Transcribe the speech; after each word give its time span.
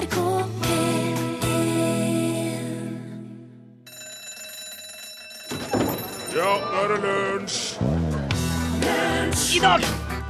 NRK 0.00 0.16
P1 0.62 1.18
Ja, 6.36 6.52
nå 6.72 6.82
er 6.82 6.88
det 6.92 6.98
lunsj! 7.04 7.60
I 9.56 9.58
dag, 9.60 9.80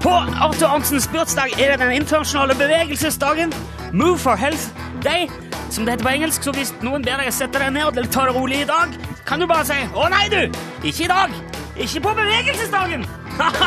på 0.02 0.10
Arthur 0.10 0.66
Arntzens 0.66 1.08
bursdag, 1.12 1.52
er 1.60 1.70
det 1.70 1.80
den 1.80 1.92
internasjonale 1.92 2.54
bevegelsesdagen. 2.54 3.52
Move 3.92 4.18
for 4.18 4.34
Health 4.34 4.68
Day, 5.04 5.28
som 5.70 5.84
det 5.84 5.92
heter 5.92 6.04
på 6.04 6.14
engelsk. 6.16 6.42
Så 6.42 6.52
hvis 6.56 6.74
noen 6.82 7.04
ber 7.06 7.20
deg 7.22 7.32
sette 7.34 7.60
deg 7.62 7.74
ned 7.76 7.92
eller 7.94 8.10
ta 8.10 8.26
det 8.26 8.34
rolig 8.36 8.62
i 8.64 8.70
dag, 8.70 8.96
kan 9.26 9.40
du 9.40 9.46
bare 9.46 9.64
si 9.68 9.78
'Å 9.94 10.08
nei, 10.10 10.26
du! 10.32 10.42
Ikke 10.82 11.04
i 11.04 11.12
dag! 11.12 11.30
Ikke 11.76 12.00
på 12.00 12.16
bevegelsesdagen!' 12.22 13.06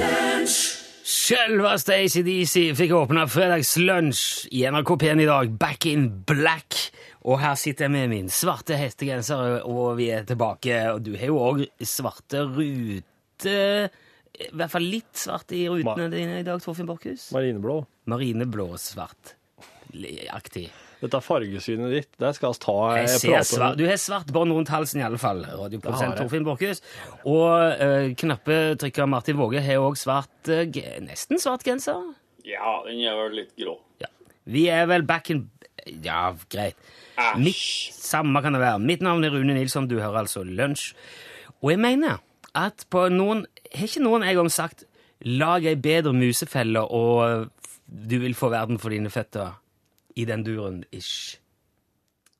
Nei! 0.00 0.81
Selveste 1.02 1.96
ACDC 1.98 2.68
fikk 2.78 2.92
åpna 2.94 3.24
fredagslunsj 3.26 4.46
i 4.54 4.60
NRK 4.70 4.92
P1 5.02 5.22
i 5.24 5.26
dag, 5.26 5.50
back 5.58 5.86
in 5.90 6.04
black. 6.28 6.76
Og 7.26 7.40
her 7.42 7.56
sitter 7.58 7.88
jeg 7.88 7.94
med 7.94 8.12
min 8.12 8.30
svarte 8.30 8.78
hestegenser, 8.78 9.60
og 9.66 9.96
vi 9.98 10.12
er 10.14 10.22
tilbake. 10.28 10.78
Og 10.94 11.02
du 11.02 11.16
har 11.18 11.32
jo 11.32 11.40
òg 11.42 11.64
svarte 11.82 12.44
ruter 12.46 13.90
I 13.90 14.48
hvert 14.54 14.72
fall 14.72 14.86
litt 14.86 15.18
svart 15.18 15.50
i 15.58 15.64
rutene 15.70 16.06
dine 16.14 16.38
i 16.40 16.46
dag, 16.46 16.62
Torfinn 16.62 16.86
Borchhus. 16.88 17.32
Marineblå. 17.34 17.80
Marineblå-svart. 18.10 19.34
Aktig. 20.32 20.68
Dette 21.02 21.18
fargesynet 21.18 21.90
ditt, 21.90 22.10
der 22.22 22.34
skal 22.36 22.52
vi 22.52 22.62
ta 22.62 22.76
Jeg 22.94 23.08
eh, 23.08 23.14
ser 23.18 23.46
svart. 23.48 23.72
om. 23.72 23.78
Du 23.80 23.84
har 23.88 23.98
svart 23.98 24.28
bånd 24.34 24.54
rundt 24.54 24.70
halsen 24.70 25.00
i 25.00 25.04
alle 25.06 25.18
fall, 25.18 25.42
radioprodusent. 25.42 26.14
Torfinn 26.20 26.46
Borchhus. 26.46 26.82
Og 27.26 27.82
uh, 27.82 28.12
knappetrykker 28.18 29.08
Martin 29.10 29.40
Våge 29.40 29.62
har 29.64 29.82
òg 29.82 29.98
svart 29.98 30.52
uh, 30.52 30.62
nesten 31.02 31.42
svart 31.42 31.66
genser. 31.66 31.98
Ja, 32.46 32.78
den 32.86 33.02
er 33.02 33.18
vel 33.18 33.40
litt 33.40 33.56
grå. 33.58 33.74
Ja. 34.02 34.10
Vi 34.46 34.68
er 34.70 34.86
vel 34.90 35.06
back 35.06 35.30
in 35.34 35.48
Ja, 36.02 36.30
greit. 36.50 36.78
Mitt, 37.38 37.58
samme 37.94 38.38
kan 38.42 38.54
det 38.54 38.62
være. 38.62 38.78
Mitt 38.82 39.02
navn 39.02 39.24
er 39.26 39.34
Rune 39.34 39.56
Nilsson, 39.56 39.88
du 39.90 39.98
hører 39.98 40.22
altså 40.22 40.44
Lunsj. 40.46 40.92
Og 41.62 41.74
jeg 41.74 41.82
mener 41.82 42.22
at 42.58 42.86
på 42.90 43.08
noen 43.10 43.46
Har 43.72 43.88
ikke 43.88 44.02
noen 44.04 44.22
en 44.22 44.36
gang 44.36 44.50
sagt 44.52 44.84
'lag 45.24 45.64
ei 45.64 45.76
bedre 45.78 46.12
musefelle, 46.12 46.82
og 46.82 47.48
du 47.86 48.18
vil 48.18 48.34
få 48.34 48.50
verden 48.50 48.78
for 48.78 48.90
dine 48.90 49.08
føtter'? 49.08 49.61
I 50.16 50.24
den 50.24 50.42
duren, 50.44 50.84
ish. 50.92 51.38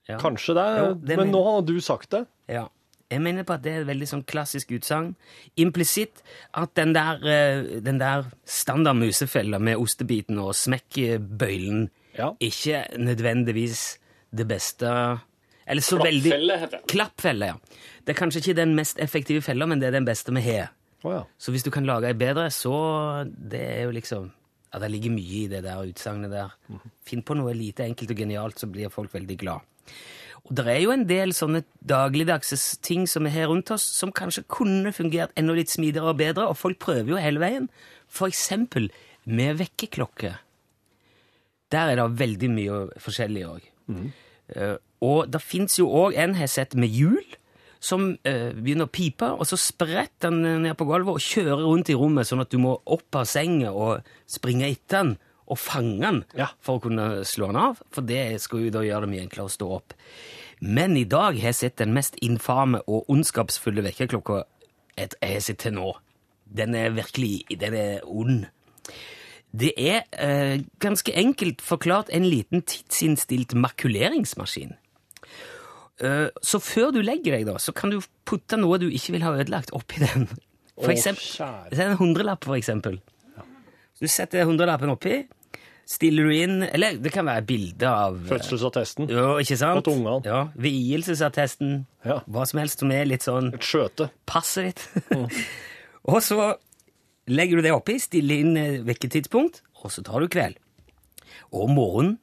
Ja. 0.08 0.18
Kanskje 0.18 0.54
det, 0.54 0.66
Jo, 0.78 0.94
det 0.94 1.16
men 1.16 1.26
mener- 1.26 1.32
nå 1.32 1.44
har 1.44 1.62
du 1.62 1.80
sagt 1.80 2.10
det. 2.10 2.26
Ja. 2.48 2.66
Jeg 3.10 3.20
mener 3.20 3.44
på 3.44 3.52
at 3.54 3.62
det 3.62 3.72
er 3.72 3.80
et 3.82 3.86
veldig 3.86 4.06
sånn 4.08 4.24
klassisk 4.24 4.70
utsagn. 4.72 5.14
Implisitt 5.56 6.22
at 6.54 6.74
den 6.74 6.94
der, 6.94 7.16
eh, 7.28 7.80
den 7.80 7.98
der 7.98 8.24
standard 8.44 8.96
musefella 8.96 9.58
med 9.60 9.76
ostebiten 9.76 10.38
og 10.38 10.54
smekkbøylen 10.54 11.90
Ja. 12.18 12.30
ikke 12.40 12.86
nødvendigvis 12.98 13.98
det 14.34 14.48
beste 14.48 15.20
Eller 15.66 15.82
så 15.82 15.98
veldig 15.98 16.30
Klappfelle 16.32 16.58
heter 16.58 16.70
det. 16.78 16.86
Klappfelle, 16.88 17.46
ja. 17.46 17.54
Det 18.04 18.16
er 18.16 18.24
kanskje 18.24 18.40
ikke 18.42 18.56
den 18.56 18.74
mest 18.74 18.98
effektive 18.98 19.42
fella, 19.42 19.66
men 19.66 19.78
det 19.78 19.86
er 19.88 19.90
den 19.92 20.04
beste 20.06 20.32
vi 20.34 20.40
har. 20.40 20.70
Oh, 21.04 21.12
ja. 21.12 21.22
Så 21.38 21.52
hvis 21.52 21.62
du 21.62 21.70
kan 21.70 21.84
lage 21.86 22.04
ei 22.08 22.12
bedre, 22.14 22.48
så 22.50 23.24
Det 23.50 23.60
er 23.60 23.82
jo 23.84 23.90
liksom 23.90 24.32
Ja, 24.72 24.80
det 24.80 24.88
ligger 24.94 25.12
mye 25.12 25.38
i 25.42 25.48
det 25.52 25.62
der 25.66 25.84
utsagnet 25.84 26.32
der. 26.32 26.54
Finn 27.04 27.22
på 27.22 27.36
noe 27.36 27.52
lite 27.56 27.84
enkelt 27.84 28.14
og 28.14 28.20
genialt, 28.24 28.60
så 28.60 28.68
blir 28.70 28.92
folk 28.92 29.12
veldig 29.12 29.36
glad. 29.42 29.68
Og 30.42 30.54
det 30.58 30.64
er 30.66 30.80
jo 30.82 30.94
en 30.94 31.04
del 31.06 31.34
sånne 31.36 31.62
dagligdagse 31.86 32.56
ting 32.82 33.04
som 33.10 33.28
er 33.28 33.34
her 33.36 33.50
rundt 33.52 33.70
oss, 33.74 33.84
som 33.84 34.14
kanskje 34.14 34.46
kunne 34.50 34.94
fungert 34.96 35.34
enda 35.38 35.54
litt 35.54 35.70
smidigere 35.70 36.14
og 36.14 36.18
bedre, 36.18 36.48
og 36.48 36.58
folk 36.58 36.80
prøver 36.82 37.12
jo 37.12 37.20
hele 37.20 37.42
veien. 37.42 37.68
For 38.10 38.32
eksempel 38.32 38.88
med 39.24 39.60
vekkerklokke. 39.60 40.34
Der 41.72 41.92
er 41.92 42.00
det 42.00 42.08
veldig 42.18 42.50
mye 42.52 42.80
forskjellig 43.00 43.44
òg. 43.48 43.68
Eh, 44.56 44.74
og 45.02 45.30
det 45.32 45.42
fins 45.44 45.78
jo 45.78 45.88
òg 45.88 46.16
en 46.16 46.34
jeg 46.34 46.42
har 46.42 46.50
sett 46.50 46.74
med 46.74 46.90
hjul, 46.92 47.22
som 47.83 48.12
eh, 48.28 48.52
begynner 48.55 48.86
å 48.86 48.92
pipe, 48.94 49.27
og 49.34 49.47
så 49.48 49.58
spretter 49.58 50.30
den 50.30 50.62
ned 50.62 50.77
på 50.79 50.86
gulvet 50.86 51.17
og 51.17 51.24
kjører 51.24 51.64
rundt 51.67 51.90
i 51.90 51.96
rommet, 51.98 52.29
sånn 52.29 52.45
at 52.45 52.52
du 52.55 52.61
må 52.62 52.77
opp 52.86 53.18
av 53.18 53.27
senga 53.27 53.73
og 53.74 54.06
springe 54.30 54.68
etter 54.70 55.01
den 55.02 55.17
og 55.51 55.58
fange 55.58 55.98
den 56.01 56.20
Ja. 56.39 56.46
for 56.62 56.79
å 56.79 56.83
kunne 56.84 57.24
slå 57.27 57.51
den 57.51 57.58
av, 57.61 57.83
for 57.90 58.06
det 58.06 58.40
skal 58.40 58.62
jo 58.64 58.70
da 58.70 58.84
gjøre 58.86 59.05
det 59.05 59.11
mye 59.11 59.24
enklere 59.27 59.51
å 59.51 59.56
stå 59.56 59.68
opp. 59.74 59.95
Men 60.62 60.96
i 60.96 61.05
dag 61.05 61.34
har 61.40 61.51
jeg 61.51 61.58
sett 61.58 61.77
den 61.83 61.92
mest 61.92 62.17
infame 62.23 62.80
og 62.86 63.11
ondskapsfulle 63.11 63.83
vekkerklokka 63.83 64.45
jeg 64.96 65.17
har 65.20 65.40
sett 65.42 65.58
til 65.64 65.74
nå. 65.74 65.89
Den 66.46 66.74
er 66.79 66.95
virkelig 66.95 67.46
den 67.58 67.74
er 67.74 68.05
ond. 68.06 68.46
Det 69.52 69.73
er 69.77 70.05
eh, 70.12 70.62
ganske 70.80 71.12
enkelt 71.12 71.61
forklart 71.61 72.12
en 72.14 72.24
liten 72.24 72.62
tidsinnstilt 72.62 73.55
makuleringsmaskin. 73.58 74.77
Eh, 76.01 76.29
så 76.42 76.61
før 76.63 76.92
du 76.95 77.03
legger 77.05 77.36
deg, 77.36 77.47
da, 77.51 77.58
så 77.61 77.75
kan 77.77 77.92
du 77.92 78.01
putte 78.29 78.57
noe 78.61 78.79
du 78.80 78.89
ikke 78.89 79.17
vil 79.17 79.27
ha 79.27 79.35
ødelagt, 79.36 79.75
oppi 79.77 80.01
den. 80.03 80.27
For 80.79 80.92
eksempel, 80.95 81.77
en 81.77 81.98
hundrelapp, 82.01 82.45
for 82.48 82.57
eksempel. 82.57 82.98
Du 84.01 84.08
setter 84.11 84.48
hundrelappen 84.48 84.91
oppi, 84.91 85.20
stiller 85.86 86.27
du 86.27 86.33
inn 86.35 86.63
Eller 86.64 86.97
det 86.98 87.13
kan 87.14 87.27
være 87.29 87.45
bilde 87.47 87.86
av 87.86 88.17
eh, 88.17 88.29
Fødselsattesten. 88.30 89.11
Ja, 89.13 89.36
ikke 89.42 89.58
sant? 89.61 89.86
Og 89.86 89.98
ungene. 90.01 90.23
Ja, 90.27 90.41
Vielsesattesten. 90.58 91.85
Ja. 92.07 92.20
Hva 92.27 92.47
som 92.48 92.63
helst 92.63 92.83
som 92.83 92.91
er 92.95 93.07
litt 93.07 93.27
sånn 93.27 93.53
Et 93.55 93.69
skjøte. 93.69 94.09
passet 94.27 94.73
ditt. 94.73 95.14
og 96.11 96.19
så 96.24 96.55
legger 97.30 97.61
du 97.61 97.69
det 97.69 97.74
oppi, 97.77 97.98
stiller 98.03 98.42
inn 98.42 98.59
eh, 98.59 98.80
vekketidspunkt, 98.89 99.63
og 99.85 99.95
så 99.95 100.03
tar 100.07 100.24
du 100.24 100.33
kveld. 100.33 100.59
Og 101.53 101.69
om 101.69 101.77
morgenen 101.77 102.19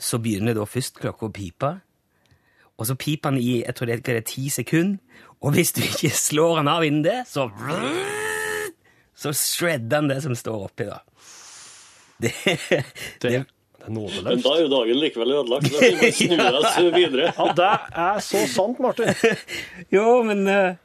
så 0.00 0.18
begynner 0.18 0.56
da 0.56 0.64
først 0.66 0.98
klokka 0.98 1.28
å 1.28 1.34
pipe, 1.34 1.74
og 2.78 2.88
så 2.88 2.96
piper 2.98 3.32
han 3.32 3.40
i 3.40 3.62
jeg 3.62 3.74
tror 3.78 3.90
det 3.90 4.16
er 4.16 4.26
ti 4.26 4.48
sekunder, 4.50 4.98
og 5.42 5.56
hvis 5.56 5.72
du 5.76 5.82
ikke 5.82 6.10
slår 6.14 6.60
han 6.62 6.70
av 6.70 6.84
innen 6.86 7.04
det, 7.04 7.22
så 7.30 7.48
så 9.22 9.32
shredder 9.36 10.00
han 10.00 10.10
det 10.10 10.20
som 10.24 10.34
står 10.38 10.68
oppi, 10.68 10.86
da. 10.88 11.02
Det, 12.22 12.32
Det, 12.72 12.84
det, 13.22 13.44
nådeløst. 13.88 14.24
Men 14.26 14.42
da 14.44 14.52
er 14.54 14.62
jo 14.62 14.70
dagen 14.70 15.00
likevel 15.02 15.34
ødelagt. 15.38 15.68
Da 15.72 15.90
vi 16.00 16.10
snu 16.14 16.36
oss 16.60 16.78
videre. 16.94 17.32
Ja, 17.34 17.48
det 17.58 17.70
er 18.04 18.22
så 18.22 18.44
sant, 18.50 18.82
Martin. 18.82 19.10
Jo, 19.96 20.22
men 20.26 20.46
eh, 20.50 20.78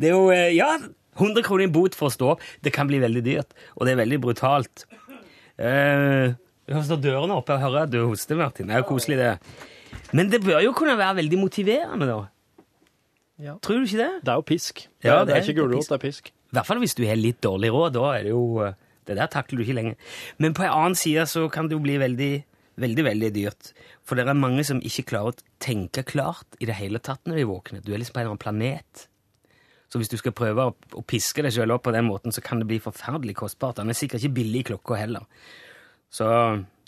det 0.00 0.10
er 0.10 0.16
jo 0.16 0.28
eh, 0.34 0.50
Ja, 0.56 0.74
100 1.14 1.44
kroner 1.46 1.68
i 1.68 1.72
bot 1.72 1.96
for 1.96 2.10
å 2.10 2.14
stå 2.14 2.32
opp. 2.34 2.44
Det 2.64 2.72
kan 2.74 2.88
bli 2.90 2.98
veldig 3.02 3.22
dyrt, 3.24 3.54
og 3.76 3.86
det 3.86 3.94
er 3.94 4.00
veldig 4.02 4.18
brutalt. 4.24 4.84
Uh, 5.54 6.34
jeg 6.66 6.86
står 6.88 6.98
dørene 7.04 7.36
oppe 7.38 7.54
og 7.54 7.62
hører 7.62 7.84
at 7.84 7.92
du 7.92 8.00
hoster, 8.02 8.34
Martin. 8.40 8.66
Det 8.66 8.74
er 8.74 8.82
jo 8.82 8.88
koselig, 8.88 9.20
det. 9.20 9.68
Men 10.12 10.30
det 10.32 10.40
bør 10.44 10.60
jo 10.64 10.72
kunne 10.76 10.96
være 10.98 11.16
veldig 11.22 11.38
motiverende, 11.40 12.06
da. 12.08 12.20
Ja. 13.42 13.56
Tror 13.62 13.80
du 13.82 13.88
ikke 13.88 13.98
det? 13.98 14.10
Det 14.22 14.30
er 14.30 14.38
jo 14.38 14.46
pisk. 14.46 14.84
Det 15.02 15.08
Ja, 15.10 15.20
er, 15.20 15.24
det 15.26 15.34
det 15.34 15.36
er 15.40 15.48
ikke 15.48 15.60
gulrot, 15.62 15.88
det 15.90 15.96
er 15.96 16.02
pisk. 16.04 16.28
I 16.30 16.54
hvert 16.54 16.66
fall 16.68 16.78
hvis 16.84 16.94
du 16.94 17.02
har 17.08 17.18
litt 17.18 17.40
dårlig 17.42 17.70
råd. 17.74 17.94
Da 17.96 18.04
er 18.14 18.26
det 18.28 18.30
jo 18.34 18.44
eh, 18.62 18.76
Det 19.04 19.16
der 19.18 19.26
takler 19.28 19.58
du 19.58 19.62
ikke 19.66 19.74
lenger. 19.76 19.96
Men 20.38 20.54
på 20.54 20.62
en 20.64 20.70
annen 20.72 20.94
side 20.96 21.26
så 21.28 21.48
kan 21.52 21.66
det 21.68 21.74
jo 21.76 21.82
bli 21.84 21.98
veldig, 22.00 22.30
veldig, 22.80 23.04
veldig 23.04 23.28
dyrt. 23.34 23.72
For 24.06 24.16
det 24.16 24.24
er 24.28 24.38
mange 24.38 24.62
som 24.64 24.78
ikke 24.80 25.02
klarer 25.10 25.34
å 25.34 25.42
tenke 25.60 26.04
klart 26.08 26.56
i 26.60 26.64
det 26.70 26.78
hele 26.78 26.98
tatt 27.04 27.20
når 27.26 27.36
de 27.36 27.42
er 27.42 27.50
våkne. 27.50 27.82
Du 27.84 27.92
er 27.92 27.98
liksom 28.00 28.14
på 28.14 28.22
en 28.22 28.24
eller 28.24 28.32
annen 28.36 28.44
planet. 28.46 29.08
Så 29.92 30.00
hvis 30.00 30.08
du 30.08 30.16
skal 30.16 30.32
prøve 30.32 30.70
å 30.72 31.02
piske 31.04 31.42
deg 31.44 31.52
sjøl 31.52 31.74
opp 31.74 31.84
på 31.84 31.92
den 31.92 32.06
måten, 32.08 32.32
så 32.32 32.40
kan 32.40 32.62
det 32.62 32.66
bli 32.70 32.78
forferdelig 32.80 33.36
kostbart. 33.42 33.76
Den 33.76 33.92
er 33.92 33.98
sikkert 33.98 34.24
ikke 34.24 34.38
billig, 34.40 34.62
i 34.64 34.68
klokka 34.72 34.96
heller. 35.02 35.26
Så 36.10 36.24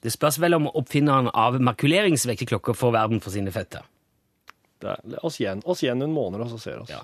det 0.07 0.13
spørs 0.15 0.37
vel 0.39 0.55
om 0.55 0.69
oppfinneren 0.71 1.27
av 1.35 1.57
makuleringsvekkerklokker 1.67 2.77
får 2.79 2.93
verden 2.95 3.19
for 3.25 3.35
sine 3.35 3.51
føtter. 3.51 3.83
Det 4.79 4.93
er, 4.93 5.01
oss, 5.27 5.41
igjen, 5.41 5.63
oss 5.67 5.83
igjen 5.83 6.03
en 6.05 6.13
måned, 6.15 6.41
og 6.45 6.51
så 6.53 6.59
ser 6.63 6.79
oss. 6.85 6.91
Ja. 6.95 7.01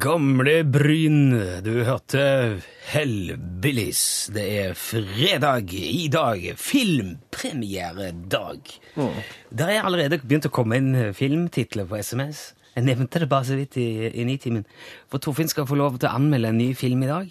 Gamle 0.00 0.64
Bryn, 0.64 1.36
du 1.62 1.84
hørte 1.84 2.60
Hellbillies. 2.88 4.30
Det 4.32 4.64
er 4.64 4.74
fredag 4.78 5.74
i 5.76 6.08
dag, 6.08 6.56
filmpremieredag. 6.56 8.60
Der 8.96 9.68
er 9.68 9.84
allerede 9.84 10.18
begynt 10.24 10.46
å 10.48 10.50
komme 10.54 10.76
inn 10.80 11.12
filmtitler 11.12 11.84
på 11.90 11.96
SMS. 12.00 12.55
Jeg 12.76 12.84
nevnte 12.84 13.22
det 13.22 13.28
bare 13.30 13.46
så 13.48 13.56
vidt 13.56 13.76
i, 13.80 13.88
i 14.20 14.24
Nitimen. 14.28 14.66
For 15.08 15.18
Torfinn 15.24 15.48
skal 15.48 15.64
få 15.68 15.78
lov 15.80 15.96
til 15.98 16.10
å 16.10 16.14
anmelde 16.18 16.50
en 16.52 16.58
ny 16.60 16.74
film 16.76 17.02
i 17.06 17.08
dag. 17.08 17.30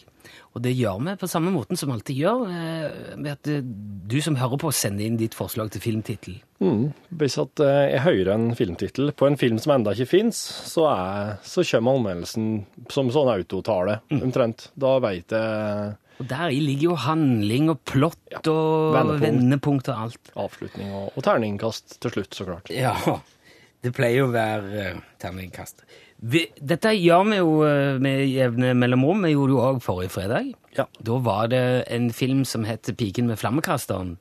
Og 0.55 0.61
det 0.63 0.71
gjør 0.73 1.01
vi 1.05 1.13
på 1.21 1.27
samme 1.29 1.51
måten 1.53 1.77
som 1.77 1.89
vi 1.91 1.93
alltid 1.97 2.17
gjør, 2.17 2.45
ved 2.47 3.19
med 3.21 3.31
at 3.35 3.49
eh, 3.51 3.59
du 4.09 4.15
som 4.23 4.37
hører 4.39 4.57
på, 4.61 4.71
sender 4.73 5.05
inn 5.05 5.17
ditt 5.19 5.35
forslag 5.37 5.69
til 5.75 5.83
filmtittel. 5.83 6.39
Mm. 6.63 6.87
Hvis 7.19 7.35
at 7.43 7.61
eh, 7.61 7.91
jeg 7.93 8.01
hører 8.07 8.31
en 8.33 8.47
filmtittel 8.57 9.11
på 9.19 9.27
en 9.29 9.37
film 9.37 9.59
som 9.61 9.75
enda 9.75 9.93
ikke 9.93 10.07
fins, 10.15 10.39
så, 10.71 10.87
er- 10.89 11.35
så 11.45 11.61
kommer 11.69 11.99
anmeldelsen 11.99 12.47
som 12.89 13.11
sånn 13.13 13.29
autotale, 13.35 13.99
Mm. 14.09 14.23
omtrent. 14.31 14.69
Da 14.79 14.95
veit 15.03 15.29
jeg 15.35 15.93
Og 16.23 16.27
der 16.31 16.47
i 16.55 16.61
ligger 16.63 16.93
jo 16.93 16.95
handling 17.05 17.69
og 17.75 17.83
plott 17.85 18.17
Ja, 18.31 18.39
og 18.49 18.95
vendepunkt. 18.95 19.25
vendepunkt 19.27 19.89
og 19.91 20.03
alt. 20.07 20.31
avslutning 20.47 20.93
og, 20.95 21.11
og 21.19 21.23
terningkast 21.27 21.99
til 22.01 22.15
slutt, 22.15 22.33
så 22.33 22.47
klart. 22.47 22.71
Ja, 22.71 22.95
det 23.85 23.93
pleier 23.95 24.23
jo 24.23 24.27
å 24.31 24.33
være 24.33 24.89
uh, 24.95 24.99
terningkast. 25.21 25.85
Vi, 26.25 26.45
dette 26.57 26.93
gjør 26.95 27.25
vi 27.29 27.37
jo 27.37 27.49
eh, 27.67 27.97
med 28.01 28.21
jevne 28.31 28.71
mellomrom. 28.79 29.25
Vi 29.27 29.33
gjorde 29.33 29.51
det 29.51 29.57
jo 29.57 29.65
òg 29.67 29.81
forrige 29.83 30.13
fredag. 30.15 30.53
Ja. 30.77 30.85
Da 31.05 31.17
var 31.21 31.49
det 31.51 31.59
en 31.91 32.07
film 32.15 32.45
som 32.47 32.63
het 32.65 32.87
'Piken 32.97 33.27
med 33.27 33.37
flammekasteren', 33.37 34.15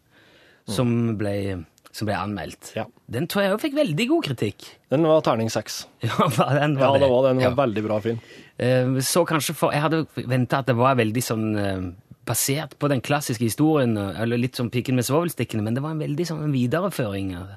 som 0.69 1.17
ble, 1.17 1.65
som 1.95 2.09
ble 2.11 2.17
anmeldt. 2.19 2.73
Ja. 2.77 2.85
Den 3.11 3.27
tror 3.31 3.45
jeg 3.45 3.55
òg 3.55 3.63
fikk 3.63 3.77
veldig 3.79 4.09
god 4.11 4.25
kritikk. 4.27 4.67
Den 4.91 5.07
var 5.07 5.23
terning 5.23 5.49
seks. 5.51 5.87
Ja, 6.03 6.29
var 6.37 6.59
Ja, 6.61 6.69
det 6.69 6.79
var 6.83 6.99
det. 6.99 7.09
Den 7.09 7.37
var 7.37 7.43
Ja. 7.51 7.55
veldig 7.63 7.85
bra 7.87 8.01
film. 8.01 8.21
Eh, 8.59 9.01
Så 9.01 9.25
kanskje 9.25 9.55
for 9.55 9.73
Jeg 9.73 9.83
hadde 9.83 10.07
venta 10.27 10.59
at 10.59 10.67
det 10.67 10.77
var 10.77 10.97
veldig 10.97 11.23
sånn 11.23 11.57
eh, 11.59 11.93
basert 12.27 12.77
på 12.79 12.89
den 12.89 13.01
klassiske 13.01 13.45
historien, 13.45 13.97
eh, 13.97 14.21
eller 14.23 14.37
litt 14.37 14.57
som 14.57 14.69
'Piken 14.71 14.95
med 14.95 15.05
svovelstikkene', 15.05 15.63
men 15.63 15.75
det 15.75 15.83
var 15.83 15.91
en 15.93 16.01
veldig 16.03 16.27
sånn 16.27 16.53
videreføring 16.53 17.37
av, 17.37 17.49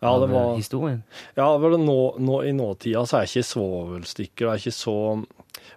Ja, 0.00 0.18
det 0.18 0.24
av, 0.24 0.30
eh, 0.30 0.34
var 0.34 0.56
historien. 0.56 1.02
Ja, 1.34 1.58
nå, 1.58 2.00
nå, 2.18 2.44
I 2.44 2.52
nåtida 2.56 3.04
så 3.06 3.20
er 3.20 3.28
ikke 3.28 3.44
svovelstikker 3.44 4.46
det 4.46 4.52
er 4.52 4.62
ikke 4.62 4.76
så 4.76 4.98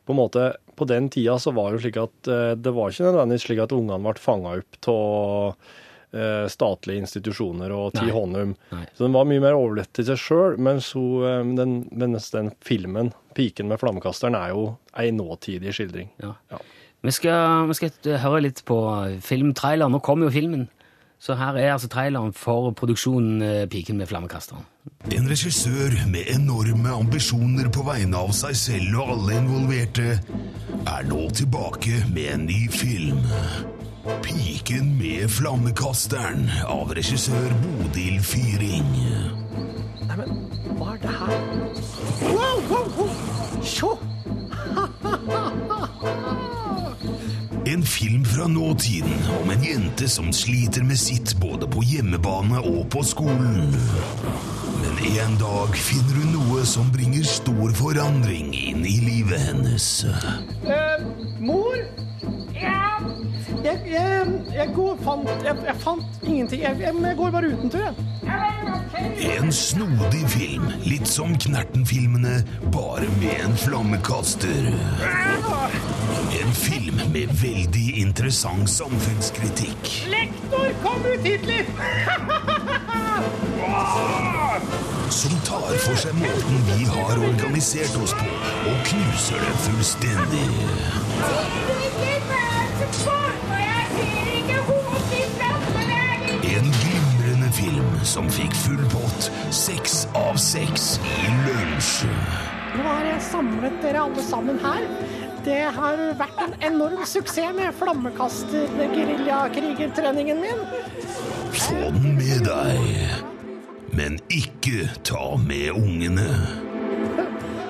På 0.03 0.13
en 0.13 0.19
måte, 0.19 0.53
på 0.75 0.87
den 0.87 1.09
tida 1.11 1.35
så 1.39 1.51
var 1.51 1.71
det 1.71 1.79
jo 1.79 1.83
slik 1.85 1.97
at 1.99 2.29
eh, 2.31 2.51
det 2.55 2.71
var 2.75 2.91
ikke 2.91 3.07
nødvendigvis 3.09 3.47
slik 3.47 3.63
at 3.63 3.75
ungene 3.75 4.03
ble 4.03 4.19
fanga 4.19 4.53
opp 4.59 4.87
av 4.91 5.55
eh, 6.15 6.45
statlige 6.51 7.03
institusjoner 7.03 7.71
og 7.75 7.97
ti 7.97 8.07
håndum. 8.11 8.55
Så 8.95 9.05
den 9.05 9.15
var 9.15 9.27
mye 9.27 9.43
mer 9.43 9.57
overlatt 9.59 9.91
til 9.95 10.07
seg 10.07 10.19
sjøl, 10.19 10.57
mens, 10.57 10.91
den, 10.93 11.75
mens 11.91 12.31
den 12.31 12.51
filmen, 12.63 13.11
'Piken 13.33 13.67
med 13.71 13.79
flammekasteren', 13.81 14.37
er 14.37 14.53
jo 14.53 14.77
ei 14.99 15.11
nåtidig 15.11 15.73
skildring. 15.73 16.11
Ja. 16.21 16.35
Ja. 16.51 16.61
Vi 17.03 17.11
skal, 17.11 17.67
vi 17.67 17.75
skal 17.75 18.19
høre 18.23 18.43
litt 18.45 18.61
på 18.63 18.77
filmtraileren. 19.19 19.91
Nå 19.91 19.99
kommer 19.99 20.29
jo 20.29 20.35
filmen. 20.37 20.69
Så 21.23 21.37
her 21.39 21.55
er 21.55 21.71
altså 21.71 21.87
traileren 21.87 22.33
for 22.35 22.71
produksjonen 22.75 23.41
eh, 23.41 23.67
'Piken 23.67 23.97
med 23.97 24.07
flammekasteren'. 24.07 24.65
En 25.15 25.29
regissør 25.29 25.95
med 26.11 26.27
enorme 26.27 26.89
ambisjoner 26.89 27.69
på 27.71 27.85
vegne 27.87 28.17
av 28.19 28.33
seg 28.35 28.57
selv 28.59 28.97
og 28.99 29.13
alle 29.13 29.37
involverte 29.39 30.19
er 30.83 31.07
nå 31.07 31.21
tilbake 31.31 32.03
med 32.11 32.27
en 32.33 32.45
ny 32.49 32.67
film. 32.71 33.23
'Piken 34.25 34.97
med 34.99 35.31
flammekasteren' 35.31 36.49
av 36.67 36.91
regissør 36.99 37.55
Bodil 37.63 38.19
Fyring. 38.19 38.91
Neimen, 40.09 40.41
hva 40.75 40.97
er 40.97 41.05
det 41.07 41.19
her? 41.21 41.37
Wow, 42.35 42.59
wow, 42.67 42.87
wow! 42.99 44.02
En 47.73 47.83
film 47.83 48.25
fra 48.25 48.47
nåtiden 48.47 49.13
om 49.43 49.49
en 49.49 49.63
jente 49.63 50.09
som 50.09 50.33
sliter 50.33 50.83
med 50.83 50.99
sitt 50.99 51.31
både 51.41 51.65
på 51.67 51.81
hjemmebane 51.83 52.59
og 52.59 52.83
på 52.93 53.01
skolen. 53.03 53.73
Men 54.83 54.99
en 55.07 55.33
dag 55.41 55.73
finner 55.73 56.19
hun 56.19 56.35
noe 56.35 56.65
som 56.69 56.91
bringer 56.93 57.25
stor 57.25 57.73
forandring 57.73 58.53
inn 58.53 58.85
i 58.85 58.99
livet 59.07 59.41
hennes. 59.47 59.87
Eh, 60.05 61.07
mor? 61.41 61.81
Ja? 62.53 63.01
Jeg, 63.63 63.81
jeg, 63.89 64.37
jeg, 64.53 64.69
går, 64.77 64.93
fant, 65.01 65.33
jeg, 65.41 65.57
jeg 65.65 65.77
fant 65.81 66.23
ingenting. 66.27 66.61
Jeg, 66.67 66.77
jeg, 66.85 67.03
jeg 67.09 67.21
går 67.23 67.37
bare 67.39 67.55
uten 67.55 67.73
tur, 67.73 67.89
jeg. 67.89 68.72
En 69.19 69.51
snodig 69.53 70.29
film, 70.29 70.65
litt 70.83 71.07
som 71.07 71.37
Knerten-filmene, 71.37 72.43
bare 72.73 73.07
med 73.19 73.43
en 73.43 73.57
flammekaster. 73.57 74.69
En 76.41 76.53
film 76.57 76.97
med 77.13 77.33
veldig 77.41 77.97
interessant 78.01 78.69
samfunnskritikk. 78.69 79.91
Lektor, 80.13 80.73
kom 80.83 81.05
ut 81.05 81.27
hit 81.27 81.45
litt! 81.45 81.69
Som 85.13 85.37
tar 85.45 85.77
for 85.85 85.95
seg 86.01 86.17
måten 86.17 86.65
vi 86.71 86.89
har 86.89 87.21
organisert 87.29 87.95
oss 88.01 88.15
på, 88.17 88.29
og 88.71 88.77
knuser 88.89 89.39
det 89.45 89.55
fullstendig. 89.67 90.47
Som 98.05 98.29
fikk 98.31 98.53
full 98.65 98.85
pott, 98.91 99.31
seks 99.55 100.07
av 100.17 100.35
seks 100.41 100.99
i 101.07 101.09
lunsj. 101.45 102.05
Nå 102.73 102.83
har 102.87 103.05
jeg 103.07 103.21
samlet 103.27 103.81
dere 103.83 103.99
alle 104.03 104.23
sammen 104.25 104.59
her. 104.63 104.81
Det 105.43 105.63
har 105.75 105.97
vært 106.19 106.39
en 106.45 106.53
enorm 106.69 107.03
suksess 107.07 107.53
med 107.55 107.73
flammekaster-geriljakrigertreningen 107.79 110.37
min. 110.43 110.59
Få 111.53 111.75
den 111.95 112.15
med 112.17 112.39
deg, 112.47 112.79
men 113.95 114.11
ikke 114.31 114.79
ta 115.07 115.37
med 115.43 115.69
ungene. 115.75 116.29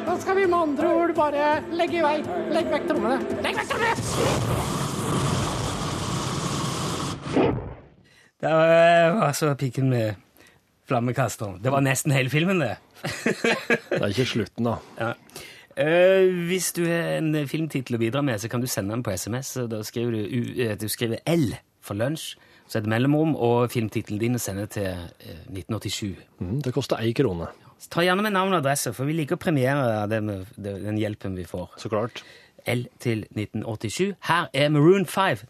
Da 0.05 0.13
skal 0.21 0.35
vi 0.37 0.45
med 0.47 0.59
andre 0.59 0.87
ord 0.93 1.15
bare 1.17 1.61
legge 1.73 1.97
i 1.99 2.01
vei. 2.05 2.23
Legg 2.53 2.65
vekk 2.73 2.85
trommene. 2.91 3.17
Legg 3.41 3.55
vekk 3.61 3.69
trommene! 3.73 3.95
Det 8.43 8.51
var 8.51 9.23
altså 9.23 9.55
'Piken 9.55 9.89
med 9.89 10.19
flammekasteren'. 10.89 11.61
Det 11.63 11.71
var 11.71 11.81
nesten 11.81 12.11
hele 12.15 12.29
filmen, 12.29 12.59
det. 12.59 12.77
Det 13.03 14.01
er 14.01 14.07
ikke 14.11 14.25
slutten, 14.25 14.63
da. 14.67 14.77
Ja. 14.99 15.13
Uh, 15.73 16.45
hvis 16.47 16.71
du 16.77 16.83
har 16.85 17.17
en 17.17 17.33
filmtittel 17.49 17.95
å 17.97 17.99
bidra 17.99 18.21
med, 18.21 18.37
så 18.39 18.49
kan 18.51 18.61
du 18.61 18.67
sende 18.69 18.93
den 18.93 19.03
på 19.03 19.11
SMS. 19.17 19.53
Da 19.69 19.79
skriver 19.83 20.11
du, 20.11 20.21
U- 20.29 20.53
eh, 20.61 20.75
du 20.77 20.85
skriver 20.91 21.17
L 21.25 21.55
for 21.81 21.97
lunsj, 21.97 22.35
så 22.69 22.79
det 22.79 22.89
mellomrom, 22.93 23.33
og 23.35 23.71
filmtittelen 23.73 24.19
din 24.21 24.37
sender 24.39 24.65
til 24.69 24.85
eh, 24.85 25.41
1987. 25.49 26.15
Mm, 26.39 26.61
det 26.61 26.73
koster 26.73 27.01
ei 27.01 27.11
krone, 27.17 27.47
ta 27.89 28.01
gjerne 28.05 28.21
med 28.23 28.31
navn 28.37 28.53
og 28.53 28.61
adresse, 28.61 28.93
for 28.93 29.05
vi 29.09 29.13
liker 29.17 29.35
å 29.35 29.41
premiere 29.41 30.21
med, 30.21 30.45
den 30.57 30.97
hjelpen 31.01 31.35
vi 31.35 31.43
får. 31.49 31.73
så 31.77 31.89
klart. 31.89 32.23
L 32.65 32.85
til 32.99 33.25
1987. 33.35 34.13
Her 34.29 34.47
er 34.53 34.69
Maroon 34.69 35.05
5. 35.05 35.43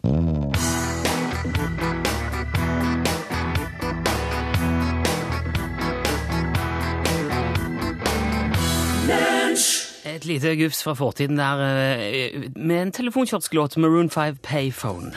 Et 10.24 10.28
lite 10.28 10.56
gufs 10.56 10.84
fra 10.84 10.94
fortiden 10.94 11.38
der 11.38 11.60
eh, 11.60 12.42
med 12.56 12.82
en 12.82 12.92
telefonkiorsklåt 12.92 13.78
Maroon 13.78 14.10
5 14.10 14.36
Payphone. 14.44 15.12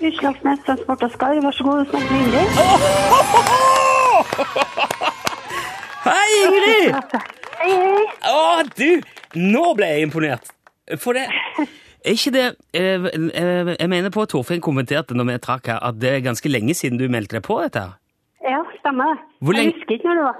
Utslagsnes 0.00 0.58
Transport 0.66 1.02
og 1.02 1.10
Skar, 1.10 1.34
vær 1.42 1.50
så 1.50 1.64
god, 1.64 1.86
snakk 1.90 2.10
med 2.10 2.20
Ingrid. 2.20 2.48
Hei, 6.08 6.28
Ingrid! 6.44 6.94
Hei, 7.58 7.74
hei. 7.74 8.06
Å, 8.30 8.62
du! 8.78 9.02
Nå 9.34 9.74
ble 9.74 9.90
jeg 9.96 10.06
imponert. 10.06 10.54
For 11.02 11.18
det 11.18 11.26
er 12.04 12.16
ikke 12.16 12.32
det 12.34 12.44
eh, 12.74 13.06
eh, 13.42 13.72
Jeg 13.74 13.88
mener 13.90 14.10
på 14.14 14.22
at 14.22 14.32
Torfinn 14.32 14.62
kommenterte 14.64 15.16
når 15.16 15.32
vi 15.32 15.38
trakk 15.44 15.70
her, 15.72 15.80
at 15.82 15.98
det 16.00 16.12
er 16.12 16.26
ganske 16.26 16.48
lenge 16.50 16.74
siden 16.74 17.00
du 17.00 17.08
meldte 17.10 17.38
deg 17.38 17.44
på 17.46 17.58
dette. 17.62 17.80
her. 17.86 17.96
Ja, 18.48 18.60
stemmer 18.78 19.10
det. 19.12 19.18
Hvor 19.44 19.58
Jeg 19.58 19.72
husker 19.74 19.94
ikke 19.94 20.08
når 20.08 20.16
det 20.18 20.24
var. 20.28 20.36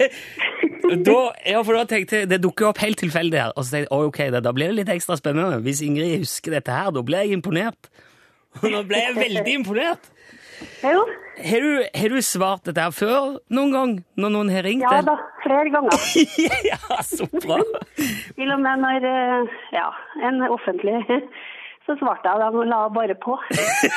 da, 1.08 1.16
ja, 1.52 1.62
for 1.62 1.78
da 1.78 1.84
tenkte 1.88 2.20
jeg, 2.20 2.30
Det 2.30 2.38
dukker 2.44 2.70
opp 2.70 2.78
helt 2.84 3.00
tilfeldig 3.02 3.40
her. 3.40 3.52
Og 3.56 3.64
så 3.64 3.76
tenkte 3.76 3.88
jeg, 3.88 4.12
ok, 4.12 4.20
da, 4.36 4.42
da 4.44 4.52
blir 4.54 4.70
det 4.70 4.78
litt 4.82 4.92
ekstra 4.94 5.16
spennende. 5.18 5.58
Hvis 5.64 5.82
Ingrid 5.86 6.20
husker 6.22 6.54
dette 6.58 6.76
her, 6.76 6.92
da 6.94 7.02
blir 7.02 7.24
jeg 7.24 7.40
imponert. 7.40 7.90
Og 8.60 8.68
nå 8.74 8.84
ble 8.88 9.02
jeg 9.02 9.16
veldig 9.18 9.56
imponert. 9.62 10.10
Jo, 10.84 11.04
Har 11.40 11.60
du, 11.64 11.70
har 11.96 12.12
du 12.12 12.18
svart 12.24 12.66
dette 12.68 12.82
her 12.84 12.92
før 12.92 13.38
noen 13.52 13.70
gang, 13.72 13.92
når 14.20 14.32
noen 14.34 14.50
har 14.52 14.66
ringt? 14.66 14.84
ja 14.84 15.00
da, 15.06 15.14
flere 15.44 15.70
ganger. 15.72 15.94
ja, 16.70 16.98
så 17.06 17.28
bra! 17.40 17.60
Til 18.36 18.52
og 18.52 18.60
med 18.60 18.82
når, 18.84 19.06
eh, 19.08 19.54
ja, 19.76 19.86
en 20.28 20.42
offentlig, 20.50 20.98
så 21.88 21.96
svarte 21.98 22.28
jeg 22.28 22.42
dem 22.42 22.58
og 22.60 22.68
la 22.68 22.80
bare 22.92 23.16
på. 23.18 23.36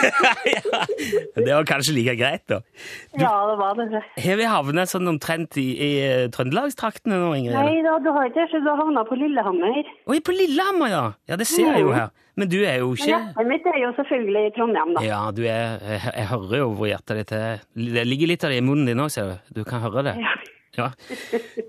ja. 0.53 0.81
Det 1.35 1.49
var 1.49 1.67
kanskje 1.67 1.95
like 1.97 2.15
greit, 2.19 2.45
da. 2.49 2.61
Ja, 3.19 3.33
det 3.49 3.57
var 3.59 3.77
det. 3.79 4.01
Har 4.23 4.39
vi 4.39 4.49
havnet 4.49 4.91
sånn 4.91 5.11
omtrent 5.11 5.59
i, 5.61 5.67
i 5.75 5.91
eh, 6.05 6.25
trøndelagstraktene 6.33 7.19
nå, 7.19 7.33
Ingrid? 7.37 7.57
Nei 7.57 7.83
da, 7.85 7.97
du 8.03 8.09
har 8.15 8.29
ikke 8.29 8.41
det, 8.41 8.49
så 8.53 8.63
du 8.63 8.71
har 8.71 8.81
havnet 8.81 9.09
på 9.09 9.19
Lillehammer. 9.19 9.93
Oi, 10.09 10.19
på 10.23 10.35
Lillehammer, 10.35 10.93
ja! 10.93 11.05
Ja, 11.29 11.39
det 11.39 11.49
ser 11.49 11.73
jeg 11.73 11.85
jo 11.85 11.93
her. 11.95 12.11
Men 12.39 12.49
du 12.49 12.63
er 12.65 12.79
jo 12.81 12.95
ikke 12.95 13.11
hjertet 13.11 13.45
mitt 13.45 13.67
er 13.69 13.75
jo 13.77 13.91
selvfølgelig 13.93 14.47
i 14.47 14.53
Trondheim, 14.55 14.95
da. 14.95 15.03
Ja, 15.05 15.19
du 15.35 15.43
er 15.45 15.77
Jeg, 15.85 15.99
jeg 16.07 16.29
hører 16.31 16.55
jo 16.63 16.71
hvor 16.79 16.89
hjertet 16.89 17.19
ditt 17.19 17.33
er. 17.37 17.61
Det 17.77 18.05
ligger 18.07 18.31
litt 18.33 18.45
av 18.47 18.53
det 18.53 18.63
i 18.63 18.65
munnen 18.65 18.89
din 18.89 19.03
òg, 19.03 19.11
ser 19.13 19.29
du. 19.29 19.59
Du 19.59 19.67
kan 19.67 19.83
høre 19.85 20.07
det. 20.07 20.15
Ja. 20.23 20.33
Ja. 20.77 20.89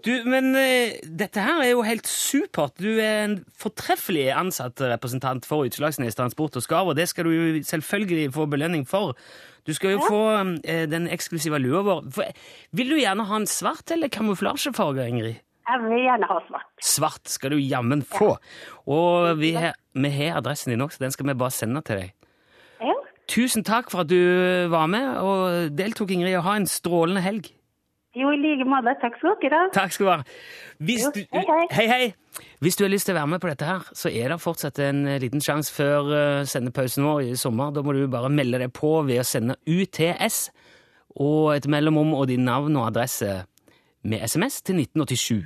Du, 0.05 0.13
men 0.25 0.55
eh, 0.57 0.97
dette 1.05 1.43
her 1.45 1.61
er 1.61 1.71
jo 1.75 1.83
helt 1.85 2.09
supert. 2.09 2.79
Du 2.81 2.97
er 2.97 3.25
en 3.27 3.39
fortreffelig 3.61 4.31
ansatt 4.33 4.81
representant 4.81 5.45
for 5.49 5.69
Utslagsnes 5.69 6.17
Transport 6.17 6.57
og 6.57 6.65
Skarv, 6.65 6.93
og 6.93 6.97
det 6.97 7.11
skal 7.11 7.29
du 7.29 7.35
jo 7.35 7.63
selvfølgelig 7.69 8.31
få 8.33 8.47
belønning 8.51 8.87
for. 8.89 9.13
Du 9.69 9.73
skal 9.77 9.97
jo 9.97 10.05
få 10.09 10.23
eh, 10.65 10.85
den 10.89 11.09
eksklusive 11.13 11.61
lua 11.61 11.85
vår. 11.85 12.05
For, 12.17 12.45
vil 12.77 12.95
du 12.95 13.01
gjerne 13.01 13.29
ha 13.29 13.41
en 13.41 13.49
svart 13.49 13.93
eller 13.93 14.13
kamuflasjefarge, 14.13 15.09
Ingrid? 15.09 15.41
Jeg 15.65 15.81
vil 15.81 16.03
gjerne 16.05 16.29
ha 16.29 16.41
svart. 16.49 16.69
Svart 16.85 17.33
skal 17.33 17.55
du 17.55 17.61
jammen 17.61 18.03
få. 18.05 18.35
Og 18.93 19.39
vi 19.41 19.55
har, 19.57 19.77
vi 19.97 20.13
har 20.13 20.41
adressen 20.41 20.75
din 20.75 20.85
også, 20.85 21.01
den 21.05 21.13
skal 21.13 21.29
vi 21.29 21.41
bare 21.41 21.57
sende 21.57 21.81
til 21.85 22.03
deg. 22.03 22.15
Ja, 22.85 22.97
Tusen 23.31 23.65
takk 23.65 23.89
for 23.89 24.05
at 24.05 24.11
du 24.11 24.69
var 24.69 24.89
med 24.93 25.07
og 25.17 25.73
deltok, 25.77 26.13
Ingrid, 26.13 26.37
og 26.37 26.45
ha 26.45 26.59
en 26.61 26.69
strålende 26.69 27.23
helg. 27.25 27.49
Jo, 28.15 28.31
i 28.31 28.39
like 28.39 28.67
måte. 28.69 28.95
Takk 29.03 29.17
skal 29.19 29.35
dere 29.43 29.59
ha. 29.59 29.71
Takk 29.75 29.95
skal 29.95 30.07
du 30.07 30.11
ha. 30.13 30.19
Hvis 30.87 31.03
Jo, 31.03 31.11
hei, 31.35 31.43
hei. 31.49 31.65
hei, 31.75 31.87
hei. 31.91 32.45
Hvis 32.63 32.77
du 32.79 32.85
har 32.85 32.93
lyst 32.93 33.09
til 33.09 33.15
å 33.15 33.19
være 33.19 33.31
med 33.33 33.43
på 33.43 33.51
dette 33.51 33.67
her, 33.67 33.89
så 33.95 34.11
er 34.11 34.31
det 34.31 34.39
fortsatt 34.43 34.79
en 34.83 35.03
eh, 35.11 35.19
liten 35.23 35.43
sjanse 35.43 35.75
før 35.75 36.13
eh, 36.15 36.45
sendepausen 36.51 37.07
vår 37.07 37.25
i 37.27 37.35
sommer. 37.39 37.73
Da 37.75 37.83
må 37.83 37.95
du 37.95 38.05
bare 38.11 38.31
melde 38.31 38.61
deg 38.63 38.73
på 38.75 38.93
ved 39.09 39.23
å 39.23 39.27
sende 39.27 39.59
UTS 39.67 40.49
og 41.23 41.55
et 41.57 41.67
mellomrom 41.71 42.15
og 42.15 42.29
din 42.31 42.47
navn 42.47 42.75
og 42.79 42.89
adresse 42.89 43.45
med 44.05 44.23
SMS 44.27 44.61
til 44.63 44.81
1987. 44.83 45.45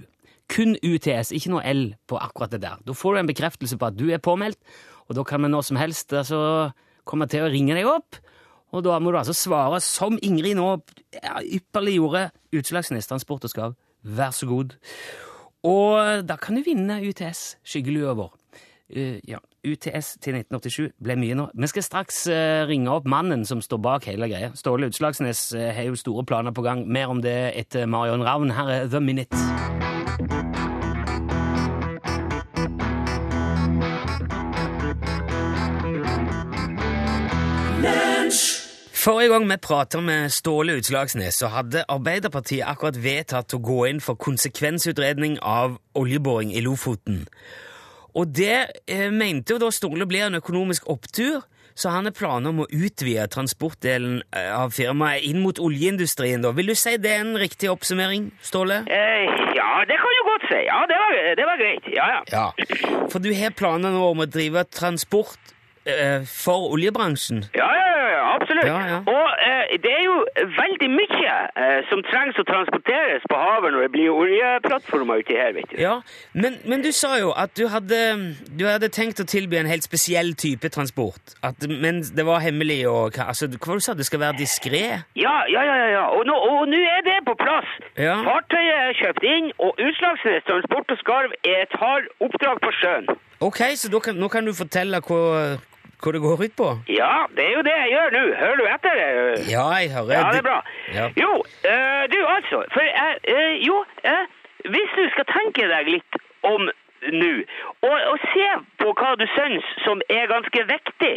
Kun 0.48 0.76
UTS, 0.80 1.32
ikke 1.36 1.52
noe 1.52 1.64
L 1.68 1.82
på 2.08 2.20
akkurat 2.20 2.54
det 2.54 2.62
der. 2.64 2.80
Da 2.84 2.96
får 2.96 3.14
du 3.16 3.20
en 3.22 3.28
bekreftelse 3.28 3.76
på 3.80 3.90
at 3.90 3.98
du 3.98 4.06
er 4.08 4.22
påmeldt, 4.24 4.60
og 5.08 5.16
da 5.18 5.24
kan 5.28 5.44
vi 5.44 5.50
når 5.52 5.66
som 5.68 5.80
helst 5.80 6.12
altså, 6.16 6.70
komme 7.08 7.28
til 7.28 7.44
å 7.44 7.52
ringe 7.52 7.76
deg 7.76 7.88
opp. 7.88 8.16
Og 8.76 8.84
da 8.84 8.98
må 9.00 9.12
du 9.12 9.18
altså 9.20 9.36
svare 9.36 9.80
som 9.84 10.18
Ingrid 10.22 10.58
nå 10.58 10.70
ypperlig 11.44 11.98
gjorde. 11.98 12.28
Utslagsnes 12.56 13.08
Transport 13.08 13.46
og 13.48 13.52
Skav, 13.52 13.76
vær 14.02 14.34
så 14.36 14.48
god. 14.48 14.76
Og 15.66 16.26
da 16.28 16.36
kan 16.40 16.58
du 16.58 16.62
vinne 16.66 17.00
UTS, 17.08 17.58
skyggelua 17.66 18.14
vår. 18.18 18.34
Uh, 18.88 19.18
ja, 19.28 19.36
UTS 19.68 20.14
til 20.24 20.38
1987 20.38 20.94
ble 21.04 21.16
mye 21.20 21.36
nå. 21.36 21.50
Vi 21.52 21.68
skal 21.68 21.84
straks 21.84 22.22
uh, 22.32 22.64
ringe 22.68 22.88
opp 22.92 23.08
mannen 23.10 23.44
som 23.48 23.60
står 23.64 23.82
bak 23.84 24.08
hele 24.08 24.30
greia. 24.30 24.54
Ståle 24.56 24.88
Utslagsnes 24.88 25.50
uh, 25.56 25.68
har 25.76 25.90
jo 25.90 25.98
store 25.98 26.24
planer 26.28 26.56
på 26.56 26.64
gang. 26.64 26.86
Mer 26.88 27.12
om 27.12 27.20
det 27.24 27.36
etter 27.58 27.88
Marion 27.90 28.24
Ravn. 28.24 28.54
Her 28.56 28.74
er 28.78 28.88
The 28.88 29.04
Minute. 29.04 29.97
Forrige 39.08 39.28
gang 39.32 39.46
vi 39.48 39.56
prata 39.56 40.00
med 40.04 40.28
Ståle 40.28 40.74
Utslagsnes, 40.76 41.38
så 41.40 41.48
hadde 41.48 41.86
Arbeiderpartiet 41.88 42.66
akkurat 42.68 42.98
vedtatt 43.00 43.54
å 43.56 43.60
gå 43.64 43.86
inn 43.88 44.02
for 44.04 44.20
konsekvensutredning 44.20 45.38
av 45.40 45.78
oljeboring 45.96 46.52
i 46.52 46.60
Lofoten. 46.60 47.22
Og 48.12 48.28
det 48.36 48.58
eh, 48.84 49.08
mente 49.08 49.56
jo 49.56 49.62
da 49.64 49.72
Ståle 49.72 50.04
blir 50.04 50.26
en 50.26 50.36
økonomisk 50.42 50.90
opptur, 50.92 51.40
så 51.72 51.94
han 51.96 52.04
har 52.04 52.16
planer 52.20 52.52
om 52.52 52.60
å 52.66 52.68
utvide 52.68 53.24
transportdelen 53.32 54.20
eh, 54.28 54.52
av 54.52 54.76
firmaet 54.76 55.24
inn 55.24 55.40
mot 55.40 55.56
oljeindustrien. 55.56 56.44
da. 56.44 56.52
Vil 56.52 56.68
du 56.68 56.76
si 56.76 56.98
det 57.00 57.16
er 57.16 57.24
en 57.24 57.40
riktig 57.40 57.72
oppsummering, 57.72 58.28
Ståle? 58.44 58.82
Eh, 58.92 59.44
ja, 59.56 59.70
det 59.88 60.02
kan 60.04 60.18
du 60.18 60.24
godt 60.34 60.50
si. 60.52 60.64
Ja, 60.68 60.82
det 60.90 61.00
var, 61.00 61.22
det 61.40 61.48
var 61.54 61.64
greit. 61.64 61.94
Ja, 61.96 62.14
ja. 62.18 62.24
Ja. 62.28 63.06
For 63.08 63.24
du 63.24 63.32
har 63.32 63.56
planer 63.56 63.88
nå 63.88 64.10
om 64.12 64.26
å 64.26 64.28
drive 64.28 64.68
transport 64.68 65.56
for 66.28 66.72
oljebransjen? 66.74 67.44
Ja, 67.56 67.68
ja, 67.74 68.08
ja, 68.14 68.24
absolutt. 68.34 68.66
Ja, 68.66 68.78
ja. 68.88 68.98
Og 69.06 69.28
eh, 69.44 69.76
det 69.82 69.92
er 69.92 70.04
jo 70.04 70.16
veldig 70.56 70.88
mye 70.92 71.34
eh, 71.58 71.80
som 71.90 72.02
trengs 72.08 72.38
å 72.40 72.44
transporteres 72.48 73.24
på 73.30 73.38
havet 73.38 73.74
når 73.74 73.86
det 73.86 73.92
blir 73.94 74.10
oljeplattformer 74.14 75.22
uti 75.22 75.36
her, 75.38 75.52
vet 75.56 75.70
du. 75.72 75.78
Ja, 75.82 75.98
men, 76.32 76.58
men 76.68 76.84
du 76.84 76.90
sa 76.94 77.14
jo 77.20 77.32
at 77.36 77.54
du 77.58 77.66
hadde, 77.72 78.00
du 78.58 78.66
hadde 78.68 78.90
tenkt 78.94 79.22
å 79.22 79.26
tilby 79.28 79.60
en 79.60 79.70
helt 79.70 79.86
spesiell 79.86 80.34
type 80.38 80.70
transport. 80.74 81.34
At, 81.46 81.64
men 81.68 82.02
det 82.02 82.26
var 82.26 82.42
hemmelig 82.44 82.80
og 82.90 83.18
altså, 83.22 83.48
Hva 83.48 83.72
var 83.72 83.78
det 83.78 83.84
du 83.84 83.88
sa 83.88 83.96
du? 83.98 84.04
skal 84.08 84.22
være 84.22 84.38
diskré? 84.40 84.84
Ja, 85.18 85.34
ja, 85.50 85.62
ja, 85.66 85.76
ja, 85.82 85.88
ja. 85.96 86.04
Og 86.16 86.24
nå, 86.28 86.34
og 86.34 86.68
nå 86.70 86.78
er 86.80 87.02
det 87.06 87.17
på 87.28 87.34
plass. 87.44 87.70
Ja. 88.06 88.16
Fartøyet 88.26 88.76
er 88.82 88.98
kjøpt 89.00 89.24
inn, 89.34 89.48
og 89.64 89.80
Utslagsnes 89.86 90.46
Transport 90.48 90.94
og 90.94 91.00
Skarv 91.02 91.34
hardt 91.82 92.12
oppdrag 92.24 92.60
på 92.64 92.74
sjøen. 92.80 93.08
Ok, 93.48 93.60
så 93.80 94.00
kan, 94.04 94.18
nå 94.22 94.28
kan 94.32 94.48
du 94.48 94.52
fortelle 94.56 95.00
hva, 95.08 95.20
hva 96.02 96.12
det 96.14 96.22
går 96.24 96.42
ut 96.46 96.56
på? 96.58 96.68
Ja, 97.00 97.12
det 97.36 97.44
er 97.44 97.54
jo 97.58 97.62
det 97.68 97.76
jeg 97.82 97.92
gjør 97.94 98.16
nå. 98.16 98.24
Hører 98.42 98.58
du 98.60 98.66
etter? 98.74 99.00
Ja, 99.52 99.66
jeg 99.78 99.92
hører. 99.94 100.12
Ja, 100.16 100.24
det 100.32 100.42
er 100.42 100.48
bra. 100.50 100.58
Ja. 100.96 101.06
Jo, 101.22 101.32
øh, 101.72 102.02
du 102.12 102.18
altså, 102.36 102.64
for 102.74 102.82
jeg, 102.88 103.16
eh, 103.34 103.54
jo, 103.68 103.78
øh, 104.12 104.24
hvis 104.74 104.92
du 104.98 105.04
skal 105.14 105.26
tenke 105.36 105.68
deg 105.74 105.92
litt 105.96 106.20
om 106.42 106.70
nå, 107.12 107.32
og, 107.88 107.96
og 108.12 108.18
se 108.32 108.48
på 108.82 108.94
hva 108.98 109.14
du 109.20 109.26
syns 109.36 109.66
som 109.84 110.02
er 110.10 110.30
ganske 110.32 110.64
viktig 110.74 111.14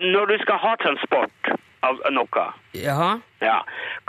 når 0.00 0.32
du 0.32 0.36
skal 0.42 0.58
ha 0.64 0.72
transport 0.82 1.52
av 1.88 2.00
noe. 2.12 2.46
Jaha. 2.78 3.10
Ja. 3.44 3.58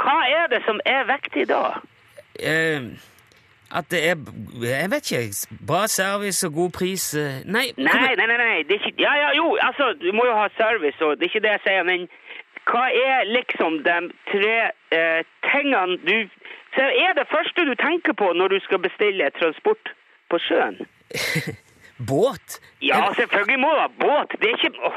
Hva 0.02 0.16
er 0.30 0.48
det 0.54 0.62
som 0.68 0.80
er 0.86 1.06
viktig 1.10 1.48
da? 1.52 1.64
Eh, 2.40 2.90
at 3.72 3.92
det 3.92 4.02
er 4.10 4.16
Jeg 4.62 4.92
vet 4.92 5.12
ikke. 5.12 5.48
Bra 5.68 5.88
service 5.88 6.48
og 6.48 6.54
god 6.54 6.72
pris 6.80 7.14
eh, 7.14 7.42
Nei. 7.46 7.68
Nei, 7.78 8.16
nei, 8.18 8.28
nei, 8.32 8.38
nei. 8.38 8.60
Ikke, 8.78 8.94
ja, 9.00 9.14
ja, 9.24 9.30
jo, 9.36 9.58
altså, 9.62 9.94
du 10.02 10.12
må 10.14 10.26
jo 10.26 10.36
ha 10.38 10.48
service, 10.58 11.00
og 11.06 11.18
det 11.18 11.28
er 11.28 11.32
ikke 11.34 11.46
det 11.48 11.54
jeg 11.56 11.64
sier, 11.68 11.84
men 11.84 12.08
hva 12.66 12.86
er 12.90 13.28
liksom 13.30 13.84
de 13.86 13.98
tre 14.32 14.56
eh, 14.98 15.22
tingene 15.52 16.00
du 16.08 16.30
Så 16.76 16.84
er 16.84 17.14
det 17.16 17.28
første 17.32 17.64
du 17.64 17.76
tenker 17.80 18.14
på 18.14 18.34
når 18.34 18.48
du 18.48 18.60
skal 18.66 18.80
bestille 18.84 19.30
transport 19.40 19.94
på 20.30 20.40
sjøen? 20.48 20.82
Båt? 21.98 22.60
Ja, 22.84 23.14
selvfølgelig 23.16 23.60
må 23.60 23.70
du 23.72 23.80
ha 23.80 23.88
båt. 23.88 24.36
Det 24.42 24.50
er 24.50 24.58
ikke 24.58 24.72
Å, 24.84 24.90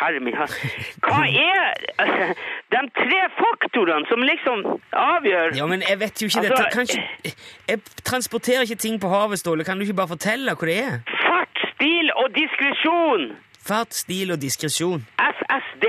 herre 0.00 0.20
min 0.20 0.36
hatt. 0.36 0.52
Hva 1.00 1.22
er 1.52 1.80
de 2.74 2.82
tre 2.98 3.20
faktorene 3.38 4.08
som 4.10 4.20
liksom 4.26 4.64
avgjør 4.92 5.56
Ja, 5.56 5.66
men 5.70 5.84
jeg 5.88 6.00
vet 6.02 6.22
jo 6.22 6.28
ikke 6.28 6.44
Altså, 6.44 6.64
dette. 6.68 6.98
Ikke, 7.24 7.34
jeg 7.68 7.80
transporterer 8.04 8.66
ikke 8.68 8.80
ting 8.84 9.00
på 9.00 9.08
havet, 9.08 9.40
Ståle. 9.40 9.64
Kan 9.64 9.80
du 9.80 9.86
ikke 9.86 9.96
bare 10.02 10.12
fortelle 10.16 10.54
hva 10.54 10.68
det 10.68 10.78
er? 10.84 11.00
fart, 11.24 11.62
stil 11.74 12.12
og 12.20 12.28
diskresjon? 12.36 13.22
Fart, 13.68 13.94
stil 13.94 14.32
og 14.34 14.40
diskresjon. 14.42 15.06
SSD. 15.18 15.86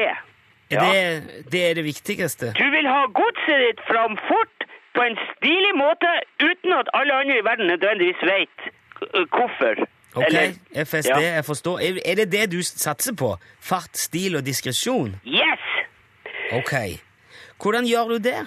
Er 0.73 0.79
det, 0.79 1.45
det 1.51 1.61
er 1.69 1.73
det 1.77 1.83
viktigste. 1.85 2.53
Du 2.57 2.67
vil 2.73 2.87
ha 2.89 3.01
godset 3.19 3.59
ditt 3.67 3.81
fram 3.89 4.15
fort 4.29 4.65
på 4.95 5.01
en 5.05 5.17
stilig 5.33 5.73
måte 5.77 6.09
uten 6.41 6.73
at 6.79 6.89
alle 6.97 7.13
andre 7.19 7.37
i 7.41 7.45
verden 7.45 7.67
nødvendigvis 7.73 8.21
vet 8.29 8.71
hvorfor. 9.35 9.83
Ok, 10.15 10.25
Eller- 10.27 10.53
FSD, 10.85 11.09
Ja. 11.09 11.35
jeg 11.35 11.45
forstår. 11.45 11.79
Er, 12.05 12.15
det 12.15 12.31
det 12.31 12.51
du 12.51 12.61
satser 12.61 13.15
på? 13.15 13.37
Fart, 13.59 13.97
stil 13.97 14.35
og 14.35 14.45
diskresjon? 14.45 15.15
Yes! 15.25 15.63
Ok. 16.51 16.73
Hvordan 17.63 17.85
gjør 17.85 18.07
du 18.13 18.17
det? 18.17 18.39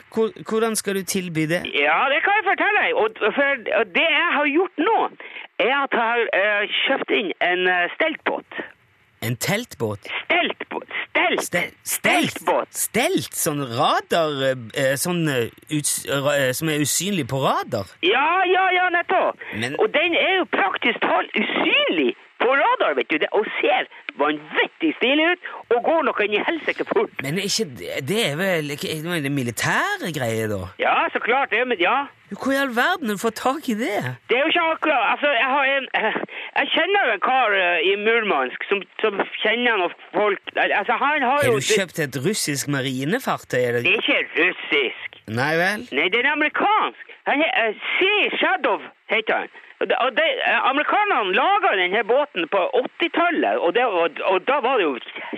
Hvordan 0.49 0.77
skal 0.77 0.95
du 0.95 1.03
tilby 1.03 1.41
det? 1.49 1.63
Ja, 1.75 1.99
det 2.13 2.21
kan 2.25 2.33
jeg 2.39 2.45
fortelle 2.51 2.79
deg. 2.85 2.95
Og 2.95 3.09
for 3.35 3.85
det 3.99 4.09
jeg 4.19 4.29
har 4.39 4.47
gjort 4.47 4.77
nå, 4.79 4.99
er 5.59 5.75
at 5.85 5.93
jeg 5.93 6.01
har 6.01 6.21
eh, 6.41 6.69
kjøpt 6.87 7.11
inn 7.19 7.33
en 7.41 7.63
uh, 7.69 7.87
steltbåt. 7.95 8.51
En 9.27 9.37
teltbåt? 9.37 10.01
Steltbåt. 10.25 10.87
Stelt. 11.11 11.43
Stel, 11.43 11.71
stelt? 11.83 12.31
Steltbåt. 12.31 12.69
Stelt? 12.79 13.33
Sånn 13.35 13.63
radar 13.79 14.35
eh, 14.79 14.93
Sånn 15.01 15.25
eh, 15.33 15.49
eh, 15.73 16.53
som 16.55 16.71
er 16.71 16.85
usynlig 16.85 17.25
på 17.33 17.41
radar? 17.43 17.91
Ja, 18.07 18.29
ja, 18.47 18.67
ja, 18.77 18.87
nettopp. 18.95 19.41
Men- 19.59 19.75
Og 19.83 19.91
den 19.97 20.15
er 20.15 20.37
jo 20.39 20.45
praktisk 20.55 21.01
talt 21.03 21.31
usynlig 21.35 22.15
på 22.43 22.49
radar, 22.63 22.97
vet 22.99 23.11
du. 23.11 23.19
Det, 23.23 23.31
og 23.37 23.47
ser 23.61 23.89
vanvittig 24.21 24.93
stilig 24.99 25.31
ut, 25.33 25.49
og 25.75 25.83
går 25.89 26.05
noe 26.09 26.27
inn 26.27 26.37
i 26.39 26.45
helsike 26.49 26.87
fort. 26.89 27.13
Men 27.25 27.41
ikke 27.43 27.69
det, 27.79 28.03
det 28.09 28.21
er 28.33 28.37
vel 28.41 28.77
ikke 28.77 29.01
det 29.27 29.33
militære 29.33 30.13
greier, 30.17 30.53
da? 30.53 30.63
Ja, 30.83 30.97
så 31.13 31.23
klart 31.23 31.53
det, 31.55 31.65
men 31.69 31.81
ja. 31.81 32.07
Hvor 32.31 32.53
i 32.53 32.59
all 32.59 32.73
verden 32.75 33.07
har 33.07 33.19
du 33.19 33.23
fått 33.23 33.39
tak 33.39 33.69
i 33.71 33.77
det? 33.79 33.99
Det 34.29 34.35
er 34.35 34.41
jo 34.43 34.51
ikke 34.51 34.63
akkurat 34.75 35.05
Altså, 35.13 35.29
jeg 35.31 35.51
har 35.55 35.65
en 35.77 35.85
Jeg 36.59 36.67
kjenner 36.75 37.05
jo 37.07 37.13
en 37.15 37.23
kar 37.23 37.55
eh, 37.55 37.85
i 37.87 37.93
Murmansk 38.03 38.67
som, 38.67 38.81
som 39.03 39.21
kjenner 39.45 39.79
noen 39.79 39.95
folk 40.11 40.51
Altså, 40.57 40.97
han 41.05 41.23
har 41.23 41.45
Har 41.45 41.55
du 41.55 41.69
kjøpt 41.69 42.03
et 42.03 42.19
russisk 42.27 42.73
marinefartøy? 42.75 43.61
Det 43.79 43.93
er 43.93 44.01
ikke 44.03 44.19
russisk. 44.41 45.21
Nei 45.39 45.53
vel? 45.59 45.87
Nei, 45.95 46.09
det 46.11 46.25
er 46.25 46.33
amerikansk. 46.33 47.15
Han 47.31 47.43
uh, 47.47 47.71
Sea 47.95 48.27
Shadow 48.41 48.83
heter 49.11 49.45
han. 49.45 49.55
Eh, 49.81 50.69
Amerikanerne 50.71 51.35
laga 51.37 51.75
denne 51.77 52.05
båten 52.09 52.49
på 52.49 52.63
80-tallet, 52.81 53.59
og, 53.61 53.77
og, 53.77 54.23
og 54.25 54.47
da 54.49 54.61
var 54.65 54.81
det 54.81 54.87
jo 54.87 54.95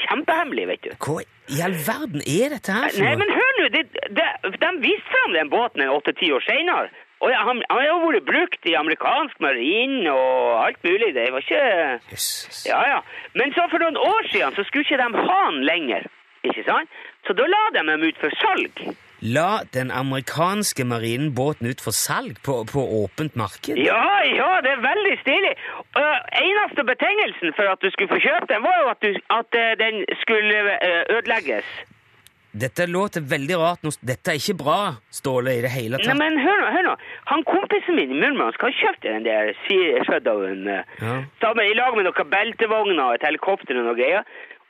kjempehemmelig, 0.07 0.68
vet 0.71 0.87
du. 0.87 0.95
Hva 1.02 1.25
i 1.49 1.62
all 1.64 1.75
verden 1.80 2.23
er 2.23 2.52
dette 2.52 2.75
her 2.76 2.92
for 2.92 3.02
Nei, 3.02 3.14
men 3.18 3.30
hør 3.33 3.52
nå, 3.59 3.68
de, 3.75 3.83
de, 4.14 4.26
de 4.62 4.71
viste 4.85 5.11
fram 5.11 5.35
den 5.35 5.50
båten 5.50 5.83
en 5.83 5.95
åtte-ti 5.97 6.30
år 6.37 6.45
senere. 6.45 6.90
Og 7.18 7.33
han, 7.35 7.62
han 7.66 7.80
har 7.80 7.87
jo 7.88 7.97
vært 8.04 8.28
brukt 8.28 8.68
i 8.71 8.76
amerikansk 8.78 9.40
marine 9.42 10.12
og 10.12 10.61
alt 10.62 10.78
mulig. 10.87 11.09
Det 11.16 11.25
var 11.35 11.42
ikke. 11.42 11.62
Ja, 12.68 12.83
ja. 12.92 13.00
Men 13.35 13.50
så 13.57 13.66
for 13.73 13.83
noen 13.83 13.99
år 13.99 14.28
siden 14.30 14.54
så 14.54 14.62
skulle 14.68 14.87
ikke 14.87 15.00
de 15.00 15.26
ha 15.26 15.40
den 15.49 15.64
lenger. 15.66 16.07
Ikke 16.47 16.62
sant? 16.68 16.92
Så 17.26 17.35
da 17.35 17.49
la 17.50 17.64
de 17.75 17.83
dem 17.90 18.07
ut 18.07 18.23
for 18.23 18.38
salg. 18.38 18.85
La 19.21 19.65
den 19.75 19.91
amerikanske 19.91 20.85
marinen 20.87 21.35
båten 21.35 21.67
ut 21.67 21.81
for 21.83 21.91
salg 21.91 22.39
på, 22.47 22.61
på 22.71 22.85
åpent 23.03 23.35
marked? 23.35 23.75
Ja, 23.75 24.23
ja, 24.31 24.51
det 24.63 24.77
er 24.77 24.83
veldig 24.85 25.15
stilig. 25.25 25.53
Uh, 25.99 26.19
eneste 26.39 26.85
betingelsen 26.87 27.55
for 27.59 27.67
at 27.73 27.83
du 27.83 27.91
skulle 27.91 28.13
få 28.15 28.21
kjøpt 28.23 28.51
den, 28.53 28.63
var 28.63 28.77
jo 28.85 28.91
at, 28.95 29.03
du, 29.03 29.19
at 29.41 29.59
eh, 29.59 29.73
den 29.83 30.05
skulle 30.23 30.77
eh, 30.79 31.03
ødelegges. 31.17 31.67
Dette 32.59 32.87
låter 32.87 33.21
veldig 33.21 33.57
rart. 33.59 33.83
Dette 34.01 34.33
er 34.33 34.39
ikke 34.41 34.57
bra, 34.63 34.79
Ståle, 35.15 35.53
i 35.59 35.63
det 35.63 35.71
hele 35.71 35.99
tatt. 35.99 36.09
Nei, 36.09 36.17
men 36.23 36.39
hør 36.41 36.63
nå, 36.63 36.71
hør 36.75 36.87
nå. 36.87 36.95
Han 37.31 37.45
kompisen 37.47 37.99
min 37.99 38.15
i 38.15 38.21
Murmansk 38.23 38.63
har 38.65 38.73
kjøpt 38.81 39.05
den 39.05 39.27
der 39.27 39.51
Shadowen 40.07 40.65
Ja. 40.67 41.19
sammen 41.43 41.67
i 41.67 41.75
lag 41.77 41.95
med 41.99 42.09
noen 42.09 42.31
beltevogner 42.33 43.05
og 43.05 43.19
et 43.19 43.27
helikopter 43.29 43.79
og 43.79 43.91
noe 43.91 43.99
greier. 43.99 44.25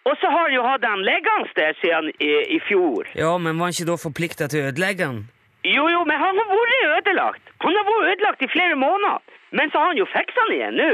Og 0.08 0.14
så 0.20 0.30
har 0.32 0.46
han 0.46 0.54
jo 0.56 0.62
hatt 0.64 0.84
den 0.84 1.02
liggende 1.04 1.52
der 1.58 1.74
siden 1.82 2.12
i, 2.16 2.32
i 2.56 2.60
fjor. 2.68 3.10
Ja, 3.18 3.34
men 3.36 3.58
var 3.58 3.68
han 3.68 3.76
ikke 3.76 3.90
da 3.92 3.98
forplikta 4.00 4.48
til 4.48 4.64
å 4.64 4.70
ødelegge 4.72 5.04
den? 5.04 5.26
Jo, 5.66 5.88
jo, 5.90 6.04
men 6.08 6.16
han 6.22 6.38
har 6.38 6.48
vært 6.48 6.76
ødelagt. 6.96 7.52
Han 7.64 7.76
har 7.76 7.86
vært 7.90 8.12
ødelagt 8.14 8.46
i 8.46 8.50
flere 8.54 8.78
måneder. 8.78 9.20
Men 9.50 9.70
så 9.72 9.80
har 9.80 9.92
han 9.92 10.00
jo 10.00 10.06
fiksa 10.12 10.44
den 10.48 10.56
igjen 10.58 10.78
nå. 10.78 10.90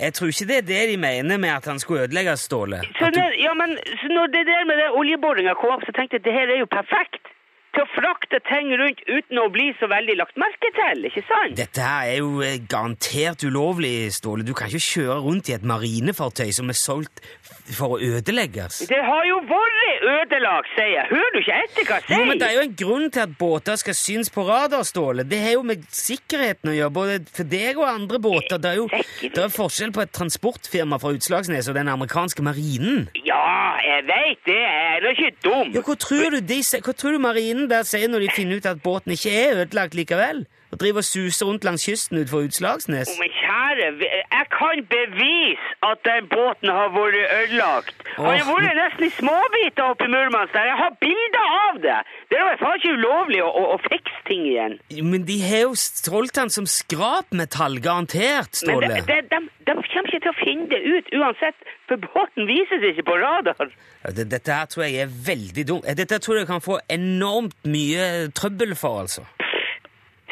Jeg 0.00 0.16
tror 0.16 0.32
ikke 0.32 0.48
det 0.50 0.56
er 0.60 0.66
det 0.68 0.82
de 0.90 0.96
mener 1.00 1.38
med 1.40 1.52
at 1.54 1.68
han 1.70 1.78
skulle 1.80 2.06
ødelegge 2.06 2.36
Ståle. 2.36 2.80
Så, 2.98 3.10
du, 3.14 3.20
ja, 3.40 3.54
men, 3.56 3.78
når 4.16 4.26
det 4.34 4.42
der 4.50 4.66
med 4.68 4.82
oljeboringa 5.00 5.54
kom 5.60 5.76
opp, 5.76 5.86
så 5.86 5.94
tenkte 5.96 6.18
jeg 6.18 6.26
det 6.26 6.34
her 6.36 6.52
er 6.52 6.60
jo 6.60 6.68
perfekt. 6.70 7.30
Til 7.74 7.82
å 7.82 7.90
frakte 7.90 8.38
ting 8.46 8.68
rundt 8.78 9.00
uten 9.08 9.40
å 9.42 9.48
bli 9.50 9.72
så 9.80 9.88
veldig 9.90 10.14
lagt 10.20 10.36
merke 10.38 10.68
til, 10.76 11.08
ikke 11.08 11.24
sant? 11.26 11.56
dette 11.58 11.82
her 11.82 12.12
er 12.12 12.20
jo 12.20 12.36
eh, 12.46 12.60
garantert 12.70 13.42
ulovlig, 13.42 14.12
Ståle. 14.14 14.46
Du 14.46 14.52
kan 14.54 14.70
ikke 14.70 14.84
kjøre 14.84 15.16
rundt 15.24 15.50
i 15.50 15.56
et 15.56 15.66
marinefartøy 15.66 16.52
som 16.54 16.70
er 16.70 16.78
solgt 16.78 17.24
for 17.72 17.94
å 17.96 17.98
ødelegges. 18.02 18.82
Det 18.90 18.98
har 19.00 19.24
jo 19.28 19.38
vært 19.48 20.04
ødelagt, 20.04 20.68
sier 20.76 20.90
jeg. 20.98 21.06
Hører 21.10 21.32
du 21.32 21.38
ikke 21.40 21.56
etter 21.64 21.86
hva 21.88 21.96
jeg 22.00 22.04
Jo, 22.10 22.16
sier? 22.18 22.26
men 22.28 22.38
Det 22.42 22.48
er 22.48 22.54
jo 22.58 22.64
en 22.66 22.74
grunn 22.82 23.06
til 23.14 23.20
at 23.24 23.32
båter 23.40 23.76
skal 23.80 23.94
synes 23.96 24.30
på 24.34 24.44
radarstålet. 24.48 25.28
Det 25.30 25.40
har 25.40 25.52
jo 25.56 25.62
med 25.62 25.84
sikkerheten 25.94 26.70
å 26.72 26.76
gjøre, 26.76 26.92
både 26.98 27.18
for 27.32 27.48
deg 27.48 27.78
og 27.80 27.88
andre 27.88 28.18
båter. 28.20 28.58
Det 28.60 28.70
er 28.74 28.80
jo 28.82 28.88
det 29.22 29.38
er 29.46 29.54
forskjell 29.54 29.92
på 29.96 30.02
et 30.04 30.12
transportfirma 30.12 30.98
fra 31.00 31.14
Utslagsnes 31.16 31.68
og 31.72 31.78
den 31.78 31.88
amerikanske 31.88 32.42
marinen. 32.44 33.08
Ja, 33.24 33.76
jeg 33.84 34.04
veit 34.10 34.44
det. 34.44 34.60
Jeg 34.60 34.96
er 34.96 35.00
da 35.06 35.14
ikke 35.16 35.32
dum. 35.44 35.72
Ja, 35.74 35.80
Hva 35.86 35.96
tror 36.04 36.30
du, 36.36 36.40
de, 36.40 36.60
hva 36.84 36.92
tror 36.92 37.16
du 37.16 37.18
marinen 37.24 37.68
der 37.70 37.82
sier 37.88 38.08
når 38.12 38.26
de 38.26 38.34
finner 38.36 38.60
ut 38.60 38.66
at 38.66 38.82
båten 38.84 39.12
ikke 39.16 39.32
er 39.32 39.62
ødelagt 39.64 39.94
likevel? 39.96 40.44
Og 40.74 40.80
driver 40.82 41.04
og 41.04 41.06
suser 41.06 41.46
rundt 41.46 41.64
langs 41.64 41.84
kysten 41.86 42.18
utenfor 42.18 42.48
Utslagsnes? 42.48 43.10
Å, 43.12 43.18
Men 43.22 43.30
kjære, 43.38 43.90
jeg 44.02 44.46
kan 44.50 44.80
bevise 44.90 45.68
at 45.86 46.00
den 46.08 46.26
båten 46.32 46.72
har 46.74 46.88
vært 46.90 47.18
ødelagt. 47.22 48.00
Oh. 48.18 48.26
har 48.26 48.42
vært 48.48 48.74
nesten 48.80 49.06
i 49.06 49.10
småbiter 49.14 49.92
oppe 49.92 50.08
i 50.08 50.10
Murmansk 50.10 50.56
der. 50.56 50.66
Jeg 50.72 50.80
har 50.80 50.96
bilder 51.04 51.52
av 51.60 51.78
det. 51.84 51.98
Det 52.32 52.40
er 52.40 52.58
faen 52.58 52.80
ikke 52.80 52.94
ulovlig 52.98 53.38
å, 53.44 53.52
å, 53.60 53.62
å 53.76 53.78
fikse 53.86 54.18
ting 54.26 54.42
igjen. 54.50 54.74
Men 55.12 55.28
de 55.28 55.36
har 55.44 55.62
jo 55.68 55.76
strålt 55.78 56.34
den 56.40 56.50
som 56.50 56.66
skrapmetall, 56.66 57.78
garantert, 57.84 58.50
Men 58.66 58.74
Ståle. 58.74 58.90
de, 58.96 59.06
de, 59.12 59.20
de, 59.30 59.40
de 59.70 59.78
kommer 59.78 60.10
ikke 60.10 60.24
til 60.26 60.32
å 60.32 60.36
finne 60.40 60.68
det 60.74 60.82
ut 60.90 61.14
uansett, 61.20 61.70
for 61.86 62.02
båten 62.08 62.50
vises 62.50 62.88
ikke 62.90 63.06
på 63.12 63.20
radar. 63.22 63.70
Dette 64.18 64.58
her 64.58 64.66
tror 64.74 64.88
jeg 64.88 65.06
er 65.06 65.14
veldig 65.30 65.68
dumt. 65.70 65.86
Dette 66.02 66.18
tror 66.18 66.42
jeg 66.42 66.50
kan 66.50 66.64
få 66.64 66.80
enormt 66.90 67.54
mye 67.62 68.32
trøbbel 68.34 68.74
for, 68.74 69.06
altså. 69.06 69.22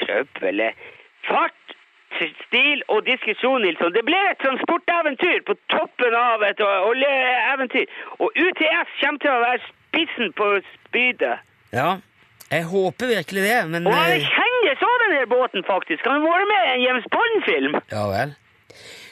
Trøbbel 0.03 0.63
Fart, 1.29 1.59
stil 2.47 2.83
og 2.93 3.05
diskusjon, 3.07 3.63
Nilsson. 3.65 3.95
Det 3.95 4.05
ble 4.07 4.19
et 4.31 4.41
transporteventyr 4.43 5.43
på 5.49 5.57
toppen 5.75 6.17
av 6.19 6.43
et 6.47 6.61
oljeeventyr. 6.67 7.87
Og 8.19 8.29
UTS 8.47 8.97
kommer 9.01 9.23
til 9.23 9.33
å 9.33 9.43
være 9.47 9.63
spissen 9.69 10.35
på 10.39 10.49
spydet. 10.75 11.39
Ja, 11.73 11.91
jeg 12.53 12.65
håper 12.69 13.07
virkelig 13.17 13.43
det, 13.49 13.61
men 13.73 13.87
Og 13.87 13.95
han 13.97 14.27
kjenner 14.37 14.75
så 14.83 14.91
den 15.03 15.29
båten, 15.29 15.65
faktisk. 15.73 16.05
Han 16.05 16.21
har 16.21 16.29
vært 16.29 16.51
med 16.53 16.63
i 16.67 16.73
en 16.75 16.87
James 16.87 17.07
Bond-film. 17.15 17.75
Ja 17.95 18.05
vel. 18.13 18.35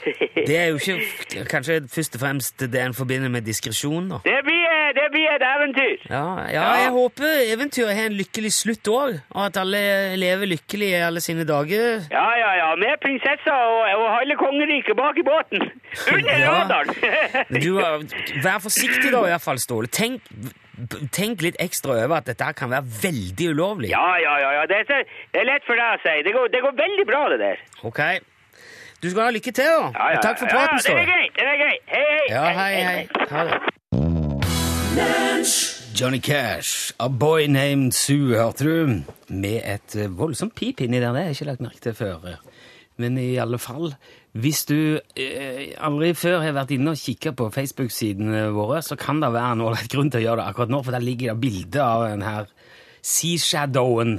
Det 0.48 0.56
er 0.56 0.66
jo 0.72 0.76
ikke 0.80 1.44
kanskje 1.48 1.80
først 1.94 2.14
og 2.16 2.20
fremst 2.24 2.62
det 2.72 2.80
en 2.80 2.96
forbinder 2.96 3.28
med 3.32 3.44
diskresjon, 3.48 4.08
da. 4.12 4.20
Det 4.24 4.38
blir, 4.46 4.59
det 4.96 5.06
blir 5.14 5.28
et 5.34 5.42
eventyr. 5.46 6.04
Ja, 6.10 6.22
ja, 6.52 6.64
jeg 6.82 6.90
håper 6.94 7.32
eventyret 7.54 7.94
har 7.96 8.08
en 8.10 8.16
lykkelig 8.18 8.52
slutt 8.56 8.90
òg, 8.92 9.18
og 9.34 9.42
at 9.46 9.58
alle 9.62 9.80
lever 10.20 10.50
lykkelig 10.54 10.88
i 10.94 11.02
alle 11.06 11.20
sine 11.24 11.44
dager. 11.48 12.06
Ja, 12.12 12.26
ja, 12.40 12.50
ja. 12.60 12.70
Med 12.80 12.96
prinsessa 13.02 13.54
og, 13.54 13.84
og 14.00 14.06
halve 14.16 14.36
kongeriket 14.40 14.96
bak 14.98 15.18
i 15.20 15.26
båten. 15.26 15.68
Under 16.14 16.38
Ja. 16.40 16.56
radaren. 16.62 16.94
Du, 17.62 17.78
eh, 17.80 18.42
vær 18.44 18.58
forsiktig 18.64 19.10
da, 19.12 19.24
i 19.26 19.32
hvert 19.34 19.44
fall, 19.44 19.58
Ståle. 19.62 19.90
Tenk, 19.92 20.22
tenk 21.12 21.42
litt 21.44 21.56
ekstra 21.60 21.98
over 22.04 22.16
at 22.20 22.26
dette 22.30 22.52
kan 22.56 22.70
være 22.72 22.86
veldig 23.02 23.50
ulovlig. 23.54 23.90
Ja, 23.92 24.06
ja, 24.22 24.38
ja. 24.40 24.52
ja. 24.60 24.66
Det, 24.70 24.82
er, 24.88 25.04
det 25.34 25.42
er 25.44 25.48
lett 25.52 25.66
for 25.68 25.76
deg 25.78 25.98
å 25.98 26.02
si. 26.04 26.16
Det 26.26 26.32
går, 26.36 26.48
det 26.54 26.62
går 26.66 26.76
veldig 26.80 27.06
bra, 27.10 27.22
det 27.34 27.40
der. 27.42 27.64
Ok. 27.84 28.00
Du 29.00 29.08
skal 29.08 29.22
ha 29.28 29.30
lykke 29.32 29.52
til, 29.56 29.64
da. 29.64 29.90
Ja, 29.96 30.08
ja, 30.12 30.20
Takk 30.20 30.38
for 30.42 30.50
ja, 30.50 30.58
praten, 30.58 30.82
det 30.84 30.92
er 30.92 31.06
greit. 31.08 31.36
Det 31.36 31.46
er 31.48 31.60
greit. 31.62 31.84
Hei, 31.88 32.06
hei. 32.12 32.24
Ja, 32.28 32.42
hei, 32.58 32.72
hei. 32.84 33.08
Det. 33.16 34.09
Johnny 36.00 36.18
Cash, 36.18 36.92
A 36.98 37.08
Boy 37.08 37.46
Named 37.46 37.92
Sue, 37.92 38.34
hørte 38.36 38.64
du? 38.64 39.02
Med 39.28 39.60
et 39.68 39.96
eh, 40.00 40.08
voldsomt 40.08 40.54
pip 40.56 40.80
inni 40.80 40.96
der, 40.96 41.12
det 41.12 41.20
har 41.20 41.28
jeg 41.28 41.36
ikke 41.36 41.48
lagt 41.50 41.60
merke 41.60 41.82
til 41.84 41.94
før. 41.98 42.24
Men 42.96 43.18
i 43.20 43.34
alle 43.42 43.58
fall, 43.60 43.92
hvis 44.32 44.64
du 44.70 44.96
eh, 44.96 45.74
aldri 45.76 46.14
før 46.16 46.40
har 46.40 46.56
vært 46.56 46.72
inne 46.72 46.94
og 46.94 47.02
kikket 47.02 47.36
på 47.36 47.50
Facebook-sidene 47.52 48.46
våre, 48.56 48.80
så 48.82 48.96
kan 48.96 49.20
det 49.20 49.28
være 49.34 49.58
en 49.58 49.66
ålreit 49.66 49.92
grunn 49.92 50.08
til 50.08 50.22
å 50.22 50.24
gjøre 50.24 50.40
det 50.40 50.48
akkurat 50.54 50.72
nå, 50.72 50.80
for 50.86 50.96
der 50.96 51.04
ligger 51.04 51.34
det 51.34 51.44
bilde 51.44 51.84
av 51.84 52.06
den 52.08 52.24
her 52.24 52.48
Sea 53.04 53.44
Shadowen 53.44 54.18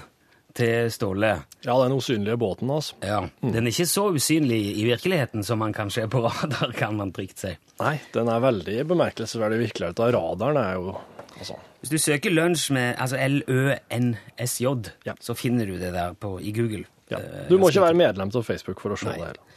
til 0.53 0.91
Ståle. 0.93 1.34
Ja, 1.65 1.79
den 1.81 1.97
usynlige 1.97 2.38
båten, 2.38 2.69
altså. 2.69 2.97
Ja, 3.01 3.23
Den 3.41 3.65
er 3.65 3.73
ikke 3.73 3.89
så 3.89 4.07
usynlig 4.13 4.62
i 4.77 4.86
virkeligheten 4.86 5.43
som 5.47 5.62
man 5.65 5.73
kanskje 5.73 6.05
på 6.12 6.21
radar, 6.27 6.77
kan 6.77 6.97
man 6.99 7.13
trygt 7.15 7.41
si. 7.41 7.55
Nei, 7.81 7.95
den 8.13 8.29
er 8.29 8.43
veldig 8.43 8.77
bemerkelsesverdig 8.91 9.59
virkelig. 9.65 9.91
Da 9.97 10.09
radaren 10.13 10.59
er 10.61 10.73
jo 10.77 10.95
altså, 11.39 11.57
Hvis 11.81 11.89
du 11.95 11.97
søker 11.97 12.33
lunsj 12.33 12.69
med 12.77 12.95
altså 13.01 13.17
L-Ø-N-S-J, 13.17 14.91
Ja. 15.09 15.15
så 15.19 15.33
finner 15.37 15.65
du 15.65 15.77
det 15.81 15.93
der 15.93 16.13
på, 16.13 16.35
i 16.41 16.51
Google. 16.53 16.85
ja. 17.09 17.17
Eh, 17.17 17.47
Du 17.49 17.57
må 17.57 17.69
ikke 17.71 17.81
være 17.87 17.97
medlem 17.97 18.29
av 18.33 18.43
Facebook 18.45 18.79
for 18.81 18.93
å 18.93 18.97
se 18.99 19.05
Nei. 19.09 19.17
det 19.17 19.27
hele. 19.31 19.47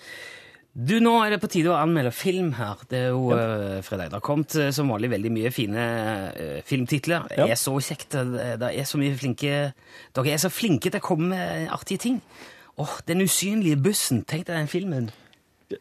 Du, 0.74 0.96
Nå 0.98 1.12
er 1.22 1.30
det 1.30 1.40
på 1.40 1.46
tide 1.52 1.70
å 1.70 1.76
anmelde 1.78 2.10
film 2.10 2.48
her. 2.58 2.80
Det 2.90 2.98
er 2.98 3.12
jo 3.14 3.28
eh, 3.30 3.80
fredag. 3.86 4.08
Det 4.10 4.16
har 4.18 4.24
kommet 4.26 4.56
eh, 4.58 4.72
som 4.74 4.88
vanlig 4.90 5.10
veldig 5.12 5.30
mye 5.30 5.52
fine 5.54 5.84
uh, 6.34 6.62
filmtitler. 6.66 7.28
Det 7.30 7.46
er 7.46 7.54
så 7.60 7.76
kjekt. 7.78 8.16
Det 8.16 8.56
det 8.58 8.72
er 8.74 8.84
så 8.88 8.98
mye 8.98 9.14
flinke 9.14 9.52
Dere 10.16 10.32
er 10.34 10.42
så 10.42 10.50
flinke 10.50 10.90
til 10.90 10.98
å 10.98 11.04
komme 11.04 11.28
med 11.30 11.68
artige 11.70 12.00
ting. 12.08 12.18
Åh, 12.76 12.96
Den 13.06 13.22
usynlige 13.22 13.76
bussen. 13.78 14.24
Tenk 14.26 14.48
deg 14.48 14.56
den 14.56 14.66
filmen. 14.72 15.10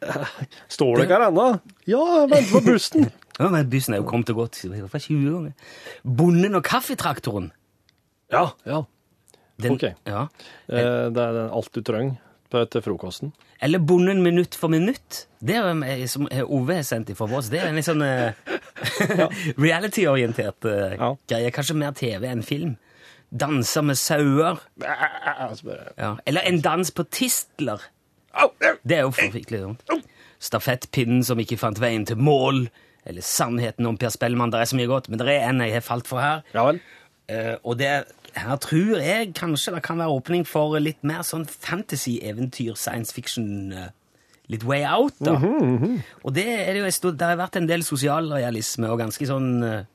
Står 0.75 0.95
det 0.97 1.05
ikke 1.07 1.17
her 1.19 1.27
ennå? 1.29 1.47
Ja, 1.89 2.03
vent 2.31 2.51
på 2.53 2.63
bussen. 2.65 3.09
Ja, 3.39 3.47
men 3.49 3.65
Bussen 3.65 3.95
er 3.95 3.97
jo 3.97 4.05
kommet 4.05 4.29
og 4.29 4.43
gått 4.43 4.59
for 4.61 5.01
20 5.01 5.23
ganger. 5.33 5.53
Bonden 6.05 6.53
og 6.53 6.61
kaffetraktoren. 6.67 7.47
Ja, 8.29 8.43
ja. 8.69 8.83
Den, 9.57 9.73
Ok. 9.73 9.87
Ja. 10.05 10.27
Eh, 10.69 11.09
Det 11.09 11.23
er 11.23 11.39
alt 11.49 11.71
du 11.73 11.81
trenger 11.81 12.19
til 12.69 12.83
frokosten. 12.85 13.31
Eller 13.59 13.81
Bonden 13.81 14.21
minutt 14.21 14.53
for 14.53 14.69
minutt. 14.69 15.23
Det 15.41 15.55
er 15.57 15.71
eh, 15.81 16.05
som 16.05 16.27
eh, 16.29 16.43
Ove 16.45 16.75
har 16.77 16.85
sendt 16.85 17.09
fra 17.17 17.25
oss. 17.33 17.49
Det 17.49 17.57
er 17.63 17.71
en 17.71 17.79
litt 17.81 17.87
sånn 17.89 18.05
eh, 18.05 18.37
reality-orientert 19.65 20.69
uh, 20.69 20.93
Ja. 20.93 21.09
greie. 21.29 21.51
Kanskje 21.57 21.75
mer 21.79 21.97
TV 21.97 22.29
enn 22.29 22.43
film. 22.45 22.75
Danser 23.33 23.81
med 23.89 23.97
sauer. 23.97 24.61
Altså 24.85 25.73
Ja. 25.97 26.15
Eller 26.25 26.45
En 26.45 26.61
dans 26.61 26.91
på 26.93 27.03
tistler. 27.09 27.81
Det 28.83 28.97
er 28.97 29.05
jo 29.05 29.13
forferdelig 29.15 29.61
dumt. 29.61 30.09
Stafettpinnen 30.43 31.23
som 31.23 31.39
ikke 31.39 31.59
fant 31.61 31.79
veien 31.79 32.07
til 32.09 32.19
mål. 32.19 32.65
Eller 33.05 33.25
Sannheten 33.25 33.87
om 33.87 33.97
Per 33.99 34.11
Spellemann. 34.13 34.51
Det 34.51 34.61
er 34.61 34.69
så 34.71 34.79
mye 34.79 34.91
godt, 34.91 35.09
men 35.11 35.19
det 35.19 35.27
er 35.31 35.49
en 35.49 35.63
jeg 35.63 35.75
har 35.75 35.85
falt 35.85 36.07
for 36.07 36.23
her. 36.23 36.43
Ja 36.55 36.67
vel. 36.69 36.79
Eh, 37.31 37.55
og 37.63 37.77
det, 37.79 37.89
her 38.35 38.55
tror 38.63 39.01
jeg 39.03 39.33
kanskje 39.37 39.75
det 39.75 39.83
kan 39.85 39.99
være 40.01 40.15
åpning 40.17 40.45
for 40.47 40.75
litt 40.81 41.01
mer 41.07 41.23
sånn 41.27 41.45
fantasy-eventyr, 41.47 42.75
science 42.79 43.15
fiction, 43.15 43.71
eh, 43.71 43.91
litt 44.51 44.65
way 44.67 44.83
out, 44.83 45.15
da. 45.23 45.37
Og 46.23 46.33
det 46.35 46.47
er 46.47 46.73
det 46.73 46.81
jo, 46.83 47.11
det 47.11 47.27
har 47.27 47.39
vært 47.39 47.59
en 47.59 47.69
del 47.69 47.85
sosialrealisme 47.87 48.89
og 48.91 48.99
ganske 49.05 49.27
sånn, 49.29 49.51
eh, 49.63 49.85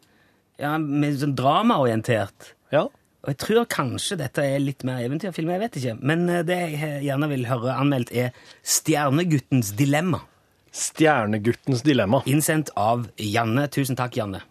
ja, 0.62 0.77
med 0.79 1.20
sånn 1.20 1.37
dramaorientert. 1.38 2.55
Ja. 2.72 2.87
Og 3.26 3.33
jeg 3.33 3.38
tror 3.42 3.64
kanskje 3.66 4.16
dette 4.20 4.42
er 4.46 4.61
litt 4.62 4.85
mer 4.87 5.00
eventyrfilm, 5.02 5.50
jeg 5.50 5.62
vet 5.64 5.78
ikke. 5.81 5.94
Men 6.07 6.28
eh, 6.31 6.44
det 6.46 6.59
jeg 6.76 7.00
gjerne 7.09 7.28
vil 7.33 7.48
høre 7.50 7.74
anmeldt 7.74 8.12
er 8.14 8.31
Stjerneguttens 8.62 9.72
dilemma. 9.78 10.22
Stjerneguttens 10.70 11.83
dilemma. 11.83 12.22
Innsendt 12.31 12.70
av 12.78 13.09
Janne. 13.18 13.66
Tusen 13.74 13.98
takk, 13.98 14.20
Janne. 14.20 14.44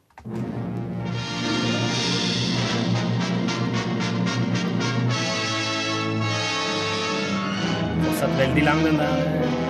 Fortsatt 8.03 8.35
veldig 8.41 8.67
lang, 8.67 8.83
den 8.83 8.99
der. 8.99 9.66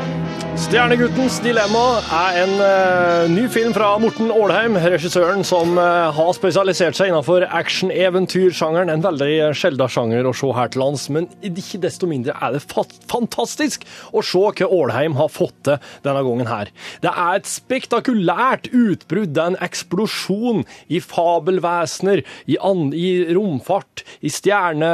Stjerneguttens 0.57 1.35
dilemma 1.45 1.99
er 2.09 2.37
en 2.41 2.53
uh, 2.57 3.27
ny 3.29 3.43
film 3.53 3.75
fra 3.75 3.91
Morten 4.01 4.31
Ålheim, 4.33 4.73
regissøren 4.81 5.43
som 5.45 5.75
uh, 5.77 6.09
har 6.15 6.31
spesialisert 6.33 6.97
seg 6.97 7.11
innenfor 7.11 7.45
action-eventyrsjangeren. 7.45 8.89
En 8.89 9.03
veldig 9.05 9.51
sjelden 9.55 9.91
sjanger 9.93 10.25
å 10.25 10.33
se 10.35 10.49
her 10.57 10.71
til 10.73 10.81
lands, 10.81 11.03
men 11.13 11.27
ikke 11.45 11.77
desto 11.83 12.09
mindre 12.09 12.33
er 12.41 12.55
det 12.55 12.63
fa 12.65 12.87
fantastisk 13.07 13.85
å 14.09 14.23
se 14.25 14.41
hva 14.41 14.69
Ålheim 14.79 15.19
har 15.19 15.29
fått 15.29 15.59
til 15.69 15.77
denne 16.07 16.25
gangen 16.25 16.49
her. 16.49 16.73
Det 17.05 17.13
er 17.13 17.37
et 17.37 17.51
spektakulært 17.51 18.71
utbrudd, 18.73 19.35
det 19.37 19.43
er 19.43 19.53
en 19.53 19.59
eksplosjon 19.69 20.65
i 20.89 21.03
fabelvesener, 21.05 22.23
i, 22.49 22.57
i 22.57 23.13
romfart, 23.37 24.03
i 24.25 24.33
stjerne... 24.33 24.91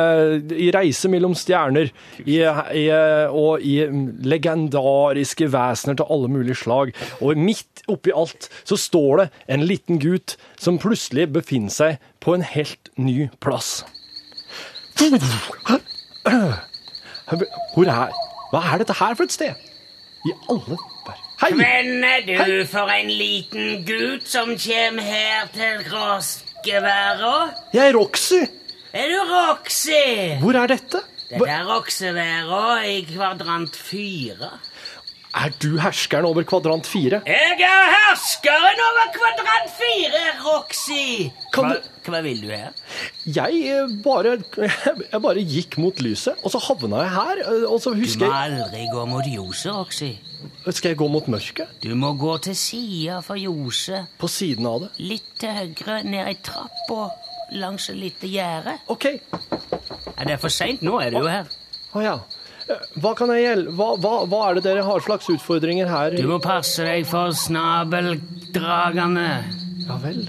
i 0.60 0.69
reise 0.76 1.08
mellom 1.12 1.38
stjerner, 1.38 1.89
i, 2.26 2.38
i, 2.43 2.86
og 3.32 3.63
i 3.63 3.80
legendariske 4.28 5.52
vesener 5.53 5.95
til 5.99 6.09
alle 6.11 6.29
mulige 6.33 6.57
slag. 6.59 6.93
Og 7.21 7.37
midt 7.37 7.83
oppi 7.91 8.11
alt 8.15 8.49
så 8.67 8.77
står 8.79 9.23
det 9.23 9.29
en 9.55 9.65
liten 9.69 9.99
gutt 10.03 10.35
som 10.59 10.79
plutselig 10.81 11.29
befinner 11.35 11.73
seg 11.73 11.99
på 12.23 12.35
en 12.37 12.45
helt 12.53 12.89
ny 12.97 13.29
plass. 13.43 13.83
Hvor 17.73 17.87
er 17.89 18.11
Hva 18.53 18.61
er 18.69 18.81
dette 18.83 18.93
her 18.99 19.15
for 19.17 19.25
et 19.25 19.33
sted? 19.33 19.53
I 20.27 20.33
alle 20.49 20.61
ver- 20.69 21.21
Hei! 21.41 21.49
Hvem 21.57 22.03
er 22.07 22.21
du 22.27 22.65
for 22.69 22.87
en 22.93 23.09
liten 23.09 23.81
gutt 23.87 24.27
som 24.29 24.53
kjem 24.55 24.99
her 25.01 25.47
til 25.55 25.81
gråskeværa? 25.89 27.33
Jeg 27.73 27.89
er 27.89 27.97
Roxy. 27.97 28.43
Er 28.93 29.09
du 29.09 29.17
Roxy? 29.33 30.37
Hvor 30.39 30.55
er 30.55 30.67
dette? 30.71 31.01
Det 31.29 31.41
Hva- 31.41 31.49
er 31.49 31.65
Roxeværa 31.67 32.85
i 32.87 33.01
kvadrant 33.09 33.75
fire. 33.75 34.51
Er 35.33 35.49
du 35.63 35.77
herskeren 35.81 36.27
over 36.29 36.43
kvadrant 36.45 36.85
fire? 36.85 37.19
Jeg 37.25 37.55
er 37.65 37.87
herskeren 37.93 38.81
over 38.87 39.07
kvadrant 39.15 39.71
fire, 39.79 40.19
Roxy. 40.45 41.31
Kan 41.55 41.65
hva, 41.71 41.77
du- 41.79 42.11
hva 42.11 42.19
vil 42.21 42.41
du 42.43 42.51
her? 42.53 42.69
Jeg 43.25 43.63
eh, 43.71 43.95
bare, 44.05 44.35
jeg 45.13 45.21
bare 45.25 45.41
gikk 45.55 45.79
mot 45.81 46.03
lyset, 46.05 46.37
og 46.45 46.53
så 46.53 46.61
havna 46.67 47.01
jeg 47.01 47.13
her. 47.15 47.41
eh, 47.47 47.65
Og 47.65 47.81
så 47.81 47.95
husker 47.97 48.27
jeg 48.27 48.51
Du 48.51 48.57
må 48.59 48.67
aldri 48.67 48.85
gå 48.93 49.05
mot 49.09 49.25
ljoset, 49.33 49.73
Roxy. 49.73 50.11
Skal 50.69 50.89
jeg 50.93 50.97
gå 51.01 51.07
mot 51.09 51.27
mørket? 51.31 51.73
Du 51.81 51.95
må 51.95 52.13
gå 52.19 52.37
til 52.45 52.55
sida 52.59 53.17
for 53.25 53.39
ljoset. 53.39 54.11
På 54.21 54.29
siden 54.29 54.67
av 54.69 54.81
det? 54.85 54.91
Litt 54.99 55.33
til 55.39 55.49
høyre, 55.55 56.03
ned 56.03 56.29
i 56.29 56.37
og 56.93 57.09
langs 57.57 57.89
et 57.89 57.97
lite 57.97 58.29
gjerde. 58.29 58.77
OK. 58.87 59.05
Er 60.17 60.25
det 60.29 60.39
for 60.41 60.49
seint? 60.53 60.81
Nå 60.85 60.99
er 61.01 61.09
du 61.15 61.23
jo 61.23 61.27
her. 61.31 61.49
Å 61.93 62.01
ja. 62.05 62.15
Hva 63.02 63.13
kan? 63.17 63.34
Hva, 63.76 63.89
hva, 63.99 64.13
hva 64.30 64.43
er 64.49 64.60
det 64.60 64.65
dere 64.67 64.86
har 64.88 65.04
slags 65.04 65.30
utfordringer 65.34 65.89
her? 65.89 66.15
Du 66.17 66.28
må 66.30 66.39
passe 66.43 66.86
deg 66.86 67.08
for 67.10 67.34
snabeldragene. 67.36 69.28
Ja 69.84 69.99
vel. 70.04 70.23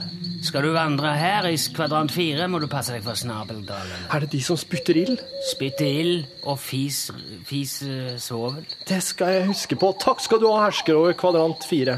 Skal 0.44 0.66
du 0.66 0.74
vandre 0.74 1.14
her 1.16 1.46
i 1.48 1.56
kvadrant 1.56 2.12
fire, 2.12 2.44
må 2.52 2.58
du 2.60 2.66
passe 2.68 2.92
deg 2.92 3.04
for 3.06 3.16
snabeldragene. 3.16 4.10
Er 4.12 4.24
det 4.24 4.28
de 4.34 4.42
som 4.44 4.58
spytter 4.60 4.98
ild? 5.00 5.22
Spytter 5.48 5.88
ild 5.88 6.26
og 6.44 6.58
fis, 6.60 7.06
fis 7.48 7.78
svovel. 8.20 8.66
Det 8.84 9.00
skal 9.06 9.38
jeg 9.38 9.46
huske 9.54 9.78
på. 9.80 9.94
Takk 10.04 10.20
skal 10.20 10.42
du 10.42 10.50
ha, 10.50 10.66
hersker 10.66 11.00
over 11.00 11.16
kvadrant 11.16 11.64
fire. 11.70 11.96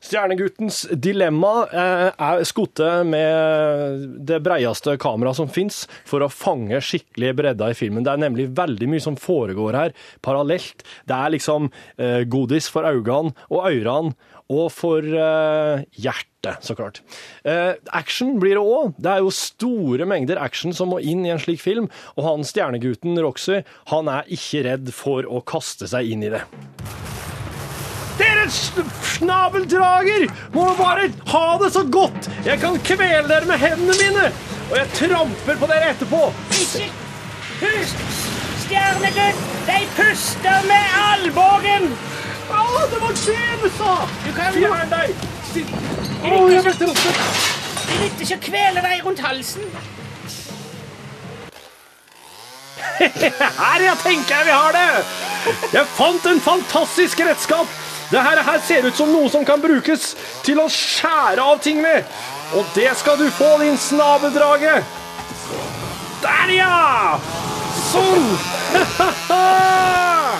Stjerneguttens 0.00 0.86
dilemma 0.96 1.66
eh, 1.68 2.06
er 2.08 2.44
skotte 2.48 2.88
med 3.04 4.06
det 4.28 4.38
breieste 4.40 4.94
kameraet 5.00 5.36
som 5.36 5.50
fins, 5.52 5.82
for 6.08 6.24
å 6.24 6.30
fange 6.32 6.80
skikkelig 6.80 7.34
bredda 7.36 7.68
i 7.68 7.76
filmen. 7.76 8.06
Det 8.06 8.14
er 8.14 8.22
nemlig 8.24 8.48
veldig 8.56 8.88
mye 8.88 9.04
som 9.04 9.18
foregår 9.20 9.76
her 9.76 9.94
parallelt. 10.24 10.86
Det 11.04 11.16
er 11.16 11.34
liksom 11.36 11.68
eh, 12.00 12.22
godis 12.24 12.70
for 12.72 12.88
øynene 12.88 13.34
og 13.52 13.68
ørene, 13.68 14.16
og 14.50 14.66
for 14.74 15.04
eh, 15.04 15.84
hjertet, 16.00 16.64
så 16.64 16.74
klart. 16.74 17.02
Eh, 17.44 17.76
action 17.94 18.38
blir 18.42 18.56
det 18.56 18.64
òg. 18.64 18.96
Det 18.98 19.12
er 19.12 19.22
jo 19.22 19.36
store 19.36 20.08
mengder 20.10 20.40
action 20.42 20.74
som 20.74 20.90
må 20.94 20.98
inn 21.04 21.22
i 21.26 21.34
en 21.34 21.42
slik 21.42 21.62
film, 21.62 21.92
og 22.16 22.26
han 22.26 22.48
stjernegutten 22.48 23.20
Roxy, 23.20 23.60
han 23.92 24.10
er 24.10 24.32
ikke 24.32 24.64
redd 24.66 24.90
for 24.96 25.28
å 25.28 25.44
kaste 25.44 25.92
seg 25.92 26.10
inn 26.16 26.26
i 26.26 26.34
det. 26.34 26.42
Dere 28.40 28.48
sn- 28.48 28.92
snabeldrager 29.04 30.22
må 30.54 30.70
bare 30.78 31.10
ha 31.28 31.58
det 31.60 31.72
så 31.74 31.82
godt! 31.92 32.28
Jeg 32.46 32.60
kan 32.62 32.78
kvele 32.80 33.28
dere 33.28 33.44
med 33.44 33.58
hendene 33.60 33.96
mine, 34.00 34.30
og 34.70 34.76
jeg 34.78 34.86
tramper 34.96 35.58
på 35.60 35.68
dere 35.68 35.90
etterpå. 35.92 36.20
Ikke 36.56 36.86
pust, 37.60 38.00
stjernegutt, 38.62 39.42
de 39.66 39.80
puster 39.98 40.64
med 40.70 40.94
albuen! 41.02 41.90
Å, 42.48 42.62
det 42.90 43.02
var 43.02 43.12
det 43.12 43.36
du 44.24 44.32
kan 44.38 44.56
Fjern 44.56 44.94
deg! 44.94 45.12
Å, 46.24 46.40
jeg 46.54 46.64
ble 46.64 46.74
truffet. 46.80 47.20
Det 47.90 48.00
nytter 48.00 48.24
ikke 48.24 48.38
å 48.38 48.44
kvele 48.48 48.86
deg 48.88 49.04
rundt 49.04 49.20
halsen. 49.26 49.68
Her, 53.60 53.84
ja, 53.84 53.94
tenker 54.00 54.32
jeg 54.40 54.48
vi 54.48 54.56
har 54.56 54.72
det! 54.80 54.88
Jeg 55.76 55.86
fant 56.00 56.32
en 56.32 56.40
fantastisk 56.48 57.20
redskap. 57.28 57.78
Det 58.10 58.18
her, 58.18 58.58
ser 58.66 58.86
ut 58.86 58.96
som 58.96 59.12
noe 59.12 59.30
som 59.30 59.44
kan 59.46 59.60
brukes 59.62 60.16
til 60.42 60.58
å 60.58 60.66
skjære 60.66 61.44
av 61.44 61.60
ting 61.62 61.78
med. 61.82 62.04
Og 62.58 62.66
det 62.74 62.90
skal 62.98 63.18
du 63.20 63.28
få, 63.30 63.52
din 63.62 63.78
snabeldrage. 63.78 64.80
Der, 66.24 66.50
ja! 66.58 67.20
Sånn! 67.90 68.26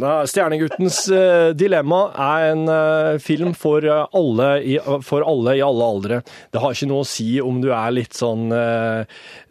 Stjerneguttens 0.00 1.08
eh, 1.12 1.50
dilemma 1.54 2.00
er 2.16 2.46
en 2.52 2.62
eh, 2.72 3.18
film 3.20 3.52
for, 3.58 3.84
eh, 3.84 4.06
alle 4.16 4.48
i, 4.64 4.76
for 5.04 5.24
alle 5.26 5.56
i 5.58 5.62
alle 5.64 5.88
aldre. 5.94 6.20
Det 6.52 6.62
har 6.62 6.72
ikke 6.72 6.88
noe 6.88 7.04
å 7.04 7.08
si 7.08 7.36
om 7.42 7.60
du 7.62 7.68
er 7.74 7.92
litt 7.92 8.16
sånn 8.16 8.52
uh, 8.52 9.02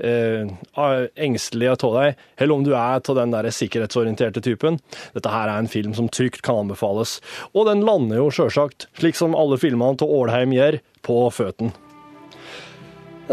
uh, 0.01 1.01
engstelig 1.15 1.71
av 1.73 1.95
deg, 1.97 2.21
eller 2.38 2.56
om 2.56 2.65
du 2.65 2.71
er 2.73 3.01
av 3.01 3.17
den 3.17 3.34
der 3.34 3.49
sikkerhetsorienterte 3.54 4.41
typen. 4.43 4.80
Dette 5.15 5.34
her 5.34 5.49
er 5.51 5.62
en 5.62 5.71
film 5.71 5.93
som 5.97 6.10
trygt 6.10 6.41
kan 6.45 6.63
anbefales. 6.63 7.19
Og 7.54 7.67
den 7.69 7.86
lander 7.86 8.21
jo 8.21 8.30
sjølsagt, 8.34 8.88
slik 8.99 9.19
som 9.19 9.38
alle 9.38 9.60
filmene 9.62 9.99
til 9.99 10.12
Ålheim 10.12 10.56
gjør, 10.56 10.80
på 11.01 11.17
føtten. 11.34 11.71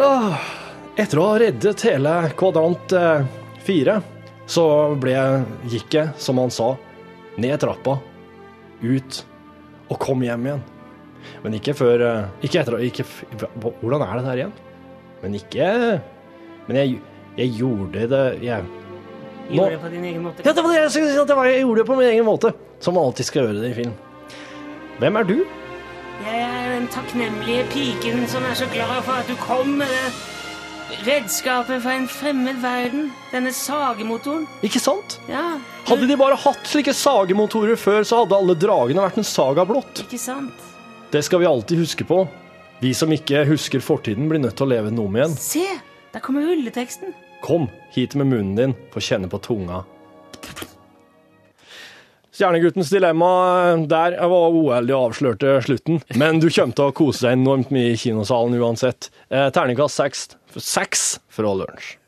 Ah, 0.01 0.40
Etter 0.99 1.21
å 1.21 1.27
ha 1.29 1.38
reddet 1.40 1.85
hele 1.85 2.14
kvadrant 2.38 2.94
fire, 3.66 3.99
så 4.49 4.64
ble, 4.99 5.14
gikk 5.68 5.99
jeg, 5.99 6.14
som 6.18 6.40
han 6.40 6.53
sa, 6.53 6.73
ned 7.38 7.59
trappa, 7.62 7.98
ut 8.83 9.20
og 9.88 9.98
kom 10.03 10.22
hjem 10.27 10.46
igjen. 10.51 10.64
Men 11.42 11.55
ikke 11.59 11.74
før 11.74 12.03
eh, 12.07 12.27
Ikke 12.46 12.61
etter 12.61 12.77
ikke, 12.87 13.05
Hvordan 13.83 14.05
er 14.05 14.20
det 14.20 14.24
der 14.29 14.38
igjen? 14.38 14.53
Men 15.22 15.35
ikke 15.35 15.66
Men 16.68 16.77
jeg, 16.79 16.92
jeg 17.40 17.55
gjorde 17.59 18.05
det 18.12 18.20
jeg, 18.46 18.62
Nå- 19.48 19.57
Gjorde 19.57 19.72
det 19.74 19.81
på 19.83 19.90
din 19.96 20.05
egen 20.05 20.22
måte. 20.22 20.44
Ja, 20.46 20.53
det 20.55 20.62
var 20.62 20.70
det 20.77 20.79
jeg 20.85 20.90
skulle 20.94 21.11
si, 21.11 21.18
at 21.18 21.29
det 21.33 21.37
var, 21.40 21.48
jeg 21.51 21.64
gjorde 21.64 21.81
det 21.83 21.87
på 21.90 21.96
min 21.98 22.07
egen 22.12 22.24
måte. 22.29 22.53
Som 22.85 22.94
man 22.94 23.09
alltid 23.09 23.27
skal 23.27 23.46
gjøre 23.48 23.62
det 23.64 23.70
i 23.72 23.77
film. 23.81 23.94
Hvem 25.03 25.16
er 25.18 25.29
du? 25.33 25.37
Jeg 26.29 26.40
er 26.44 26.72
den 26.77 26.88
takknemlige 26.94 27.64
piken 27.72 28.27
som 28.31 28.44
er 28.46 28.55
så 28.59 28.68
glad 28.72 28.98
for 29.07 29.18
at 29.18 29.27
du 29.31 29.35
kom 29.42 29.74
med 29.81 29.88
det 29.90 30.11
redskapet 31.05 31.83
fra 31.83 31.92
en 31.98 32.07
fremmed 32.09 32.59
verden. 32.62 33.11
Denne 33.33 33.53
sagemotoren. 33.55 34.46
Ikke 34.64 34.81
sant? 34.83 35.18
Ja, 35.31 35.59
Hadde 35.88 36.09
de 36.09 36.16
bare 36.20 36.37
hatt 36.37 36.66
slike 36.68 36.92
sagemotorer 36.96 37.79
før, 37.81 38.03
så 38.05 38.22
hadde 38.22 38.37
alle 38.37 38.57
dragene 38.61 39.05
vært 39.07 39.20
en 39.22 39.24
saga 39.29 39.64
blått. 39.68 40.03
ikke 40.05 40.20
sant? 40.20 40.66
Det 41.12 41.22
skal 41.24 41.40
vi 41.40 41.48
alltid 41.48 41.81
huske 41.81 42.05
på. 42.05 42.22
Vi 42.83 42.92
som 42.94 43.11
ikke 43.12 43.46
husker 43.48 43.81
fortiden, 43.83 44.29
blir 44.31 44.42
nødt 44.42 44.57
til 44.59 44.66
å 44.68 44.72
leve 44.74 44.90
den 44.92 45.01
om 45.03 45.16
igjen. 45.16 45.33
Se, 45.40 45.64
der 46.12 46.20
kommer 46.24 46.44
rulleteksten. 46.44 47.14
Kom 47.42 47.68
hit 47.94 48.14
med 48.18 48.29
munnen 48.29 48.57
din, 48.59 48.74
få 48.92 49.01
kjenne 49.03 49.31
på 49.33 49.40
tunga. 49.42 49.85
Stjerneguttens 52.38 52.90
dilemma 52.94 53.29
der 53.90 54.14
jeg 54.14 54.31
var 54.31 54.55
uheldig 54.55 54.94
og 54.94 55.09
avslørte 55.09 55.57
slutten, 55.66 55.98
men 56.20 56.38
du 56.38 56.46
kommer 56.55 56.77
til 56.77 56.85
å 56.87 56.94
kose 56.94 57.24
deg 57.27 57.35
enormt 57.40 57.72
mye 57.74 57.94
i 57.94 57.98
kinosalen 57.98 58.55
uansett. 58.61 59.09
Eh, 59.27 59.48
Terningkast 59.51 59.98
seks, 59.98 60.29
seks 60.56 61.20
fra 61.28 61.54
lunsj. 61.54 61.98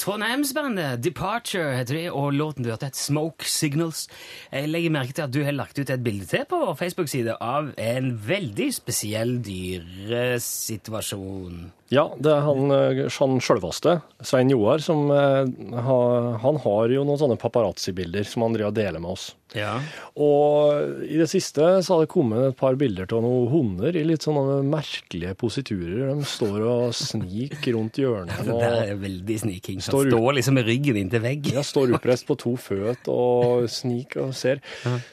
Trondheimsbandet 0.00 1.02
Departure 1.04 1.74
heter 1.76 1.94
de, 1.94 2.10
og 2.10 2.32
låten 2.32 2.64
du 2.64 2.70
hørte 2.72 2.86
het 2.88 2.96
Smoke 2.96 3.44
Signals. 3.44 4.08
Jeg 4.50 4.68
legger 4.72 4.90
merke 4.94 5.12
til 5.12 5.22
at 5.26 5.34
du 5.34 5.44
har 5.44 5.52
lagt 5.52 5.78
ut 5.78 5.90
et 5.92 6.04
bilde 6.04 6.26
til 6.26 6.44
på 6.48 6.56
vår 6.62 6.74
Facebook-side 6.80 7.36
av 7.36 7.72
en 7.76 8.26
veldig 8.26 8.74
spesiell 8.74 9.44
dyresituasjon. 9.44 11.72
Ja, 11.90 12.04
det 12.22 12.30
er 12.30 12.44
han, 12.46 12.70
eh, 12.70 13.00
han 13.18 13.40
sjølveste, 13.42 13.96
Svein 14.22 14.52
Joar, 14.52 14.78
som 14.78 15.08
eh, 15.10 15.48
han 15.82 16.58
har 16.62 16.92
jo 16.94 17.02
noen 17.02 17.18
sånne 17.18 17.38
paparazzi-bilder 17.40 18.28
som 18.30 18.44
han 18.46 18.54
driver 18.54 18.70
og 18.70 18.76
deler 18.76 19.02
med 19.02 19.16
oss. 19.16 19.24
Ja. 19.58 19.72
Og 20.14 21.02
i 21.02 21.16
det 21.18 21.26
siste 21.32 21.66
så 21.82 21.96
har 21.96 22.04
det 22.04 22.12
kommet 22.12 22.52
et 22.52 22.58
par 22.60 22.76
bilder 22.78 23.10
av 23.10 23.24
noen 23.24 23.48
hunder 23.50 23.98
i 23.98 24.04
litt 24.06 24.22
sånne 24.22 24.60
merkelige 24.70 25.34
positurer. 25.40 26.12
De 26.14 26.28
står 26.30 26.60
og 26.62 26.94
sniker 26.94 27.74
rundt 27.74 27.98
hjørnene. 27.98 28.38
Det 28.46 28.60
der 28.60 28.92
er 28.92 29.02
veldig 29.02 29.40
sniking. 29.42 29.82
Står 29.82 30.12
står 30.12 30.38
liksom 30.38 30.58
med 30.60 30.70
ryggen 30.70 31.00
inntil 31.02 31.24
vegg. 31.26 31.50
ja, 31.56 31.66
står 31.66 31.96
oppreist 31.98 32.28
på 32.30 32.38
to 32.38 32.54
føt 32.54 33.10
og 33.10 33.66
sniker 33.66 34.28
og 34.28 34.38
ser. 34.38 34.62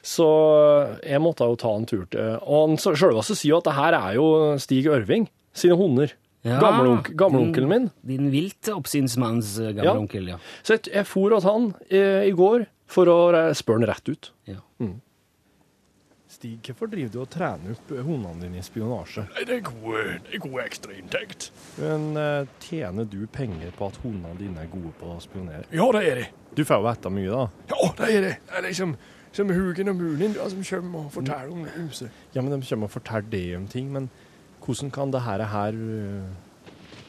Så 0.06 0.30
jeg 1.02 1.24
måtte 1.26 1.50
jo 1.50 1.58
ta 1.58 1.74
en 1.74 1.90
tur 1.90 2.06
til 2.14 2.38
Og 2.46 2.70
han 2.70 2.78
sjølveste 2.78 3.34
sier 3.34 3.56
jo 3.56 3.62
at 3.64 3.72
det 3.72 3.78
her 3.80 3.98
er 3.98 4.22
jo 4.22 4.30
Stig 4.62 4.86
Ørving 4.94 5.26
sine 5.58 5.74
hunder. 5.82 6.14
Ja, 6.48 6.60
Gamleonkelen 7.20 7.70
min. 7.70 7.90
Din, 8.08 8.30
vilt 8.34 8.70
oppsynsmanns 8.74 9.58
gamleonkel, 9.78 10.30
Ja. 10.32 10.38
ja. 10.38 10.64
Så 10.64 10.78
jeg, 10.78 10.88
jeg 10.94 11.08
for 11.10 11.36
hos 11.36 11.44
han 11.48 11.74
eh, 11.90 12.24
i 12.30 12.34
går 12.38 12.66
for 12.88 13.12
å 13.12 13.20
spørre 13.58 13.82
han 13.84 13.90
rett 13.92 14.10
ut. 14.14 14.32
ja. 14.48 14.62
Stig, 16.28 16.58
hvorfor 16.68 16.90
driver 16.92 17.10
du 17.14 17.22
og 17.24 17.30
trener 17.32 17.72
opp 17.72 17.92
hundene 18.04 18.42
dine 18.44 18.60
i 18.60 18.64
spionasje? 18.66 19.24
Nei, 19.32 19.46
det 19.48 19.56
er 19.56 19.62
god, 19.64 20.10
det 20.28 20.36
er 20.36 20.42
god 20.44 20.58
ekstrainntekt. 20.66 21.46
Men 21.80 22.04
eh, 22.20 22.50
tjener 22.62 23.08
du 23.10 23.22
penger 23.32 23.72
på 23.78 23.88
at 23.88 23.96
hundene 24.04 24.36
dine 24.38 24.60
er 24.66 24.68
gode 24.70 24.92
på 25.00 25.14
å 25.16 25.22
spionere? 25.24 25.64
Ja, 25.72 25.88
det 25.96 26.02
er 26.12 26.20
det. 26.20 26.26
Du 26.60 26.66
får 26.68 26.82
jo 26.82 26.86
vite 26.90 27.14
mye, 27.16 27.32
da. 27.32 27.72
Ja, 27.72 27.90
det 28.02 28.10
er 28.12 28.26
det. 28.28 28.34
Det 28.52 28.60
er 28.60 28.66
liksom 28.68 28.98
som 29.38 29.54
Hugen 29.56 29.92
og 29.94 29.98
Munin 30.02 30.36
da, 30.36 30.46
som 30.52 30.62
kommer 30.68 31.08
og 31.08 31.12
forteller 31.16 31.54
om 31.56 31.66
huset. 31.78 32.12
Ja, 32.36 32.44
men 32.44 32.54
De 32.54 32.60
kommer 32.70 32.92
og 32.92 32.94
forteller 33.00 33.32
det 33.32 33.44
om 33.58 33.66
ting, 33.72 33.90
men 33.96 34.12
hvordan 34.68 34.92
kan 34.92 35.14
det 35.16 35.24
her, 35.24 35.44
her 35.48 35.78
øh, 35.80 36.28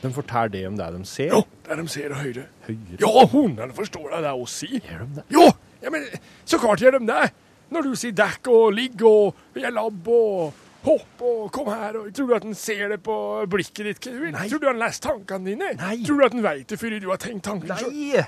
De 0.03 0.13
forteller 0.15 0.55
det 0.55 0.63
om 0.69 0.77
det 0.79 0.87
de 0.95 1.03
ser? 1.11 1.35
Ja, 1.35 1.43
det 1.69 1.79
de 1.81 1.89
ser 1.91 2.15
og 2.15 2.23
hører. 2.23 2.47
Høyre? 2.69 3.01
Ja, 3.03 3.27
hundene 3.33 3.75
forstår 3.75 4.15
det, 4.15 4.23
det 4.29 4.33
å 4.39 4.47
si. 4.47 4.71
Gjør 4.79 5.03
de 5.03 5.19
det? 5.19 5.27
Ja, 5.35 5.51
ja, 5.83 5.93
men 5.95 6.07
så 6.47 6.61
klart 6.63 6.83
gjør 6.83 7.01
de 7.01 7.11
det. 7.11 7.27
Når 7.75 7.85
du 7.85 7.99
sier 7.99 8.15
dekk 8.17 8.49
og 8.55 8.71
ligg 8.79 9.03
og 9.05 9.59
jeg 9.59 9.75
labb 9.75 10.07
og 10.15 10.65
hopp 10.87 11.23
og 11.27 11.49
kom 11.53 11.69
her 11.73 11.99
og 12.01 12.13
Tror 12.15 12.31
du 12.31 12.35
at 12.37 12.47
den 12.47 12.57
ser 12.57 12.95
det 12.95 13.01
på 13.05 13.17
blikket 13.51 13.91
ditt? 13.91 14.09
Nei. 14.33 14.47
Tror 14.49 14.63
du 14.63 14.69
han 14.71 14.81
leser 14.81 15.09
tankene 15.11 15.51
dine? 15.51 15.73
Nei. 15.83 15.97
Tror 16.07 16.23
du 16.23 16.27
at 16.29 16.37
den 16.37 16.47
veit 16.47 16.71
det 16.71 16.79
før 16.81 16.97
du 16.97 17.11
har 17.11 17.21
tenkt 17.23 17.45
tanken 17.51 17.75
selv? 17.75 17.93
Nei! 17.93 18.25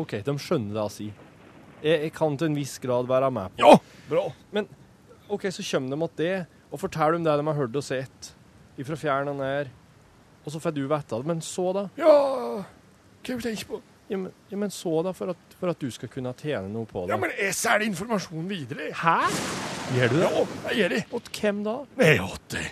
OK, 0.00 0.20
de 0.24 0.34
skjønner 0.38 0.76
det 0.76 0.82
å 0.86 0.90
si. 0.92 1.10
Jeg, 1.80 1.96
jeg 2.06 2.12
kan 2.16 2.36
til 2.38 2.50
en 2.50 2.56
viss 2.58 2.76
grad 2.82 3.08
være 3.10 3.30
med 3.34 3.52
på 3.52 3.60
det. 3.60 3.68
Ja, 3.68 4.02
bra. 4.10 4.26
Men 4.56 4.68
OK, 5.30 5.46
så 5.54 5.64
kommer 5.66 5.94
de 5.94 5.98
mot 6.00 6.16
det, 6.18 6.34
og 6.70 6.82
forteller 6.82 7.18
om 7.18 7.26
det 7.26 7.36
de 7.40 7.46
har 7.50 7.58
hørt 7.58 7.78
og 7.78 7.84
sett, 7.86 8.30
ifra 8.82 8.96
fjern 8.98 9.30
og 9.32 9.38
nær. 9.40 9.70
Og 10.44 10.52
så 10.54 10.60
får 10.62 10.72
du 10.76 10.82
vite 10.88 11.16
det. 11.20 11.26
Men 11.28 11.40
så, 11.44 11.66
da? 11.76 11.86
Ja, 12.00 12.14
hva 12.64 13.36
du 13.36 13.44
tenker 13.44 13.68
på? 13.68 13.80
Ja, 14.10 14.18
men, 14.18 14.32
ja, 14.50 14.56
men 14.58 14.72
så, 14.74 14.90
da, 15.06 15.12
for 15.14 15.30
at, 15.30 15.52
for 15.60 15.70
at 15.70 15.78
du 15.78 15.86
skal 15.94 16.10
kunne 16.10 16.32
tjene 16.34 16.66
noe 16.72 16.88
på 16.90 17.04
det? 17.04 17.12
Ja, 17.12 17.18
men 17.20 17.30
jeg 17.38 17.54
selger 17.54 17.86
informasjon 17.86 18.48
videre. 18.50 18.88
Hæ? 18.98 19.18
Gjør 19.94 20.10
du 20.10 20.16
det? 20.18 20.26
Ja, 20.32 20.44
jeg 20.70 20.78
gjør 20.80 20.94
det. 20.96 21.00
Åt 21.20 21.28
hvem 21.36 21.60
da? 21.66 21.74
Nei, 22.00 22.14
åtte. 22.24 22.64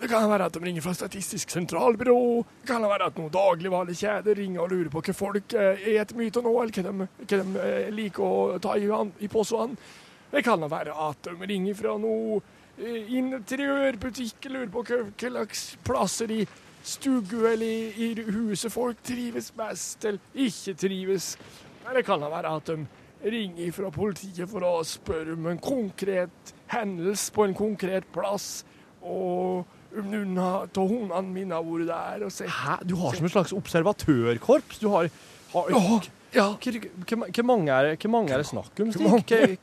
Det 0.00 0.08
kan 0.10 0.26
være 0.28 0.48
at 0.50 0.56
de 0.56 0.60
ringer 0.64 0.82
fra 0.84 0.92
Statistisk 0.98 1.52
sentralbyrå. 1.54 2.16
Det 2.64 2.66
kan 2.72 2.82
være 2.90 3.06
at 3.12 3.20
noen 3.20 3.30
dagligvarekjeder 3.32 4.36
ringer 4.40 4.64
og 4.64 4.72
lurer 4.74 4.90
på 4.92 5.00
hva 5.06 5.14
folk 5.16 5.54
eh, 5.56 5.78
spiser 5.84 6.18
mye 6.18 6.34
av 6.34 6.44
nå, 6.48 6.56
eller 6.64 6.74
hva 6.74 6.84
de, 6.88 7.06
hva 7.22 7.38
de 7.44 7.62
eh, 7.68 7.86
liker 7.94 8.26
å 8.26 8.58
ta 8.66 8.74
i, 8.80 8.88
han- 8.90 9.14
i 9.24 9.30
posen. 9.32 9.78
Det 10.34 10.42
kan 10.44 10.66
være 10.66 10.96
at 11.06 11.28
de 11.30 11.36
ringer 11.46 11.78
fra 11.78 11.94
noe 12.02 12.40
eh, 12.40 12.50
interiørbutikk, 12.78 14.48
lurer 14.50 14.70
på 14.72 14.82
hva 14.88 15.00
slags 15.20 15.64
plasser 15.86 16.32
i 16.34 16.42
stue 16.84 17.46
eller 17.48 17.94
i, 17.96 18.10
huset 18.28 18.72
folk 18.72 19.00
trives 19.06 19.50
best, 19.56 20.04
eller 20.04 20.20
ikke 20.34 20.74
trives. 20.76 21.34
Eller 21.88 22.04
kan 22.04 22.20
det 22.20 22.30
være 22.32 22.56
at 22.58 22.72
de 22.72 22.86
ringer 23.24 23.72
fra 23.72 23.90
politiet 23.92 24.50
for 24.50 24.66
å 24.66 24.74
spørre 24.84 25.36
om 25.36 25.46
en 25.52 25.60
konkret 25.62 26.52
hendelse 26.72 27.32
på 27.32 27.46
en 27.48 27.56
konkret 27.56 28.08
plass. 28.12 28.64
Og 29.04 29.64
om 29.94 30.10
noen 30.10 30.38
av 30.40 30.74
hundene 30.76 31.22
mine 31.30 31.54
har 31.54 31.64
vært 31.64 31.88
der 31.88 32.26
og 32.26 32.32
sett 32.34 32.50
Hæ? 32.50 32.80
Du 32.88 32.96
har 32.98 33.14
som 33.14 33.28
et 33.28 33.34
slags 33.34 33.54
observatørkorps? 33.54 34.80
Du 34.82 34.88
har, 34.92 35.08
har 35.54 35.70
Ja, 35.70 35.84
ja. 36.34 36.48
Hvor 36.58 38.10
mange 38.10 38.34
er 38.34 38.42
det 38.42 38.48
snakk 38.48 38.80
om, 38.82 38.90
Stig? 38.90 39.04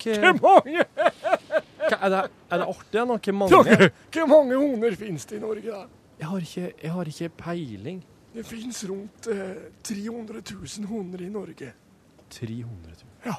Hvor 0.08 0.40
mange? 0.46 0.86
Er 1.82 2.10
det, 2.14 2.22
er 2.52 2.58
det 2.62 2.68
artig 2.68 3.04
nå? 3.08 3.18
Hvor 3.18 3.34
mange? 3.34 3.78
Hvor- 4.12 4.26
hvor 4.28 4.28
mange 4.44 4.58
hunder 4.62 4.96
finnes 4.96 5.26
det 5.26 5.38
i 5.38 5.42
Norge? 5.42 5.62
da? 5.72 5.86
Jeg 6.20 6.28
har 6.30 6.38
ikke, 6.46 6.74
jeg 6.84 6.92
har 6.92 7.06
ikke 7.10 7.30
peiling. 7.38 8.04
Det 8.34 8.46
finnes 8.46 8.84
rundt 8.90 9.28
eh, 9.28 9.56
300 9.84 10.42
000 10.52 10.86
hunder 10.88 11.22
i 11.26 11.30
Norge. 11.30 11.72
300 12.30 12.94
000. 13.02 13.10
Ja. 13.26 13.36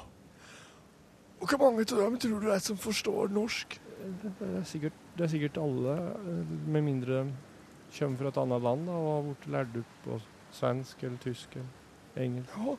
Og 1.40 1.48
hvor 1.48 1.58
mange 1.62 1.80
av 1.86 2.02
dem 2.10 2.18
tror 2.18 2.40
du 2.42 2.50
er 2.52 2.58
som 2.62 2.76
forstår 2.76 3.30
norsk? 3.32 3.78
Det 4.02 4.32
er 4.58 4.64
sikkert, 4.66 4.92
det 5.16 5.24
er 5.24 5.30
sikkert 5.32 5.58
alle, 5.62 5.94
eh, 6.10 6.52
med 6.66 6.82
mindre 6.82 7.22
de 7.24 7.98
kommer 7.98 8.16
fra 8.18 8.28
et 8.32 8.38
annet 8.42 8.62
land 8.62 8.86
da, 8.88 8.92
og 8.92 9.12
har 9.12 9.22
blitt 9.28 9.48
lært 9.52 9.76
opp 9.78 9.96
på 10.04 10.20
svensk 10.52 11.02
eller 11.04 11.18
tysk 11.22 11.56
eller 11.56 12.22
engelsk. 12.24 12.56
Ja. 12.58 12.76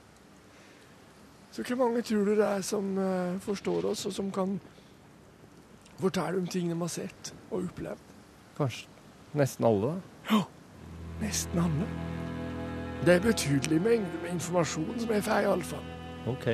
Så 1.53 1.63
hvor 1.67 1.77
mange 1.83 2.01
tror 2.01 2.25
du 2.25 2.35
det 2.35 2.45
er 2.47 2.61
som 2.65 2.97
eh, 2.97 3.35
forstår 3.45 3.85
oss, 3.91 4.05
og 4.09 4.13
som 4.13 4.31
kan 4.33 4.59
fortelle 6.01 6.37
om 6.41 6.47
ting 6.47 6.69
de 6.69 6.79
har 6.79 6.91
sett 6.91 7.33
og 7.51 7.63
opplevd? 7.63 8.11
Kanskje 8.57 8.87
nesten 9.33 9.65
alle, 9.65 9.93
da. 9.93 9.95
Ja, 10.29 10.43
Nesten 11.21 11.59
alle. 11.59 11.87
Det 13.05 13.15
er 13.15 13.19
betydelig 13.19 13.81
mengde 13.81 14.21
med 14.23 14.31
informasjon 14.33 14.95
som 14.99 15.11
jeg 15.11 15.23
får, 15.23 15.43
iallfall. 15.45 15.83
OK. 16.31 16.47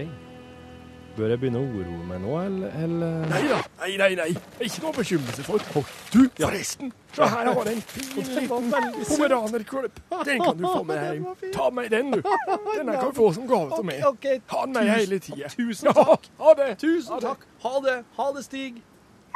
Bør 1.17 1.33
jeg 1.33 1.39
begynne 1.41 1.59
å 1.59 1.67
oroe 1.67 2.03
meg 2.07 2.21
nå, 2.23 2.33
eller, 2.41 2.73
eller? 2.79 3.15
Nei 3.29 3.41
da, 3.49 3.57
nei, 3.81 3.89
nei, 3.99 4.09
nei. 4.17 4.27
Ikke 4.63 4.83
noe 4.83 4.91
å 4.93 4.97
bekymre 4.97 5.35
seg 5.35 5.47
for. 5.47 5.89
Du, 6.13 6.19
forresten. 6.37 6.93
Se 7.15 7.27
her 7.33 7.49
har 7.49 7.69
jeg 7.69 7.79
en 7.79 7.81
fin 7.89 8.29
liten 8.29 8.69
pomeranerkvalp. 9.09 9.99
Den 10.29 10.43
kan 10.43 10.57
du 10.57 10.65
få 10.67 10.83
med 10.87 11.01
hjem. 11.05 11.25
Ta 11.55 11.69
med 11.75 11.89
den, 11.93 12.13
du. 12.13 12.21
Denne 12.21 12.95
kan 12.99 13.09
du 13.09 13.17
få 13.17 13.31
som 13.35 13.49
gave 13.49 13.75
til 13.75 13.89
meg. 13.89 14.05
Ha 14.53 14.61
den 14.65 14.77
med 14.77 14.91
hele 14.93 15.19
tida. 15.25 15.49
Tusen 15.53 15.91
takk. 15.97 16.29
Ha 16.39 16.53
det. 16.61 16.69
Tusen 16.81 17.25
takk. 17.25 17.45
Ha 17.65 17.73
det. 17.85 17.97
Ha 18.17 18.29
det, 18.37 18.45
Stig. 18.47 18.79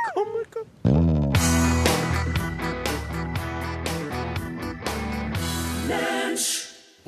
Kom, 0.03 0.43
kom. 0.51 1.73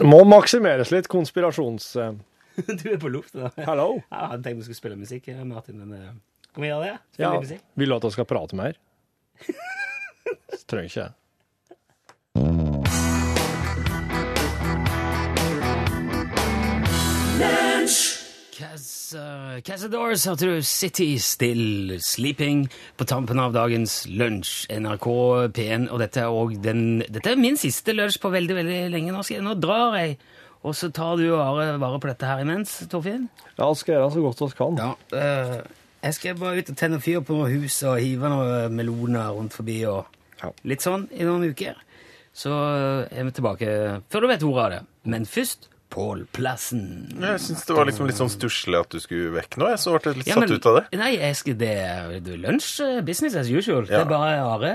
Må 0.03 0.19
maksimeres 0.27 0.91
litt 0.93 1.07
konspirasjons... 1.11 1.87
eh, 2.01 2.15
Du 2.81 2.85
er 2.91 2.99
på 3.01 3.09
lufta. 3.11 3.51
Hallo? 3.67 3.87
Jeg 4.11 4.29
hadde 4.31 4.43
tenkt 4.45 4.61
vi 4.61 4.67
skulle 4.67 4.79
spille 4.81 4.99
musikk, 4.99 5.29
eh, 5.31 5.43
Martin, 5.47 5.79
men 5.81 6.19
kan 6.51 6.63
vi 6.65 6.71
gjøre 6.71 6.89
det? 6.89 6.95
Spille 7.15 7.31
Ja. 7.31 7.43
musikk? 7.47 7.63
Vil 7.79 7.91
du 7.93 7.95
at 7.97 8.07
jeg 8.09 8.17
skal 8.17 8.29
prate 8.29 8.59
mer? 8.59 8.79
Trenger 10.69 10.89
ikke 10.91 11.01
jeg. 11.05 12.15
Cas- 17.39 18.14
Cazadores 18.55 20.23
hørte 20.29 20.47
du 20.47 20.61
City 20.63 21.17
Still 21.19 21.97
Sleeping 21.99 22.61
på 22.95 23.07
tampen 23.09 23.39
av 23.43 23.51
dagens 23.55 24.05
lunsj. 24.07 24.69
NRK 24.71 25.07
P1, 25.57 25.89
og 25.91 25.99
dette 25.99 26.23
er, 26.23 26.31
også 26.31 26.61
den, 26.63 26.85
dette 27.03 27.33
er 27.33 27.41
min 27.41 27.59
siste 27.59 27.91
lunsj 27.95 28.21
på 28.23 28.31
veldig 28.31 28.55
veldig 28.55 28.77
lenge. 28.93 29.11
Nå, 29.11 29.25
nå 29.43 29.57
drar 29.59 29.97
jeg, 29.99 30.15
og 30.63 30.77
så 30.79 30.87
tar 30.95 31.19
du 31.19 31.25
vare, 31.33 31.73
vare 31.81 31.99
på 31.99 32.11
dette 32.13 32.29
her 32.31 32.45
imens, 32.45 32.77
Torfinn. 32.91 33.27
Ja, 33.57 33.67
vi 33.67 33.81
skal 33.81 33.97
gjøre 33.97 34.13
så 34.15 34.23
godt 34.23 34.45
vi 34.45 34.51
kan. 34.61 34.79
Ja, 34.79 35.19
eh, 35.19 35.59
jeg 36.07 36.19
skal 36.21 36.39
bare 36.39 36.63
ut 36.63 36.71
og 36.71 36.79
tenne 36.79 37.03
fyr 37.03 37.21
på 37.27 37.35
noe 37.35 37.51
hus 37.51 37.81
og 37.83 37.99
hive 37.99 38.31
noen 38.31 38.75
meloner 38.79 39.35
rundt 39.35 39.57
forbi 39.57 39.81
og 39.91 40.05
Ja. 40.41 40.51
litt 40.63 40.83
sånn 40.83 41.09
i 41.11 41.23
noen 41.27 41.49
uker. 41.51 41.75
Så 42.35 42.51
er 43.11 43.23
vi 43.23 43.31
tilbake 43.31 44.01
før 44.11 44.21
du 44.21 44.27
vet 44.27 44.43
ordet 44.43 44.63
av 44.65 44.71
det. 44.71 44.81
Men 45.05 45.25
først 45.25 45.69
Pål 45.93 46.25
Plassen. 46.35 46.85
Jeg 47.21 47.39
syns 47.39 47.65
det 47.67 47.75
var 47.77 47.87
liksom 47.87 48.07
litt 48.09 48.17
sånn 48.19 48.31
stusslig 48.33 48.79
at 48.81 48.89
du 48.91 48.99
skulle 48.99 49.31
vekk 49.37 49.57
nå. 49.61 49.69
Jeg 49.71 49.79
så 49.83 49.93
ble 49.95 50.13
litt 50.17 50.27
Ja, 50.27 50.39
satt 50.41 50.51
ut 50.51 50.65
av 50.71 50.79
det. 50.79 50.83
Nei, 50.99 51.11
jeg 51.21 51.37
skal, 51.39 51.57
det 51.61 51.71
er 51.85 52.11
er 52.17 52.41
lunsj, 52.41 52.71
eh, 52.83 53.01
business 53.05 53.35
as 53.39 53.47
usual. 53.53 53.85
Det 53.87 53.95
er 54.01 54.09
bare 54.09 54.41
Are. 54.43 54.73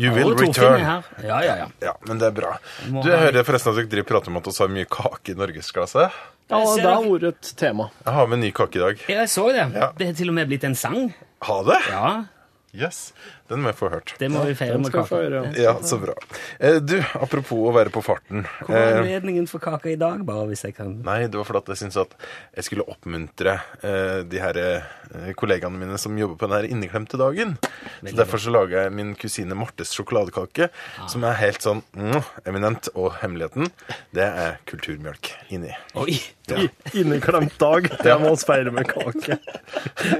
You 0.00 0.12
will 0.16 0.34
return. 0.34 0.80
er. 0.80 1.04
Ja, 1.22 1.40
ja, 1.44 1.56
ja. 1.62 1.66
Ja, 1.84 1.92
men 2.08 2.18
det 2.18 2.30
er 2.30 2.36
bra. 2.36 2.56
Du, 2.88 3.02
Jeg 3.10 3.18
hører 3.26 3.44
forresten 3.44 3.76
at 3.76 3.90
dere 3.92 4.04
prater 4.08 4.32
om 4.32 4.38
at 4.40 4.48
vi 4.48 4.56
har 4.58 4.72
mye 4.72 4.88
kake 4.88 5.34
i 5.34 5.38
norgesklasse. 5.38 6.08
Ja, 6.50 6.58
det 6.76 6.84
har 6.84 7.04
vært 7.04 7.28
et 7.28 7.52
tema. 7.56 7.90
Jeg 8.04 8.14
har 8.14 8.26
med 8.26 8.40
ny 8.42 8.50
kake 8.56 8.76
i 8.80 8.82
dag. 8.82 9.04
Jeg 9.08 9.28
så 9.28 9.46
det. 9.52 9.68
Ja. 9.76 9.92
Det 9.96 10.06
har 10.10 10.14
til 10.18 10.32
og 10.32 10.34
med 10.34 10.48
blitt 10.48 10.64
en 10.64 10.74
sang. 10.74 11.12
Ha 11.48 11.62
det? 11.68 11.80
Ja, 11.92 12.24
Yes. 12.72 13.12
Den 13.52 13.60
må 13.64 13.70
jeg 13.72 13.78
få 13.78 13.90
hørt. 13.92 14.14
det 14.18 14.30
må 14.32 14.42
vi 14.48 14.54
feire 14.58 14.78
med 14.80 14.92
kake. 14.94 15.06
Feire, 15.12 15.42
Ja, 15.60 15.74
så 15.84 15.98
bra. 16.02 16.14
Eh, 16.58 16.78
Du, 16.80 16.96
apropos 17.20 17.68
å 17.68 17.74
være 17.76 17.92
på 17.94 18.02
farten. 18.04 18.46
Hvor 18.64 18.74
er 18.74 18.88
Eh, 18.96 18.98
anledningen 19.02 19.46
for 19.50 19.60
kaka 19.62 19.90
i 19.92 19.96
dag, 20.00 20.24
bare 20.26 20.46
hvis 20.50 20.64
jeg 20.64 20.74
kan 20.76 20.94
Nei, 21.04 21.26
det 21.28 21.36
var 21.38 21.44
fordi 21.48 21.62
at 21.62 21.68
jeg 21.74 21.80
syntes 21.84 22.00
at 22.06 22.16
jeg 22.56 22.64
skulle 22.70 22.86
oppmuntre 22.88 23.58
eh, 23.84 24.22
de 24.24 24.40
her 24.42 24.56
eh, 24.62 25.32
kollegaene 25.36 25.76
mine 25.78 25.98
som 26.00 26.16
jobber 26.18 26.38
på 26.40 26.48
den 26.48 26.56
her 26.56 26.68
inneklemte 26.72 27.18
dagen. 27.20 27.56
Så 28.02 28.16
Derfor 28.16 28.40
så 28.40 28.50
lager 28.54 28.86
jeg 28.86 28.92
min 28.96 29.14
kusine 29.14 29.54
Martes 29.58 29.92
sjokoladekake, 29.94 30.70
som 31.12 31.24
er 31.28 31.36
helt 31.42 31.62
sånn 31.62 31.82
mm, 31.94 32.22
eminent. 32.48 32.88
Og 32.96 33.12
hemmeligheten, 33.20 33.68
det 34.16 34.24
er 34.26 34.56
kulturmjølk 34.68 35.28
inni. 35.52 35.74
Oi! 36.00 36.16
Ja. 36.50 36.58
Inneklemt 36.98 37.54
dag. 37.60 37.86
Jeg 38.08 38.18
må 38.20 38.32
speile 38.40 38.72
med 38.74 38.88
kake. 38.90 39.36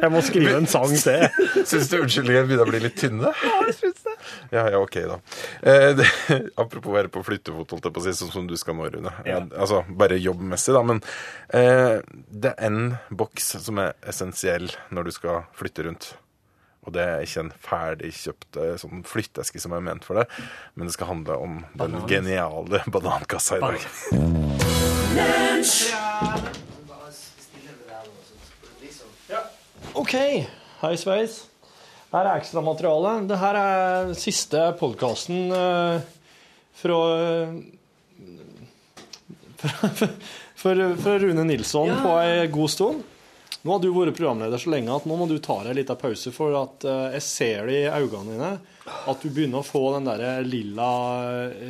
Jeg 0.03 0.11
må 0.13 0.21
skrive 0.25 0.55
en 0.61 0.69
sang 0.71 0.93
til. 0.95 1.25
Syns 1.67 1.89
du 1.91 1.97
unnskyldningen 1.99 2.47
begynner 2.47 2.69
å 2.69 2.71
bli 2.71 2.81
litt 2.85 2.97
tynne? 3.01 3.22
Ja, 3.31 3.53
jeg 3.69 3.77
syns 3.79 4.03
det. 4.07 4.17
Ja, 4.57 4.65
ja, 4.75 4.81
ok, 4.83 4.97
da. 5.09 5.19
Eh, 5.63 5.89
det, 5.99 6.09
apropos 6.63 6.91
å 6.93 6.97
være 6.97 7.13
på 7.13 7.23
flyttefot, 7.27 7.73
holdt 7.75 7.89
jeg 7.89 7.95
på 7.95 8.03
å 8.03 8.07
si, 8.07 8.17
sånn 8.19 8.33
som 8.35 8.49
du 8.51 8.57
skal 8.61 8.77
nå, 8.79 8.89
Rune. 8.93 9.13
Ja. 9.29 9.41
Altså, 9.57 9.83
bare 9.89 10.19
jobbmessig, 10.21 10.75
da. 10.77 10.83
Men 10.87 11.03
eh, 11.55 12.01
det 12.29 12.55
er 12.57 12.67
en 12.69 12.83
boks 13.11 13.55
som 13.65 13.81
er 13.83 13.95
essensiell 14.09 14.71
når 14.93 15.09
du 15.09 15.17
skal 15.19 15.47
flytte 15.59 15.87
rundt. 15.89 16.13
Og 16.83 16.91
det 16.97 17.03
er 17.07 17.21
ikke 17.23 17.45
en 17.45 17.53
ferdigkjøpt 17.63 18.59
eh, 18.59 18.73
sånn 18.81 19.05
flytteeske 19.07 19.61
som 19.63 19.75
er 19.77 19.85
ment 19.87 20.07
for 20.07 20.19
det, 20.19 20.27
men 20.75 20.89
det 20.89 20.97
skal 20.97 21.13
handle 21.13 21.37
om 21.39 21.61
den 21.79 21.95
geniale 22.11 22.83
banankassa 22.91 23.61
i 23.61 23.63
dag. 23.63 23.79
OK, 29.95 30.15
hei 30.83 30.95
sveis. 30.99 31.52
Her 32.13 32.29
er 32.29 32.43
ekstramateriale. 32.43 33.13
Det 33.29 33.39
her 33.41 33.59
er 33.59 34.11
siste 34.21 34.67
podkasten 34.77 35.49
fra, 36.77 36.99
fra, 39.63 39.79
fra, 40.61 40.91
fra 41.05 41.17
Rune 41.23 41.47
Nilsson 41.49 41.95
på 42.03 42.13
ei 42.21 42.51
god 42.53 42.75
stund. 42.75 43.09
Nå 43.63 43.77
har 43.77 43.83
du 43.83 43.93
vært 43.95 44.17
programleder 44.19 44.59
så 44.59 44.73
lenge 44.73 44.91
at 44.91 45.05
nå 45.07 45.17
må 45.17 45.29
du 45.31 45.37
ta 45.39 45.61
deg 45.63 45.71
en 45.71 45.79
liten 45.79 45.99
pause, 46.01 46.33
for 46.35 46.57
at 46.59 46.85
eh, 46.89 47.17
jeg 47.17 47.25
ser 47.29 47.69
det 47.71 47.77
i 47.85 47.91
øynene 47.95 48.33
dine 48.35 48.53
at 49.07 49.23
du 49.23 49.29
begynner 49.31 49.63
å 49.63 49.67
få 49.67 49.85
den 49.95 50.09
der 50.09 50.43
lilla 50.43 50.93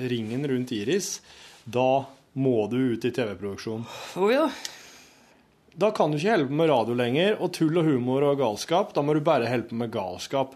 ringen 0.08 0.46
rundt 0.48 0.72
iris. 0.72 1.18
Da 1.64 2.04
må 2.32 2.64
du 2.72 2.78
ut 2.94 3.04
i 3.04 3.12
TV-produksjon. 3.12 3.84
Oh, 4.16 4.30
ja. 4.32 4.46
Da 5.74 5.90
kan 5.90 6.12
du 6.12 6.18
ikke 6.18 6.46
på 6.46 6.56
med 6.58 6.68
radio 6.68 6.94
lenger, 6.96 7.38
og 7.40 7.52
tull 7.56 7.78
og 7.80 7.86
humor 7.88 8.26
og 8.28 8.38
galskap. 8.40 8.92
Da 8.94 9.02
må 9.04 9.14
du 9.16 9.22
bare 9.24 9.48
på 9.68 9.74
med 9.78 9.92
galskap. 9.92 10.54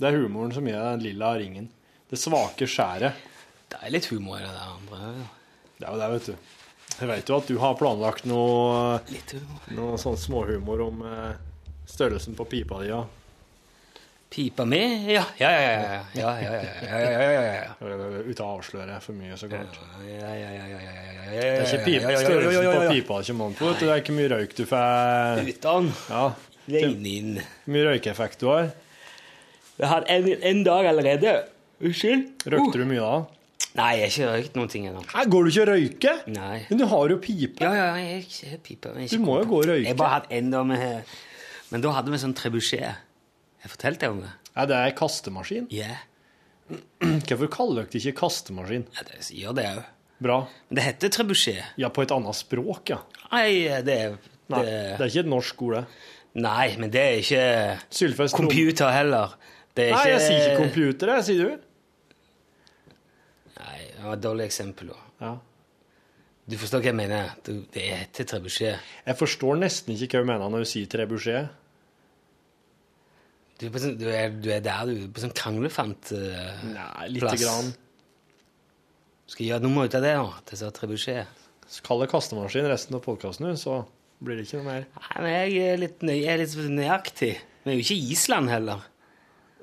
Det 0.00 0.08
er 0.08 0.18
humoren 0.18 0.52
som 0.54 0.66
gir 0.66 0.80
den 0.80 1.04
lilla 1.04 1.34
ringen. 1.38 1.68
Det 2.10 2.18
svake 2.18 2.66
skjæret. 2.66 3.18
Det 3.68 3.80
er 3.82 3.92
litt 3.92 4.08
humor 4.10 4.40
i 4.40 4.46
det 4.46 4.64
andre. 4.64 5.12
Det 5.78 5.86
er 5.86 5.90
jo 5.92 6.00
det, 6.00 6.10
vet 6.14 6.30
du. 6.30 6.52
Jeg 6.94 7.10
vet 7.10 7.28
jo 7.30 7.36
at 7.40 7.48
du 7.50 7.58
har 7.58 7.76
planlagt 7.78 8.26
noe, 8.30 9.00
noe 9.74 9.98
sånn 9.98 10.16
småhumor 10.20 10.82
om 10.84 11.00
eh, 11.08 11.36
størrelsen 11.90 12.36
på 12.38 12.46
pipa 12.46 12.78
di. 12.82 12.90
Ja. 12.92 13.02
Pipa 14.30 14.64
mi? 14.66 14.80
Ja, 15.12 15.24
ja, 15.38 15.50
ja. 15.50 15.70
ja, 15.70 15.98
ja, 16.14 16.30
ja, 16.42 16.52
ja, 16.52 16.52
ja, 16.54 16.98
ja, 17.00 17.10
ja, 17.10 17.30
ja, 17.30 17.42
ja. 17.42 17.74
Eh, 17.80 18.30
Uten 18.30 18.44
å 18.46 18.52
avsløre 18.56 19.00
for 19.02 19.18
mye, 19.18 19.36
så 19.38 19.50
klart. 19.50 19.78
Ja, 20.06 20.30
ja, 20.30 20.32
ja, 20.38 20.52
ja, 20.54 20.68
ja, 20.70 20.80
ja, 20.86 20.94
ja, 20.94 21.13
Det 21.34 21.50
er 21.50 21.66
ikke 21.66 21.84
pip, 21.84 22.06
størrelsen 22.22 22.70
på 22.70 22.88
pipa 22.92 23.20
som 23.26 23.42
kommer 23.42 23.58
på. 23.58 23.70
Det 23.80 23.90
er 23.90 24.02
ikke 24.02 24.16
mye 24.16 24.30
røyk 24.32 24.56
du 24.56 24.64
får. 24.70 25.42
Uten. 25.50 25.92
Ja. 26.08 26.24
Hvor 26.64 27.72
mye 27.74 27.86
røykeffekt 27.90 28.40
du 28.40 28.48
har. 28.52 28.70
Jeg 29.80 29.90
har 29.90 30.06
en, 30.14 30.28
en 30.50 30.60
dag 30.66 30.86
allerede. 30.92 31.32
Unnskyld? 31.82 32.28
Røykte 32.54 32.80
du 32.80 32.86
mye 32.88 33.02
da? 33.02 33.16
Nei, 33.74 33.88
jeg 33.98 34.04
har 34.04 34.12
ikke 34.12 34.26
røykt 34.30 34.58
noen 34.58 34.70
ting 34.70 34.84
ennå. 34.86 35.00
Går 35.02 35.46
du 35.46 35.50
ikke 35.50 35.64
og 35.64 35.70
røyker? 35.72 36.20
Nei. 36.30 36.58
Men 36.68 36.78
du 36.78 36.84
har 36.92 37.10
jo 37.10 37.18
pipe. 37.22 37.58
Ja, 37.64 37.72
ja, 37.74 37.88
jeg 37.98 38.52
har 38.52 38.60
pipe. 38.62 38.92
men 38.94 39.02
jeg 39.08 39.18
Du 39.18 39.24
må 39.24 39.40
jo 39.40 39.48
gå 39.50 39.62
og 39.64 39.68
røyke. 39.72 39.88
Jeg 39.88 39.98
bare 39.98 40.12
hatt 40.20 40.30
en 40.30 40.52
dag 40.54 40.68
med 40.70 41.16
Men 41.74 41.82
da 41.82 41.94
hadde 41.96 42.14
vi 42.14 42.20
sånn 42.22 42.36
trebuchet. 42.38 43.02
Jeg 43.64 43.72
fortalte 43.72 44.04
deg 44.06 44.14
om 44.14 44.22
det. 44.22 44.30
Er 44.54 44.70
det 44.70 44.78
er 44.78 44.94
kastemaskin? 44.94 45.66
Ja. 45.74 45.96
Hvorfor 47.26 47.50
kaller 47.50 47.82
dere 47.82 47.90
det 47.90 48.00
ikke 48.04 48.20
kastemaskin? 48.22 48.86
ja 48.94 49.02
det 49.08 49.18
gjør 49.34 49.58
det 49.58 49.66
òg. 49.72 49.82
Bra. 50.22 50.44
Men 50.68 50.78
det 50.78 50.84
heter 50.86 51.12
trebuchet. 51.12 51.74
Ja, 51.80 51.90
på 51.90 52.04
et 52.04 52.12
annet 52.14 52.38
språk, 52.38 52.92
ja. 52.94 53.00
Nei, 53.32 53.48
det 53.86 53.98
er 53.98 54.16
Nei, 54.52 54.60
det, 54.60 54.72
det 54.98 55.00
er 55.00 55.08
ikke 55.08 55.24
et 55.24 55.30
norsk 55.32 55.62
ord, 55.64 55.78
det. 55.78 56.10
Nei, 56.44 56.66
men 56.82 56.90
det 56.92 57.00
er 57.00 57.20
ikke 57.22 57.44
Sylfest 57.94 58.36
computer 58.36 58.90
heller. 58.92 59.36
Det 59.74 59.88
er 59.88 59.94
Nei, 59.94 60.02
ikke 60.02 60.12
jeg 60.12 60.22
sier 60.24 60.44
ikke 60.44 60.60
computer, 60.60 61.12
jeg, 61.14 61.26
sier 61.28 61.48
du. 61.48 62.94
Nei, 63.60 63.78
det 63.94 64.04
var 64.04 64.16
et 64.18 64.24
dårlig 64.26 64.46
eksempel. 64.50 64.92
da. 64.92 65.00
Ja. 65.24 65.34
Du 66.44 66.56
forstår 66.60 66.82
hva 66.84 66.90
jeg 66.90 66.98
mener? 66.98 67.30
Det 67.44 67.84
heter 67.88 68.26
trebuchet. 68.34 68.90
Jeg 69.06 69.16
forstår 69.16 69.62
nesten 69.62 69.94
ikke 69.96 70.18
hva 70.18 70.26
du 70.26 70.32
mener 70.34 70.52
når 70.52 70.66
du 70.66 70.70
sier 70.74 70.90
trebuchet. 70.92 71.60
Du 73.54 73.68
er, 73.68 73.70
på 73.70 73.80
sånn, 73.80 73.94
du, 73.96 74.08
er, 74.10 74.34
du 74.42 74.50
er 74.50 74.62
der, 74.64 74.90
du. 74.90 75.06
På 75.14 75.22
sånn 75.22 75.32
kranglefant 75.34 76.10
uh, 76.12 76.64
Nei, 76.74 77.08
lite 77.14 77.36
grann. 77.38 77.70
Skal 79.34 79.48
gjøre 79.48 79.64
nummer 79.64 79.88
ut 79.88 79.94
av 79.98 80.04
det 80.04 80.12
nå? 80.14 80.28
Til 80.46 80.58
så 80.60 80.68
trebuchet? 80.70 81.40
Kall 81.82 82.04
det 82.04 82.06
kastemaskin 82.12 82.68
resten 82.70 82.94
av 82.94 83.00
podkasten, 83.02 83.56
så 83.58 83.80
blir 84.22 84.38
det 84.38 84.44
ikke 84.46 84.60
noe 84.60 84.66
mer. 84.68 84.84
Nei, 84.94 85.14
men 85.24 85.32
jeg 85.34 85.72
er 85.72 85.80
litt, 85.82 86.04
nøy, 86.06 86.12
jeg 86.20 86.30
er 86.30 86.42
litt 86.44 86.54
nøyaktig. 86.70 87.30
Vi 87.64 87.72
er 87.72 87.80
jo 87.80 87.82
ikke 87.82 87.96
Island 88.14 88.52
heller. 88.52 88.84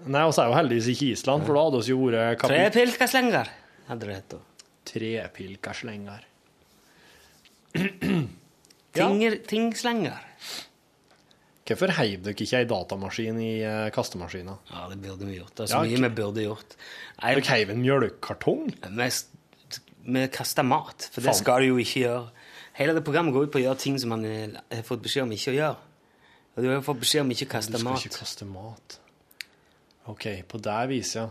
Nei, 0.02 0.26
vi 0.28 0.36
så 0.36 0.44
er 0.44 0.52
jo 0.52 0.58
heldigvis 0.58 0.90
ikke 0.92 1.08
Island, 1.14 1.48
for 1.48 1.56
da 1.56 1.64
hadde 1.70 1.82
vi 1.86 1.94
jo 1.94 2.02
vært 2.04 2.44
Tre 2.44 2.58
kapit... 2.60 2.76
pilkaslenger, 2.82 3.54
hadde 3.88 4.10
det 4.10 4.18
hett 4.18 4.36
da. 4.36 4.42
Trepilkerslenger. 4.92 6.28
Tinger, 9.00 9.40
Tingslenger. 9.48 10.28
Hvorfor 11.72 11.94
heiv 11.96 12.26
dere 12.26 12.36
ikke 12.36 12.60
ei 12.60 12.68
datamaskin 12.68 13.38
i 13.40 13.52
eh, 13.64 13.86
kastemaskina? 13.96 14.58
Ja, 14.68 14.90
det 14.92 14.98
burde 15.00 15.30
vi 15.30 15.38
gjort. 15.38 15.54
Det 15.56 15.64
er 15.64 15.72
så 15.72 15.86
Ja, 15.86 15.88
mye 15.88 16.10
vi 16.10 16.16
burde 16.18 16.44
gjort. 16.44 16.76
Dere 17.22 17.44
heiv 17.54 17.72
en 17.72 17.86
mjølkekartong? 17.86 18.74
Vi, 20.06 20.24
å 20.26 20.32
kaster 20.34 20.66
mat, 20.68 21.10
for 21.14 21.26
det 21.26 21.36
skal 21.38 21.64
du 21.64 21.72
jo 21.72 21.82
ikke 21.82 22.06
gjøre. 22.06 22.48
Hele 22.78 22.96
det 22.96 23.04
programmet 23.06 23.36
går 23.36 23.48
ut 23.48 23.54
på 23.54 23.60
å 23.60 23.66
gjøre 23.66 23.82
ting 23.82 24.00
som 24.00 24.14
man 24.14 24.26
eh, 24.28 24.56
har 24.72 24.86
fått 24.88 25.04
beskjed 25.04 25.28
om 25.28 25.34
ikke 25.36 25.54
å 25.54 25.58
gjøre. 25.58 25.90
Og 26.52 26.64
du 26.64 26.70
har 26.72 26.84
fått 26.86 27.04
beskjed 27.04 27.26
om 27.26 27.34
ikke 27.36 27.48
å 27.48 27.54
kaste 27.58 27.72
Du 27.72 27.78
kaste 27.78 27.84
skal 27.84 27.92
mat. 27.92 28.06
ikke 28.06 28.22
kaste 28.22 28.48
mat. 28.50 28.98
OK, 30.12 30.26
på 30.50 30.62
det 30.64 30.80
viset, 30.92 31.22
ja. 31.22 31.30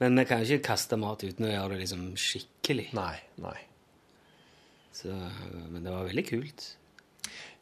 Men 0.00 0.16
vi 0.16 0.24
kan 0.24 0.42
ikke 0.44 0.64
kaste 0.70 0.96
mat 0.96 1.22
uten 1.26 1.44
å 1.44 1.50
gjøre 1.50 1.74
det 1.74 1.82
liksom 1.82 2.04
skikkelig. 2.16 2.86
Nei, 2.96 3.16
nei. 3.44 3.58
Så, 4.96 5.12
men 5.12 5.84
det 5.84 5.92
var 5.92 6.08
veldig 6.08 6.24
kult. 6.28 6.66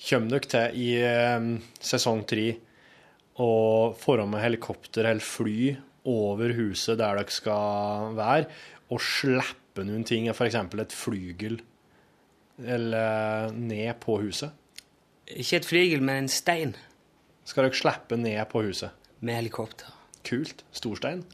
Kommer 0.09 0.37
dere 0.37 0.51
til 0.53 0.79
i 0.79 0.89
eh, 1.03 1.49
sesong 1.83 2.23
tre 2.31 2.47
å 3.43 3.51
få 3.99 4.17
med 4.27 4.43
helikopter 4.43 5.07
eller 5.07 5.23
fly 5.23 5.75
over 6.09 6.55
huset 6.57 6.99
der 6.99 7.19
dere 7.19 7.35
skal 7.35 8.15
være, 8.19 8.49
og 8.89 9.03
slippe 9.03 9.68
noen 9.87 10.05
ting, 10.05 10.29
f.eks. 10.33 10.55
et 10.55 10.93
flygel, 10.97 11.61
eller 12.65 13.53
ned 13.55 13.95
på 14.03 14.19
huset? 14.23 14.51
Ikke 15.29 15.61
et 15.61 15.67
flygel, 15.69 16.01
men 16.03 16.25
en 16.25 16.29
stein 16.33 16.73
Skal 17.49 17.67
dere 17.69 17.77
slippe 17.77 18.17
ned 18.21 18.41
på 18.51 18.63
huset? 18.67 18.91
med 19.21 19.35
helikopter. 19.35 19.89
Kult. 20.25 20.61
Storstein. 20.71 21.25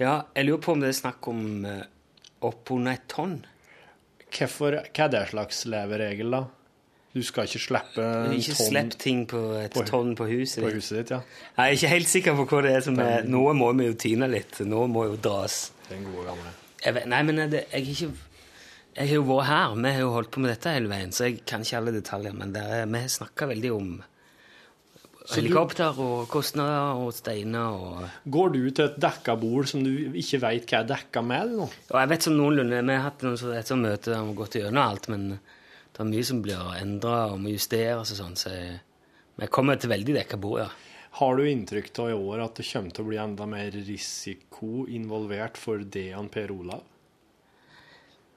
Ja, 0.00 0.22
jeg 0.34 0.46
lurer 0.48 0.58
på 0.64 0.72
om 0.74 0.80
det 0.82 0.88
er 0.88 0.96
snakk 0.98 1.28
om 1.30 1.64
eh, 1.68 1.84
oppunder 2.42 2.96
et 2.96 3.04
tonn. 3.12 3.36
Hvorfor, 4.34 4.80
hva 4.88 5.04
er 5.04 5.12
det 5.12 5.20
slags 5.30 5.60
leveregel, 5.70 6.32
da? 6.34 6.40
Du 7.14 7.20
skal 7.22 7.46
ikke 7.46 7.60
slippe 7.62 8.02
en 8.02 8.32
Ikke 8.34 8.56
slipp 8.58 8.96
ting 8.98 9.20
på 9.30 9.44
et 9.60 9.70
på- 9.76 9.84
tonn 9.86 10.16
på 10.18 10.26
huset 10.26 10.64
på 10.64 10.72
huset 10.74 10.98
ditt, 11.04 11.12
ja. 11.14 11.20
Jeg 11.54 11.62
er 11.68 11.76
ikke 11.78 11.92
helt 11.92 12.10
sikker 12.10 12.34
på 12.40 12.48
hva 12.50 12.62
det 12.66 12.72
er 12.74 12.82
som 12.88 12.98
er 12.98 13.22
Noe 13.30 13.52
må 13.54 13.70
vi 13.78 13.86
jo 13.86 13.94
tyne 13.94 14.26
litt. 14.32 14.58
Noe 14.66 14.88
må 14.90 15.04
jo 15.12 15.14
dras. 15.22 15.70
Den 15.92 16.02
gode 16.10 16.26
gamle. 16.32 16.50
Jeg 16.84 17.06
nei, 17.08 17.22
men 17.24 17.38
det, 17.50 17.64
jeg 17.72 17.84
har 17.86 17.92
ikke 17.94 18.10
Jeg 18.94 19.08
har 19.08 19.14
jo 19.16 19.22
vært 19.26 19.46
her. 19.48 19.74
Vi 19.74 19.90
har 19.96 20.00
jo 20.04 20.10
holdt 20.14 20.30
på 20.30 20.40
med 20.44 20.52
dette 20.52 20.70
hele 20.76 20.90
veien, 20.90 21.10
så 21.12 21.24
jeg 21.26 21.40
kan 21.48 21.64
ikke 21.64 21.78
alle 21.80 21.94
detaljer. 21.96 22.34
Men 22.36 22.52
er, 22.56 22.84
vi 22.86 23.00
har 23.02 23.08
snakka 23.10 23.48
veldig 23.50 23.72
om 23.74 23.88
helikopter 25.34 25.96
og 26.04 26.26
kostnader 26.28 27.00
og 27.00 27.14
steiner 27.16 27.72
og 27.80 28.30
Går 28.30 28.50
du 28.52 28.58
til 28.76 28.84
et 28.90 28.98
dekka 29.00 29.36
bord 29.40 29.66
som 29.70 29.80
du 29.84 29.90
ikke 30.20 30.40
veit 30.42 30.66
hva 30.68 30.82
er 30.82 30.88
dekka 30.90 31.22
med? 31.24 31.54
noe? 31.56 31.68
Og 31.90 31.96
jeg 32.02 32.10
vet 32.12 32.26
sånn 32.26 32.36
noenlunde 32.38 32.82
Vi 32.84 32.92
har 32.98 33.06
hatt 33.08 33.22
noen, 33.24 33.38
så- 33.40 33.54
et 33.56 33.66
sånt 33.66 33.82
møte 33.82 34.10
der 34.12 34.20
vi 34.20 34.26
har 34.28 34.34
gått 34.42 34.58
gjennom 34.60 34.82
alt, 34.84 35.08
men 35.08 35.28
det 35.94 36.00
er 36.00 36.04
mye 36.04 36.24
som 36.24 36.42
blir 36.42 36.60
endra 36.80 37.32
og 37.32 37.40
må 37.40 37.48
justeres 37.54 38.12
og 38.12 38.18
sånn, 38.20 38.36
så 38.36 38.50
jeg, 38.52 38.80
vi 39.38 39.46
kommer 39.46 39.80
til 39.80 39.90
veldig 39.90 40.14
dekka 40.20 40.36
bord, 40.40 40.60
ja. 40.60 40.68
Har 41.14 41.36
du 41.38 41.44
inntrykk 41.46 41.92
av 42.02 42.10
i 42.10 42.16
år 42.16 42.42
at 42.42 42.56
det 42.58 42.66
kommer 42.66 42.94
til 42.94 43.04
å 43.04 43.08
bli 43.12 43.18
enda 43.22 43.46
mer 43.46 43.70
risiko 43.86 44.82
involvert 44.90 45.60
for 45.60 45.84
Dejan 45.86 46.26
Per 46.32 46.50
Olav? 46.50 46.82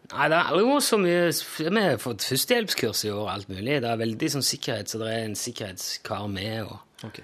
Nei, 0.08 0.28
det 0.32 0.38
har 0.38 0.52
aldri 0.54 0.68
vært 0.70 0.86
så 0.86 1.00
mye 1.02 1.24
Vi 1.34 1.82
har 1.84 1.98
fått 2.00 2.24
førstehjelpskurs 2.30 3.02
i 3.08 3.12
år 3.12 3.24
og 3.26 3.32
alt 3.34 3.50
mulig. 3.52 3.80
Det 3.84 3.90
er 3.90 4.04
veldig 4.04 4.30
sånn 4.36 4.46
sikkerhet, 4.46 4.92
så 4.92 5.02
det 5.02 5.10
er 5.12 5.26
en 5.26 5.36
sikkerhetskar 5.36 6.30
med. 6.32 6.70
Og, 6.70 7.20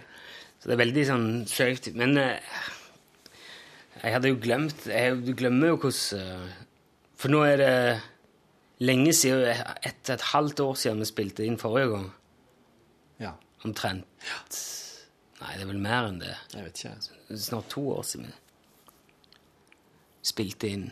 Så 0.60 0.72
det 0.72 0.76
er 0.76 0.82
veldig 0.82 1.06
sånn 1.08 1.30
søkt. 1.48 1.92
Men 1.96 2.18
eh, 2.20 2.58
jeg 4.02 4.18
hadde 4.18 4.34
jo 4.34 4.42
glemt 4.42 4.88
jeg, 4.89 5.22
Du 5.24 5.32
glemmer 5.38 5.72
jo 5.76 5.80
hvordan 5.86 6.20
eh, 6.20 6.62
For 7.22 7.32
nå 7.32 7.44
er 7.48 7.62
det 7.62 7.74
lenge 8.84 9.13
siden 9.16 9.46
et, 9.54 10.10
et 10.10 10.30
halvt 10.34 10.66
år 10.66 10.80
siden 10.82 11.06
vi 11.06 11.08
spilte 11.08 11.46
inn 11.46 11.62
forrige 11.62 11.94
gang. 11.94 12.10
Ja. 13.22 13.38
Omtrent. 13.63 14.34
Nei, 15.44 15.58
det 15.58 15.66
er 15.66 15.70
vel 15.70 15.82
mer 15.84 16.08
enn 16.08 16.22
det. 16.22 16.36
Jeg 16.54 16.66
vet 16.66 16.80
ikke. 16.80 17.40
Snart 17.44 17.68
to 17.74 17.84
år 17.98 18.06
siden 18.08 18.30
vi 18.30 18.40
spilte 20.24 20.70
inn. 20.72 20.86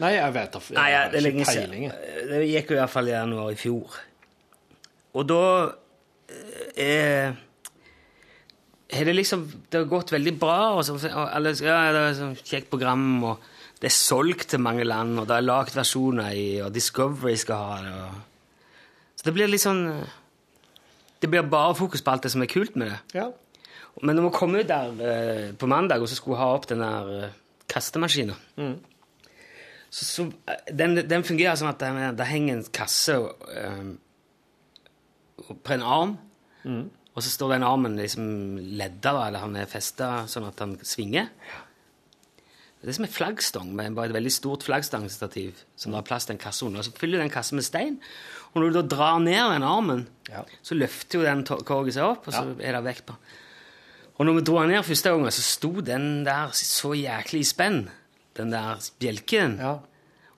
Nei, 0.00 0.10
jeg 0.16 0.32
vet 0.32 0.56
jeg 0.56 0.76
Nei, 0.76 0.88
jeg, 0.92 1.08
det 1.12 1.18
er 1.18 1.24
lenge 1.24 1.46
siden. 1.48 1.96
Det 2.30 2.42
gikk 2.48 2.72
jo 2.72 2.76
i 2.76 2.80
hvert 2.80 2.92
fall 2.92 3.08
i 3.08 3.14
januar 3.14 3.52
i 3.52 3.58
fjor. 3.60 3.96
Og 5.14 5.26
da 5.28 5.40
eh, 6.80 7.36
har 8.94 9.08
det 9.08 9.14
liksom 9.14 9.44
Det 9.68 9.82
har 9.82 9.90
gått 9.90 10.12
veldig 10.14 10.34
bra. 10.40 10.58
Og 10.78 10.84
så, 10.88 10.96
alle, 11.12 11.54
ja, 11.60 11.78
det 11.92 12.04
er 12.04 12.22
et 12.30 12.44
kjekt 12.44 12.70
program, 12.72 13.06
og 13.32 13.50
det 13.80 13.90
er 13.90 13.96
solgt 13.96 14.50
til 14.54 14.64
mange 14.64 14.86
land, 14.86 15.18
og 15.20 15.28
det 15.28 15.38
er 15.38 15.48
lagd 15.48 15.76
versjoner 15.76 16.36
i, 16.36 16.48
og 16.64 16.72
Discovery 16.74 17.36
skal 17.40 17.68
ha 17.68 17.80
det. 17.84 17.94
Og, 18.04 18.68
så 19.14 19.28
det 19.28 19.36
blir 19.36 19.50
litt 19.52 19.64
sånn 19.64 19.84
eh, 19.92 20.20
Det 21.24 21.30
blir 21.32 21.46
bare 21.48 21.74
fokus 21.78 22.04
på 22.04 22.12
alt 22.12 22.26
det 22.26 22.34
som 22.34 22.44
er 22.44 22.50
kult 22.52 22.74
med 22.76 22.92
det. 22.92 22.98
Ja. 23.16 23.30
Men 24.02 24.18
når 24.18 24.26
vi 24.26 24.34
kom 24.36 24.56
ut 24.58 24.68
der 24.68 25.04
eh, 25.08 25.52
på 25.56 25.68
mandag 25.70 26.02
og 26.02 26.10
så 26.10 26.18
skulle 26.18 26.40
ha 26.40 26.50
opp 26.52 26.66
den 26.68 26.82
der 26.82 27.12
eh, 27.14 27.36
kastemaskinen 27.70 28.34
så, 29.88 30.04
så, 30.04 30.26
eh, 30.50 30.72
den, 30.74 30.98
den 31.08 31.24
fungerer 31.24 31.56
sånn 31.56 31.70
at 31.70 31.80
det, 31.80 32.10
det 32.18 32.26
henger 32.28 32.58
en 32.58 32.66
kasse 32.74 33.16
eh, 33.54 33.84
på 35.54 35.76
en 35.76 35.86
arm, 35.86 36.16
Og 37.14 37.22
så 37.22 37.30
står 37.30 37.52
den 37.54 37.66
armen 37.66 37.94
liksom 37.98 38.24
ledda, 38.74 39.12
da, 39.12 39.26
eller 39.28 39.44
han 39.44 39.56
er 39.56 39.70
festa 39.70 40.24
sånn 40.30 40.48
at 40.48 40.58
han 40.58 40.72
svinger. 40.82 41.28
Det 42.84 42.92
er 42.92 42.96
som 42.98 43.06
en 43.06 43.14
flaggstang 43.16 43.68
med 43.72 43.94
bare 43.96 44.10
et 44.10 44.16
veldig 44.18 44.30
stort 44.34 44.64
flaggstangstativ 44.66 45.62
som 45.72 45.94
det 45.94 46.02
har 46.02 46.04
plass 46.04 46.26
til 46.28 46.34
en 46.34 46.42
kasse 46.42 46.66
under. 46.66 46.82
Og 46.82 46.84
så 46.84 46.92
fyller 46.98 47.16
du 47.16 47.24
den 47.24 47.32
kassen 47.32 47.56
med 47.56 47.64
stein. 47.64 47.94
Og 48.52 48.60
når 48.60 48.74
du 48.74 48.76
da 48.76 48.82
drar 48.92 49.22
ned 49.24 49.40
den 49.54 49.64
armen, 49.64 50.02
så 50.60 50.76
løfter 50.76 51.18
jo 51.18 51.24
den 51.24 51.40
korgen 51.48 51.96
seg 51.96 52.04
opp, 52.04 52.28
og 52.28 52.36
så 52.36 52.44
er 52.60 52.76
det 52.76 52.84
vekt 52.84 53.06
på. 53.08 53.16
Og 54.14 54.28
når 54.28 54.36
vi 54.36 54.44
dro 54.46 54.60
den 54.60 54.70
ned 54.76 54.84
første 54.86 55.14
gangen, 55.14 55.32
så 55.32 55.46
sto 55.48 55.72
den 55.80 56.04
der 56.28 56.52
så 56.54 56.92
jæklig 56.94 57.40
i 57.40 57.48
spenn, 57.48 57.80
den 58.36 58.52
der 58.52 58.84
bjelken. 59.00 59.56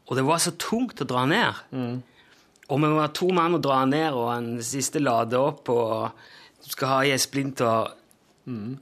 Og 0.07 0.15
det 0.17 0.25
var 0.31 0.39
så 0.39 0.55
tungt 0.55 1.03
å 1.03 1.09
dra 1.11 1.27
ned. 1.27 1.61
Og 2.71 2.81
vi 2.83 2.95
var 2.95 3.13
to 3.15 3.29
mann 3.35 3.59
å 3.59 3.63
dra 3.63 3.83
ned, 3.91 4.15
og 4.15 4.31
en 4.39 4.51
siste 4.63 5.03
lade 5.03 5.35
opp, 5.35 5.69
og 5.75 6.15
du 6.63 6.71
skal 6.73 6.95
ha 6.95 7.03
i 7.05 7.13
ei 7.15 7.21
splinter. 7.21 7.91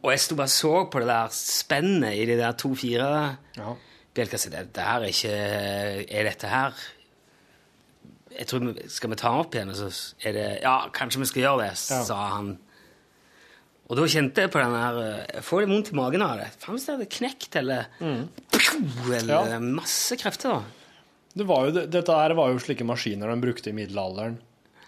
Og 0.03 0.11
jeg 0.13 0.21
sto 0.21 0.37
bare 0.37 0.53
så 0.53 0.73
på 0.93 1.01
det 1.01 1.09
der 1.09 1.29
spennet 1.33 2.19
i 2.21 2.27
de 2.29 2.37
der 2.37 2.53
to-fire 2.61 3.37
bjelker. 4.15 4.37
Så 4.39 4.51
det, 4.53 4.67
det 4.77 4.83
her 4.85 5.01
er 5.01 5.13
ikke 5.15 5.39
Er 6.19 6.29
dette 6.29 6.51
her 6.53 6.75
jeg 8.35 8.47
tror 8.51 8.65
Skal 8.91 9.11
vi 9.13 9.17
ta 9.17 9.31
den 9.31 9.41
opp 9.45 9.55
igjen? 9.55 9.71
Og 9.71 9.77
så 9.79 9.89
er 10.27 10.33
det 10.37 10.47
Ja, 10.65 10.75
kanskje 10.93 11.21
vi 11.23 11.29
skal 11.31 11.43
gjøre 11.47 11.69
det, 11.69 11.77
sa 11.79 12.17
han. 12.35 12.55
Og 13.89 13.97
da 13.99 14.07
kjente 14.09 14.41
jeg 14.45 14.51
på 14.51 14.59
den 14.63 14.75
her 14.75 14.97
eh, 15.03 15.25
Jeg 15.37 15.45
får 15.45 15.61
litt 15.63 15.71
vondt 15.75 15.91
i 15.93 15.97
magen 15.99 16.25
av 16.27 16.39
det. 16.41 16.49
Faen 16.59 16.75
hvis 16.77 16.87
det 16.89 16.95
hadde 16.97 17.11
knekt, 17.19 17.57
eller 17.61 17.87
Eller 19.21 19.53
Ja. 19.55 19.59
masse 19.61 20.17
krefter, 20.21 20.57
da. 20.59 20.63
Det 21.35 21.47
var 21.47 21.67
jo, 21.67 21.87
dette 21.91 22.15
her 22.15 22.35
var 22.39 22.53
jo 22.53 22.59
slike 22.63 22.85
maskiner 22.87 23.31
de 23.33 23.41
brukte 23.43 23.71
i 23.73 23.75
middelalderen. 23.77 24.37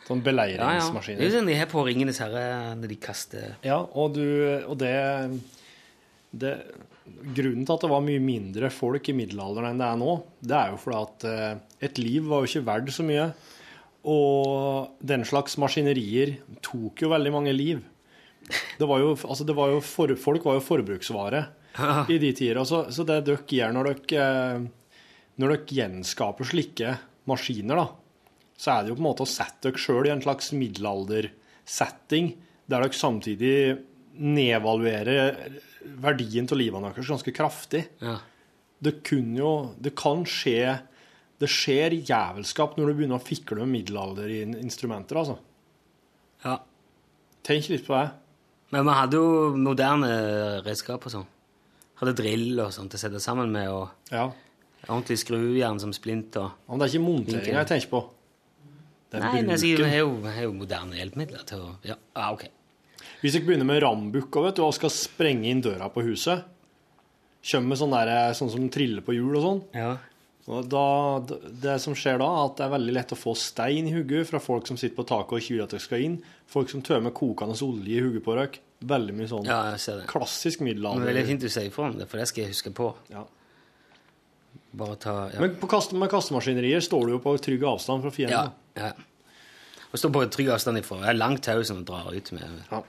Sånn 0.07 0.23
Ja, 0.63 0.77
ja. 0.79 0.83
Det 1.19 1.27
er 1.27 1.33
sånn 1.35 1.49
de 1.51 1.57
har 1.59 1.71
på 1.71 1.83
Ringenes 1.87 2.21
herre 2.23 2.75
når 2.79 2.93
de 2.93 2.99
kaster 3.03 3.57
Ja, 3.67 3.81
og, 3.83 4.15
du, 4.15 4.23
og 4.69 4.77
det, 4.79 4.93
det 6.31 6.53
Grunnen 7.07 7.67
til 7.67 7.75
at 7.75 7.85
det 7.85 7.91
var 7.91 8.05
mye 8.07 8.23
mindre 8.23 8.71
folk 8.75 9.11
i 9.11 9.15
middelalderen 9.15 9.73
enn 9.73 9.83
det 9.83 9.89
er 9.89 9.99
nå, 10.01 10.15
det 10.43 10.57
er 10.59 10.73
jo 10.73 10.79
fordi 10.83 11.03
at 11.03 11.27
eh, 11.31 11.85
et 11.87 12.01
liv 12.03 12.27
var 12.27 12.43
jo 12.43 12.51
ikke 12.51 12.65
verdt 12.67 12.95
så 12.95 13.05
mye. 13.07 13.27
Og 14.11 14.97
den 15.07 15.23
slags 15.27 15.55
maskinerier 15.63 16.37
tok 16.67 17.03
jo 17.03 17.11
veldig 17.11 17.33
mange 17.35 17.55
liv. 17.55 17.83
Det 18.79 18.87
var 18.87 19.03
jo, 19.03 19.13
altså 19.27 19.47
det 19.47 19.55
var 19.59 19.71
jo 19.75 19.79
for, 19.83 20.13
folk 20.19 20.47
var 20.47 20.59
jo 20.59 20.67
forbruksvare 20.67 21.45
i 22.11 22.19
de 22.23 22.33
tider. 22.35 22.63
Så, 22.67 22.85
så 22.95 23.07
det 23.07 23.21
dere 23.27 23.43
gjør 23.59 23.75
når 23.75 23.93
dere, 23.93 24.27
eh, 24.27 24.99
når 25.43 25.55
dere 25.55 25.79
gjenskaper 25.79 26.51
slike 26.51 26.97
maskiner, 27.27 27.83
da, 27.83 27.87
så 28.57 28.73
er 28.73 28.83
det 28.85 28.91
jo 28.93 28.97
på 28.99 29.03
en 29.05 29.09
måte 29.11 29.25
å 29.27 29.29
sette 29.31 29.69
dere 29.69 29.81
sjøl 29.81 30.07
i 30.09 30.13
en 30.15 30.23
slags 30.25 30.53
middelaldersetting, 30.57 32.33
der 32.67 32.83
dere 32.83 32.97
samtidig 32.97 33.57
nedvaluerer 34.17 35.37
verdien 36.03 36.49
av 36.51 36.59
livet 36.59 36.83
deres 36.89 37.11
ganske 37.13 37.35
kraftig. 37.37 37.85
Ja. 38.03 38.17
Det 38.83 38.99
kunne 39.07 39.39
jo 39.39 39.51
Det 39.81 39.95
kan 39.97 40.27
skje 40.29 40.75
Det 41.41 41.49
skjer 41.49 41.95
jævelskap 42.05 42.75
når 42.77 42.91
du 42.91 42.95
begynner 42.99 43.17
å 43.17 43.25
fikle 43.25 43.57
med 43.63 43.71
middelalderinstrumenter, 43.73 45.17
altså. 45.21 45.37
Ja. 46.45 46.59
Tenk 47.45 47.69
litt 47.69 47.85
på 47.87 47.93
det. 47.97 48.07
Men 48.73 48.87
vi 48.89 48.95
hadde 48.97 49.21
jo 49.21 49.51
moderne 49.61 50.09
redskap 50.65 51.05
og 51.07 51.13
sånn. 51.13 51.27
Hadde 52.01 52.17
drill 52.17 52.57
og 52.65 52.73
sånt 52.73 52.97
å 52.97 53.01
sette 53.01 53.21
sammen 53.21 53.53
med, 53.53 53.69
og 53.69 53.91
Ja. 54.11 54.31
ordentlig 54.89 55.19
skrujern 55.21 55.79
som 55.81 55.93
splint 55.93 56.37
og 56.41 56.53
Men 56.69 56.79
det 56.79 56.89
er 56.89 56.99
ikke 56.99 57.05
monteringa 57.07 57.65
jeg 57.65 57.69
tenker 57.69 57.91
på. 57.91 58.03
Det 59.17 59.23
er 59.25 59.33
Nei, 59.33 59.43
men 59.47 59.57
jeg 59.57 59.89
har 59.91 60.03
jo, 60.03 60.11
har 60.29 60.43
jo 60.47 60.53
moderne 60.57 60.99
hjelpemidler 60.99 61.45
til 61.49 61.63
å 61.65 61.71
Ja, 61.89 61.97
ah, 62.15 62.33
ok. 62.37 62.47
Hvis 63.23 63.33
dere 63.33 63.47
begynner 63.49 63.67
med 63.69 63.81
rambukka 63.83 64.43
vet 64.45 64.59
du, 64.59 64.63
og 64.67 64.75
skal 64.77 64.93
sprenge 64.93 65.49
inn 65.49 65.63
døra 65.65 65.89
på 65.93 66.05
huset, 66.05 66.45
kommer 67.47 67.73
med 67.73 67.79
sånn, 67.81 67.95
der, 67.97 68.35
sånn 68.37 68.51
som 68.53 68.69
triller 68.75 69.03
på 69.07 69.15
hjul 69.17 69.39
og 69.39 69.43
sånn, 69.47 69.63
Ja. 69.79 69.97
og 70.51 70.69
da, 70.71 71.39
det 71.63 71.79
som 71.83 71.95
skjer 71.95 72.19
da, 72.21 72.27
er 72.27 72.45
at 72.51 72.57
det 72.59 72.67
er 72.67 72.75
veldig 72.77 72.95
lett 72.99 73.15
å 73.15 73.19
få 73.19 73.33
stein 73.39 73.89
i 73.89 73.95
hodet 73.95 74.27
fra 74.29 74.39
folk 74.43 74.67
som 74.69 74.77
sitter 74.77 74.97
på 74.99 75.07
taket 75.09 75.33
og 75.33 75.41
ikke 75.41 75.55
vil 75.57 75.63
at 75.65 75.71
dere 75.75 75.81
skal 75.87 76.05
inn. 76.05 76.19
Folk 76.47 76.71
som 76.71 76.83
tømmer 76.87 77.15
kokende 77.17 77.57
olje 77.67 77.97
i 77.97 78.03
hugget 78.05 78.25
på 78.27 78.37
dere. 78.37 78.61
Veldig 78.87 79.15
mye 79.17 79.31
sånn 79.31 79.47
Ja, 79.49 79.71
jeg 79.73 79.81
ser 79.81 79.97
det. 80.03 80.07
klassisk 80.11 80.61
Men 80.61 80.75
middelalder. 80.75 81.01
det 81.01 81.09
er 81.09 81.15
veldig 81.15 81.27
fint 81.31 81.41
du 81.41 81.49
sier 81.49 81.71
ifra 81.71 81.89
om 81.89 81.97
det, 81.99 82.09
for 82.11 82.19
det 82.21 82.29
skal 82.29 82.45
jeg 82.45 82.53
huske 82.53 82.75
på. 82.77 82.93
Ja. 83.11 83.25
Bare 84.77 84.97
ta 85.01 85.15
ja. 85.33 85.41
Men 85.41 85.57
på 85.57 85.67
kaste, 85.71 85.97
med 85.97 86.11
kastemaskinerier 86.13 86.83
står 86.85 87.07
du 87.09 87.13
jo 87.17 87.19
på 87.25 87.33
trygg 87.41 87.63
avstand 87.65 88.03
fra 88.05 88.11
fienden. 88.13 88.51
ja. 88.53 88.63
Og 88.77 90.01
står 90.01 90.13
på 90.13 90.25
trygg 90.35 90.53
avstand 90.53 90.81
ifra. 90.81 91.01
Jeg 91.05 91.15
er 91.15 91.19
langt 91.19 91.45
tau 91.47 91.63
som 91.65 91.85
drar 91.89 92.13
ut 92.13 92.33
med 92.37 92.63
Ja. 92.71 92.83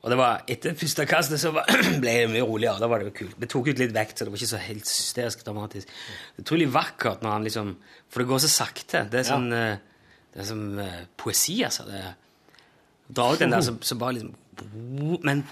Og 0.00 0.08
det 0.08 0.16
var 0.16 0.46
etter 0.48 0.72
første 0.80 1.04
kastet 1.04 1.40
så 1.42 1.50
var, 1.52 1.66
ble 2.00 2.12
det 2.22 2.28
mye 2.32 2.44
roligere. 2.48 2.80
Da 2.80 2.88
var 2.88 3.02
det 3.02 3.10
jo 3.10 3.16
kult. 3.18 3.34
Det 3.36 3.50
tok 3.52 3.66
ut 3.68 3.80
litt 3.82 3.92
vekt, 3.92 4.16
så 4.16 4.24
det 4.24 4.32
var 4.32 4.40
ikke 4.40 4.54
så 4.54 4.60
helt 4.64 4.88
hysterisk 4.88 5.42
dramatisk. 5.44 5.90
Det 5.90 6.40
er 6.40 6.46
utrolig 6.46 6.68
vakkert 6.72 7.20
når 7.24 7.34
han 7.34 7.44
liksom 7.44 7.74
For 8.08 8.22
det 8.22 8.30
går 8.30 8.40
så 8.46 8.52
sakte. 8.54 9.02
Det 9.12 9.20
er 9.20 9.26
sånn 9.28 9.50
ja. 9.52 9.74
Det 10.30 10.44
er 10.44 10.46
som 10.46 10.62
uh, 10.78 11.00
poesi, 11.18 11.58
altså. 11.66 11.84
Det 11.90 12.00
Dra 13.10 13.26
ut 13.34 13.40
den 13.42 13.50
der, 13.50 13.64
så, 13.66 13.74
som 13.82 13.98
bare 13.98 14.20
liksom 14.20 15.18
Men 15.26 15.42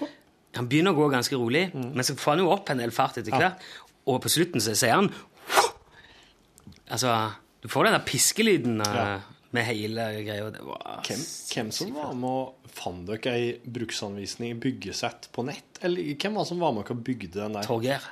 han 0.55 0.69
begynner 0.71 0.95
å 0.95 0.97
gå 0.97 1.09
ganske 1.11 1.35
rolig, 1.37 1.65
men 1.75 2.05
så 2.07 2.15
får 2.17 2.31
han 2.31 2.41
jo 2.45 2.53
opp 2.53 2.71
en 2.71 2.79
del 2.81 2.93
fart 2.95 3.19
etter 3.19 3.35
hvert. 3.35 3.59
Og 4.09 4.21
på 4.23 4.31
slutten 4.31 4.63
så 4.63 4.73
sier 4.79 4.95
han 4.95 5.11
Altså, 6.95 7.11
du 7.61 7.67
får 7.69 7.85
den 7.85 7.99
der 7.99 8.07
piskelyden 8.07 8.79
Uh, 8.81 8.95
Ja. 8.95 9.19
Med 9.55 9.65
hele 9.65 10.05
greia. 10.25 10.49
Det 10.53 10.63
var 10.65 11.01
Hvem, 11.07 11.21
hvem 11.53 11.71
som 11.73 11.93
var 11.95 12.13
med 12.17 12.29
og 12.29 12.71
fant 12.75 13.09
dere 13.09 13.35
ei 13.35 13.49
bruksanvisning 13.65 14.53
i 14.53 14.59
byggesett 14.61 15.29
på 15.35 15.45
nett? 15.47 15.81
Eller 15.81 16.13
hvem 16.13 16.37
var 16.37 16.47
som 16.49 16.61
var 16.61 16.75
med 16.75 16.89
og 16.89 17.03
bygde 17.03 17.39
den 17.39 17.57
der? 17.57 17.65
Torgeir. 17.65 18.05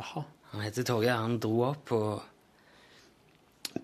Jaha. 0.00 0.24
Han 0.52 0.64
heter 0.66 0.86
Torgeir. 0.88 1.22
Han 1.22 1.38
dro 1.42 1.62
opp 1.70 1.94
og 1.96 2.22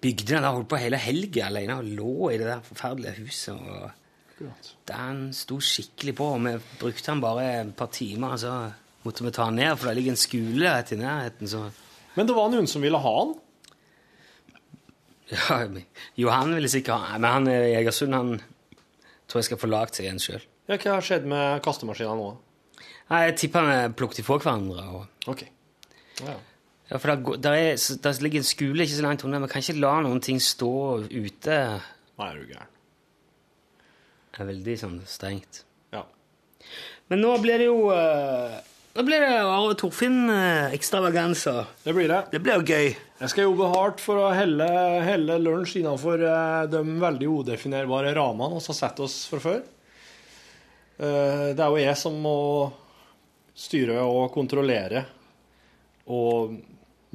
bygde 0.02 0.34
den 0.34 0.42
der, 0.42 0.52
holdt 0.52 0.68
på 0.70 0.80
hele 0.82 1.00
helga 1.00 1.46
alene 1.48 1.78
og 1.78 1.88
lå 2.00 2.12
i 2.32 2.40
det 2.40 2.50
der 2.50 2.66
forferdelige 2.66 3.22
huset. 3.22 3.54
og 3.54 3.90
Den 4.88 5.28
sto 5.34 5.58
skikkelig 5.64 6.14
på, 6.18 6.28
og 6.34 6.44
vi 6.44 6.54
brukte 6.80 7.10
den 7.10 7.22
bare 7.24 7.46
et 7.62 7.74
par 7.76 7.90
timer, 7.94 8.36
så 8.36 8.54
måtte 9.04 9.24
vi 9.24 9.32
ta 9.34 9.48
den 9.48 9.60
ned, 9.62 9.76
for 9.76 9.88
det 9.88 9.96
ligger 9.98 10.14
en 10.14 10.20
skole 10.20 10.74
rett 10.74 10.92
i 10.92 11.00
nærheten, 11.00 11.48
så 11.48 11.68
Men 12.16 12.26
det 12.26 12.34
var 12.34 12.50
noen 12.50 12.66
som 12.66 12.82
ville 12.82 12.98
ha 12.98 13.16
den? 13.24 13.34
Ja, 15.32 15.56
Johan 16.16 16.54
ville 16.56 16.70
sikkert 16.72 17.04
ha 17.04 17.18
Men 17.20 17.30
han 17.30 17.48
i 17.52 17.56
Egersund, 17.76 18.14
han 18.16 18.36
tror 19.28 19.42
jeg 19.42 19.48
skal 19.50 19.60
få 19.60 19.68
lagd 19.70 19.98
seg 19.98 20.08
en 20.08 20.20
sjøl. 20.22 20.44
Ja, 20.68 20.76
hva 20.76 20.94
har 20.98 21.04
skjedd 21.04 21.26
med 21.28 21.62
kastemaskina 21.64 22.14
nå? 22.16 22.28
Nei, 23.08 23.22
Jeg 23.28 23.36
tipper 23.42 23.64
vi 23.68 23.76
plukket 23.96 24.22
ifra 24.22 24.38
hverandre. 24.40 24.84
og 24.92 25.32
Ok. 25.32 25.44
Ja, 26.24 26.34
ja. 26.88 26.98
For 26.98 27.12
der, 27.12 27.36
der, 27.44 27.52
er, 27.52 27.76
der 28.04 28.22
ligger 28.24 28.40
en 28.40 28.48
skole 28.48 28.84
ikke 28.84 28.96
så 28.96 29.04
langt 29.04 29.24
unna. 29.24 29.40
Vi 29.44 29.50
kan 29.52 29.60
ikke 29.64 29.80
la 29.80 29.94
noen 30.04 30.20
ting 30.24 30.40
stå 30.40 30.70
ute. 31.08 31.58
Nei, 32.18 32.28
er 32.30 32.38
du 32.40 32.52
gæren. 32.52 32.70
Det 34.32 34.40
er 34.44 34.48
veldig 34.52 34.76
sånn 34.80 34.98
strengt. 35.08 35.62
Ja. 35.92 36.04
Men 37.12 37.20
nå 37.24 37.34
blir 37.42 37.60
det 37.60 37.68
jo 37.68 37.88
eh, 37.92 38.56
Nå 38.96 39.04
blir 39.06 39.20
det 39.22 39.34
Are 39.40 39.74
Torfinn-ekstravaganser. 39.78 41.68
Det 41.84 41.92
blir 41.96 42.08
det. 42.10 42.22
Det 42.32 42.40
blir 42.42 42.58
jo 42.58 42.64
gøy. 42.66 42.88
Jeg 43.18 43.32
skal 43.32 43.48
jobbe 43.48 43.66
hardt 43.72 43.98
for 44.02 44.20
å 44.22 44.26
helle, 44.30 44.66
helle 45.02 45.40
lunsj 45.42 45.80
innenfor 45.80 46.22
eh, 46.22 46.66
de 46.70 46.82
veldig 47.02 47.30
udefinerbare 47.40 48.12
ramene 48.14 48.60
vi 48.60 48.68
har 48.70 48.76
sett 48.78 49.00
oss 49.02 49.16
fra 49.26 49.40
før. 49.42 49.64
Eh, 51.02 51.48
Det 51.50 51.64
er 51.64 51.72
jo 51.74 51.80
jeg 51.82 51.98
som 51.98 52.14
må 52.22 52.34
styre 53.58 53.98
og 54.06 54.30
kontrollere 54.36 55.02
og 56.14 56.54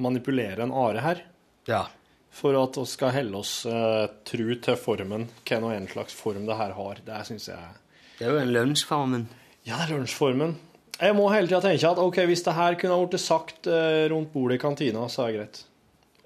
manipulere 0.04 0.66
en 0.66 0.76
are 0.76 1.00
her. 1.06 1.24
Ja. 1.72 1.86
For 2.34 2.52
at 2.60 2.76
vi 2.76 2.84
skal 2.90 3.16
helle 3.16 3.40
oss 3.40 3.56
eh, 3.64 4.04
tru 4.28 4.52
til 4.60 4.76
formen, 4.76 5.30
hva 5.48 5.62
nå 5.64 5.72
en 5.72 5.88
slags 5.88 6.12
form 6.20 6.44
det 6.44 6.60
her 6.60 6.76
har. 6.76 7.00
Det 7.06 7.24
syns 7.32 7.48
jeg 7.48 7.76
Det 8.20 8.28
er 8.28 8.34
jo 8.34 8.42
en 8.44 8.52
lunsjformen. 8.60 9.28
Ja, 9.64 9.80
det 9.80 9.88
er 9.88 9.96
lunsjformen. 9.96 10.58
Jeg 11.00 11.16
må 11.16 11.30
hele 11.32 11.48
tida 11.48 11.64
tenke 11.64 11.96
at 11.96 11.98
ok, 11.98 12.26
hvis 12.28 12.44
det 12.44 12.60
her 12.60 12.76
kunne 12.76 12.92
ha 13.00 13.06
blitt 13.08 13.24
sagt 13.24 13.66
rundt 14.12 14.34
bordet 14.36 14.60
i 14.60 14.68
kantina, 14.68 15.08
så 15.08 15.24
er 15.24 15.32
det 15.32 15.38
greit. 15.40 15.64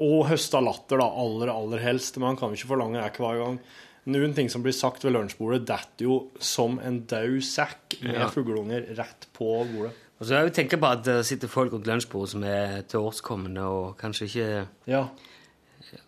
Og 0.00 0.28
høsta 0.28 0.60
latter, 0.62 1.00
da, 1.00 1.08
aller, 1.10 1.50
aller 1.50 1.82
helst. 1.82 2.16
Men 2.18 2.32
han 2.32 2.36
kan 2.40 2.52
jo 2.52 2.58
ikke 2.60 2.70
forlange 2.70 3.00
det 3.02 3.18
hver 3.18 3.38
gang. 3.42 3.60
Noen 4.08 4.32
ting 4.36 4.48
som 4.48 4.62
blir 4.64 4.72
sagt 4.72 5.02
ved 5.04 5.12
lunsjbordet, 5.12 5.66
detter 5.68 6.06
jo 6.06 6.18
som 6.40 6.78
en 6.80 7.02
daud 7.10 7.42
sekk 7.44 7.98
med 8.02 8.14
Ja. 8.14 8.28
fugleunger 8.32 8.86
rett 8.96 9.26
på 9.36 9.48
bordet. 9.68 9.92
Og 10.18 10.26
så 10.26 10.38
jeg 10.40 10.54
tenker 10.56 10.80
på 10.80 10.88
at 10.90 11.04
det 11.04 11.26
sitter 11.26 11.50
folk 11.50 11.72
rundt 11.72 11.86
lunsjbordet 11.86 12.32
som 12.32 12.42
er 12.44 12.82
tilårskommende 12.90 13.62
og 13.62 13.98
kanskje 14.00 14.26
ikke 14.26 14.68
Ja. 14.86 15.04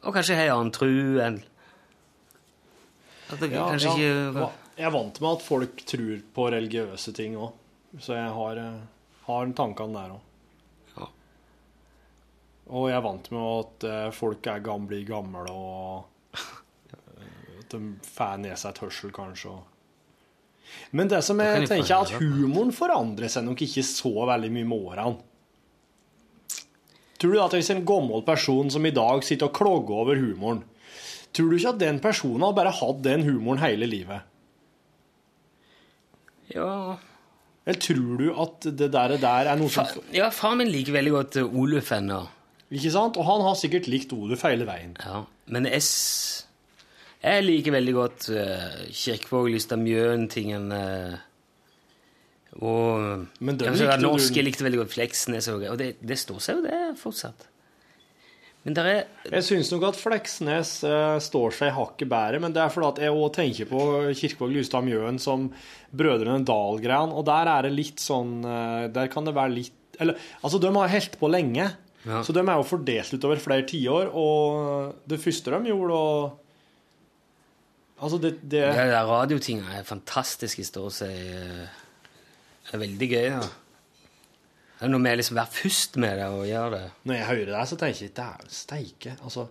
Og 0.03 0.14
kanskje 0.14 0.34
har 0.36 0.51
annen 0.57 0.72
tru 0.74 1.20
enn 1.22 1.43
ja, 3.30 3.68
kanskje 3.70 3.86
ja. 3.86 3.95
ikke 3.95 4.51
Jeg 4.80 4.86
er 4.88 4.91
vant 4.95 5.20
med 5.20 5.30
at 5.30 5.45
folk 5.45 5.84
tror 5.86 6.22
på 6.34 6.49
religiøse 6.51 7.12
ting 7.14 7.36
òg, 7.36 7.53
så 8.01 8.16
jeg 8.16 8.32
har, 8.32 8.57
eh, 8.57 8.80
har 9.26 9.47
tankene 9.53 9.93
der 9.95 10.14
òg. 10.16 10.20
Og 12.71 12.87
jeg 12.87 12.97
er 13.01 13.03
vant 13.03 13.31
med 13.35 13.43
at 13.43 13.89
eh, 13.89 14.07
folk 14.14 14.47
er 14.47 14.62
gamle, 14.62 14.87
blir 14.93 15.07
gamle, 15.09 15.43
og 15.51 16.39
eh, 16.39 17.59
at 17.59 17.75
de 17.75 17.81
får 18.07 18.39
ned 18.45 18.55
seg 18.61 18.71
et 18.71 18.83
hørsel, 18.85 19.12
kanskje. 19.14 19.57
Men 20.95 21.11
det 21.11 21.23
som 21.27 21.41
jeg 21.43 21.64
jeg 21.64 21.71
tenker 21.71 21.97
er 21.97 22.05
at 22.05 22.14
humoren 22.23 22.71
forandrer 22.75 23.33
seg 23.33 23.43
nok 23.47 23.64
ikke 23.66 23.83
så 23.87 24.12
veldig 24.31 24.53
mye 24.55 24.71
med 24.71 24.87
årene. 24.87 25.27
Tror 27.21 27.35
du 27.35 27.43
at 27.43 27.53
hvis 27.53 27.68
en 27.75 27.85
gammel 27.85 28.23
person 28.25 28.71
som 28.73 28.87
i 28.87 28.95
dag 28.97 29.25
sitter 29.27 29.51
og 29.51 29.57
klogger 29.59 29.99
over 30.05 30.21
humoren, 30.23 30.62
tror 31.37 31.51
du 31.51 31.59
ikke 31.59 31.75
at 31.75 31.83
den 31.83 31.99
personen 32.01 32.47
har 32.47 32.55
bare 32.57 32.73
hatt 32.79 33.03
den 33.05 33.27
humoren 33.27 33.61
hele 33.61 33.89
livet? 33.91 34.25
Ja, 36.51 36.99
Eller 37.66 37.79
tror 37.79 38.14
du 38.18 38.31
at 38.43 38.64
det 38.64 38.89
der, 38.91 39.12
der 39.21 39.51
er 39.53 39.59
noe 39.61 39.71
som 39.71 39.87
ja 40.11 40.31
far 40.35 40.57
min 40.59 40.71
liker 40.73 40.97
veldig 40.97 41.12
godt 41.14 41.37
eh, 41.39 41.59
Oluf 41.61 41.93
ennå. 41.95 42.25
Ikke 42.71 42.93
sant? 42.95 43.16
Og 43.18 43.27
han 43.27 43.43
har 43.43 43.57
sikkert 43.59 43.89
likt 43.91 44.12
ordet 44.14 44.39
feile 44.39 44.66
veien. 44.68 44.93
Ja. 45.03 45.25
Men 45.51 45.66
s- 45.75 46.47
jeg 47.21 47.43
liker 47.45 47.75
veldig 47.75 47.93
godt 47.97 48.29
uh, 48.33 48.79
Kirkevåg, 48.95 49.51
Lystad 49.53 49.83
Mjøen-tingene. 49.83 50.79
Uh, 50.79 51.27
og 52.64 53.27
Men 53.43 53.59
den 53.59 53.68
kanskje 53.71 53.97
norsk. 54.03 54.35
Jeg 54.39 54.47
likte 54.47 54.64
veldig 54.66 54.81
godt 54.85 54.95
Fleksnes. 54.95 55.49
Og, 55.53 55.66
og 55.73 55.79
det, 55.81 55.93
det 56.01 56.18
står 56.18 56.41
seg 56.43 56.61
jo, 56.61 56.64
det, 56.66 56.79
fortsatt. 57.01 57.47
Men 58.64 58.75
der 58.77 58.89
er 58.91 58.99
Jeg 59.33 59.45
syns 59.47 59.71
nok 59.73 59.87
at 59.89 59.99
Fleksnes 60.01 60.73
uh, 60.85 61.16
står 61.23 61.55
seg 61.57 61.71
hakket 61.77 62.11
bedre, 62.12 62.41
men 62.45 62.53
det 62.53 62.61
er 62.61 62.73
fordi 62.73 62.91
at 62.91 62.99
jeg 63.07 63.14
òg 63.16 63.31
tenker 63.37 63.68
på 63.71 63.85
Kirkevåg 64.18 64.53
Lystad 64.53 64.85
Mjøen 64.85 65.21
som 65.23 65.47
Brødrene 65.97 66.45
Dal-greien, 66.47 67.14
og 67.16 67.25
der 67.29 67.49
er 67.55 67.66
det 67.68 67.73
litt 67.77 68.03
sånn 68.05 68.35
uh, 68.45 68.85
Der 68.93 69.09
kan 69.12 69.25
det 69.27 69.33
være 69.35 69.55
litt 69.57 69.97
Eller 70.01 70.18
altså, 70.43 70.61
de 70.61 70.68
har 70.77 70.93
holdt 70.93 71.16
på 71.23 71.31
lenge, 71.33 71.71
Ja. 72.01 72.22
så 72.24 72.32
de 72.32 72.40
er 72.40 72.57
jo 72.57 72.64
fordelt 72.64 73.12
utover 73.12 73.40
flere 73.42 73.66
tiår, 73.68 74.09
og 74.16 75.03
det 75.11 75.20
første 75.20 75.53
de 75.53 75.72
gjorde, 75.72 75.96
og 75.96 76.38
Altså, 78.01 78.16
det, 78.16 78.38
det 78.40 78.62
det 78.64 78.86
der 78.88 79.05
radiotinga 79.05 79.74
er 79.76 79.82
fantastisk 79.84 80.62
i 80.62 80.64
stort 80.64 80.94
sett. 80.96 81.68
Det 82.64 82.72
er 82.72 82.80
veldig 82.80 83.09
gøy. 83.11 83.26
Ja. 83.26 83.42
Det 84.78 84.86
er 84.86 84.92
noe 84.94 85.05
med 85.05 85.12
å 85.12 85.20
liksom 85.20 85.36
være 85.36 85.53
først 85.53 85.98
med 86.01 86.16
det 86.16 86.28
og 86.32 86.46
gjøre 86.48 86.70
det. 86.72 86.84
Når 87.05 87.18
jeg 87.18 87.26
hører 87.28 87.51
det, 87.53 87.64
så 87.68 87.76
tenker 87.82 88.07
jeg 88.07 88.14
dæven 88.16 88.55
steike. 88.57 89.16
Altså, 89.20 89.44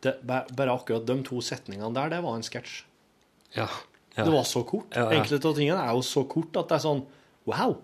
det, 0.00 0.14
bare 0.24 0.72
akkurat 0.72 1.04
de 1.04 1.18
to 1.26 1.42
setningene 1.44 1.92
der, 1.98 2.14
det 2.14 2.22
var 2.24 2.38
en 2.38 2.46
sketsj. 2.46 2.78
Ja. 3.58 3.66
ja. 4.16 4.24
Det 4.24 4.32
var 4.32 4.48
så 4.48 4.62
kort. 4.64 4.88
Ja, 4.96 5.10
ja. 5.10 5.18
Enkelte 5.18 5.50
av 5.50 5.58
tingene 5.60 5.84
er 5.84 5.92
jo 5.92 6.06
så 6.08 6.24
kort 6.30 6.56
at 6.56 6.72
det 6.72 6.78
er 6.78 6.86
sånn 6.86 7.04
Wow! 7.50 7.76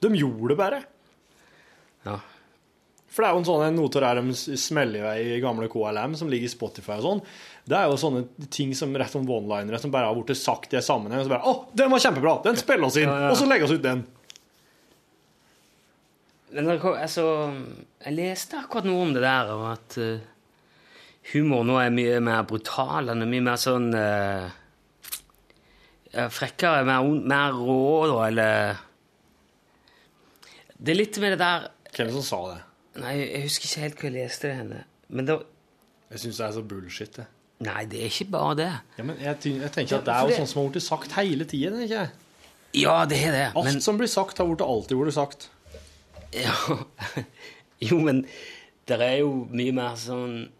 De 0.00 0.10
gjorde 0.16 0.50
det 0.50 0.56
bare. 0.58 0.82
Ja. 2.08 2.16
For 3.10 3.24
det 3.24 3.28
er 3.28 3.34
jo 3.34 3.40
en 3.42 3.46
sånn 3.48 3.74
noter 3.74 4.04
der 4.06 4.20
de 4.22 4.34
smeller 4.38 5.00
i 5.02 5.24
vei 5.32 5.38
gamle 5.42 5.66
KLM, 5.72 6.12
som 6.18 6.28
ligger 6.30 6.46
i 6.46 6.52
Spotify 6.52 6.94
og 7.00 7.06
sånn. 7.06 7.22
Det 7.66 7.74
er 7.76 7.88
jo 7.90 7.96
sånne 7.98 8.48
ting 8.54 8.70
som 8.78 8.94
rett 8.94 9.10
som 9.10 9.26
one-linere 9.26 9.80
som 9.82 9.90
bare 9.90 10.06
har 10.06 10.14
blitt 10.18 10.38
sagt 10.38 10.72
i 10.74 10.78
en 10.78 10.86
sammenheng. 10.86 11.24
Og 11.24 11.26
så 11.26 11.32
bare 11.32 11.50
Å, 11.50 11.54
den 11.74 11.90
var 11.90 12.02
kjempebra! 12.04 12.36
Den 12.46 12.58
spiller 12.60 12.86
oss 12.86 12.98
inn! 13.00 13.10
Ja, 13.10 13.16
ja. 13.26 13.32
Og 13.34 13.38
så 13.40 13.48
legger 13.50 13.66
vi 13.66 13.80
ut 13.80 13.84
den. 13.88 14.04
Men 16.54 16.70
kom- 16.82 16.98
altså, 16.98 17.24
jeg 18.06 18.16
leste 18.16 18.58
akkurat 18.62 18.86
noe 18.88 19.02
om 19.08 19.12
det 19.14 19.22
der, 19.22 19.50
og 19.54 19.66
at 19.72 19.98
uh, 20.02 20.22
humor 21.34 21.66
nå 21.66 21.76
er 21.82 21.92
mye 21.94 22.16
mer 22.26 22.46
brutal. 22.48 23.10
Den 23.10 23.26
er 23.26 23.30
mye 23.30 23.46
mer 23.50 23.60
sånn 23.60 23.90
uh, 23.94 24.48
Frekkere, 26.10 26.82
mer, 26.86 27.06
mer 27.30 27.54
rå, 27.54 28.06
da, 28.10 28.16
eller 28.26 28.80
Det 30.74 30.90
er 30.90 30.98
litt 30.98 31.18
med 31.22 31.36
det 31.36 31.38
der 31.44 31.68
Hvem 31.94 32.10
som 32.16 32.24
sa 32.26 32.40
det? 32.48 32.56
Nei, 32.96 33.12
jeg 33.20 33.42
husker 33.42 33.66
ikke 33.68 33.80
helt 33.84 34.00
hva 34.00 34.08
jeg 34.10 34.12
leste 34.16 34.48
det 34.48 34.56
henne. 34.56 34.84
Men 35.08 35.26
det 35.26 35.38
Jeg 36.10 36.18
syns 36.24 36.36
det 36.40 36.46
er 36.46 36.52
så 36.52 36.62
bullshit, 36.66 37.12
det. 37.16 37.26
Nei, 37.60 37.84
det 37.84 38.00
er 38.00 38.06
ikke 38.10 38.30
bare 38.32 38.54
det. 38.56 38.70
Ja, 38.98 39.02
men 39.04 39.16
jeg, 39.20 39.36
jeg 39.44 39.70
tenker 39.72 39.98
at 40.00 40.04
det 40.08 40.14
er 40.14 40.20
for 40.20 40.28
jo 40.28 40.28
det- 40.28 40.38
sånn 40.40 40.46
som 40.48 40.62
har 40.62 40.70
blitt 40.72 40.82
sagt 40.82 41.12
hele 41.12 41.44
tiden. 41.44 41.80
ikke 41.82 41.94
jeg? 42.00 42.10
Ja, 42.74 43.04
det 43.04 43.18
er 43.26 43.30
det. 43.32 43.52
Alt 43.56 43.64
Men 43.64 43.80
som 43.80 43.98
blir 43.98 44.06
sagt, 44.08 44.38
har 44.38 44.46
blitt 44.46 44.60
alltid 44.62 44.96
blitt 44.96 45.14
sagt. 45.14 45.48
Ja. 46.34 46.54
Jo, 47.80 47.98
men 47.98 48.26
det 48.88 49.00
er 49.00 49.18
jo 49.22 49.46
mye 49.50 49.72
mer 49.72 49.94
sånn 49.96 50.50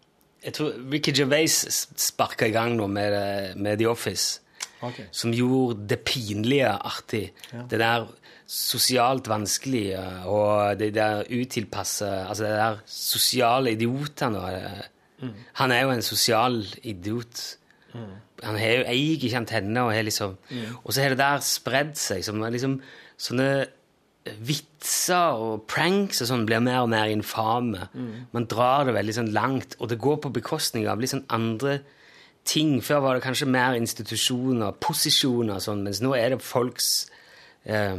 Jeg 0.43 0.53
tror 0.57 0.73
Ricky 0.91 1.11
Gervais 1.13 1.53
sparka 1.95 2.47
i 2.47 2.51
gang 2.55 2.73
nå 2.77 2.87
med, 2.89 3.11
det- 3.13 3.57
med 3.61 3.77
The 3.77 3.85
Office, 3.85 4.39
Ok. 4.81 5.01
som 5.11 5.31
gjorde 5.31 5.85
det 5.87 5.99
pinlige 6.03 6.65
artig. 6.81 7.31
Det 7.69 7.77
der 7.79 8.07
sosialt 8.51 9.27
vanskelig, 9.31 9.85
og 10.27 10.77
det 10.79 10.89
der 10.97 11.21
utilpasse 11.31 12.07
Altså 12.27 12.43
det 12.43 12.57
der 12.59 12.77
sosiale 12.85 13.71
idiotene. 13.77 14.41
det- 14.51 14.87
Han 15.53 15.71
er 15.71 15.81
jo 15.83 15.89
en 15.91 16.01
sosial 16.01 16.65
idiot. 16.83 17.55
Han 18.43 18.57
har 18.57 18.67
jo 18.67 18.83
eier 18.87 19.17
ikke 19.21 19.37
antenner 19.37 19.81
og 19.81 19.93
har 19.93 20.03
liksom 20.03 20.37
Og 20.85 20.93
så 20.93 21.01
har 21.01 21.09
det 21.09 21.17
der 21.17 21.37
spredd 21.39 21.95
seg 21.95 22.23
som 22.23 22.41
liksom 22.41 22.81
sånne 23.17 23.67
vitser 24.39 25.33
og 25.41 25.63
pranks 25.67 26.21
og 26.21 26.27
sånn 26.29 26.45
blir 26.45 26.61
mer 26.61 26.81
og 26.83 26.89
mer 26.89 27.09
infame. 27.09 27.87
Man 28.33 28.45
drar 28.45 28.85
det 28.85 28.93
veldig 28.93 29.13
sånn 29.17 29.31
langt, 29.33 29.75
og 29.79 29.89
det 29.89 29.99
går 29.99 30.17
på 30.21 30.31
bekostning 30.33 30.87
av 30.87 30.99
litt 30.99 31.09
sånn 31.13 31.25
andre 31.29 31.79
ting. 32.45 32.81
Før 32.81 33.01
var 33.01 33.13
det 33.15 33.23
kanskje 33.23 33.47
mer 33.47 33.73
institusjoner, 33.79 34.73
posisjoner 34.79 35.55
og 35.55 35.61
sånn, 35.61 35.83
mens 35.83 36.01
nå 36.01 36.13
er 36.17 36.29
det 36.35 36.41
folks 36.41 37.07
eh, 37.65 37.97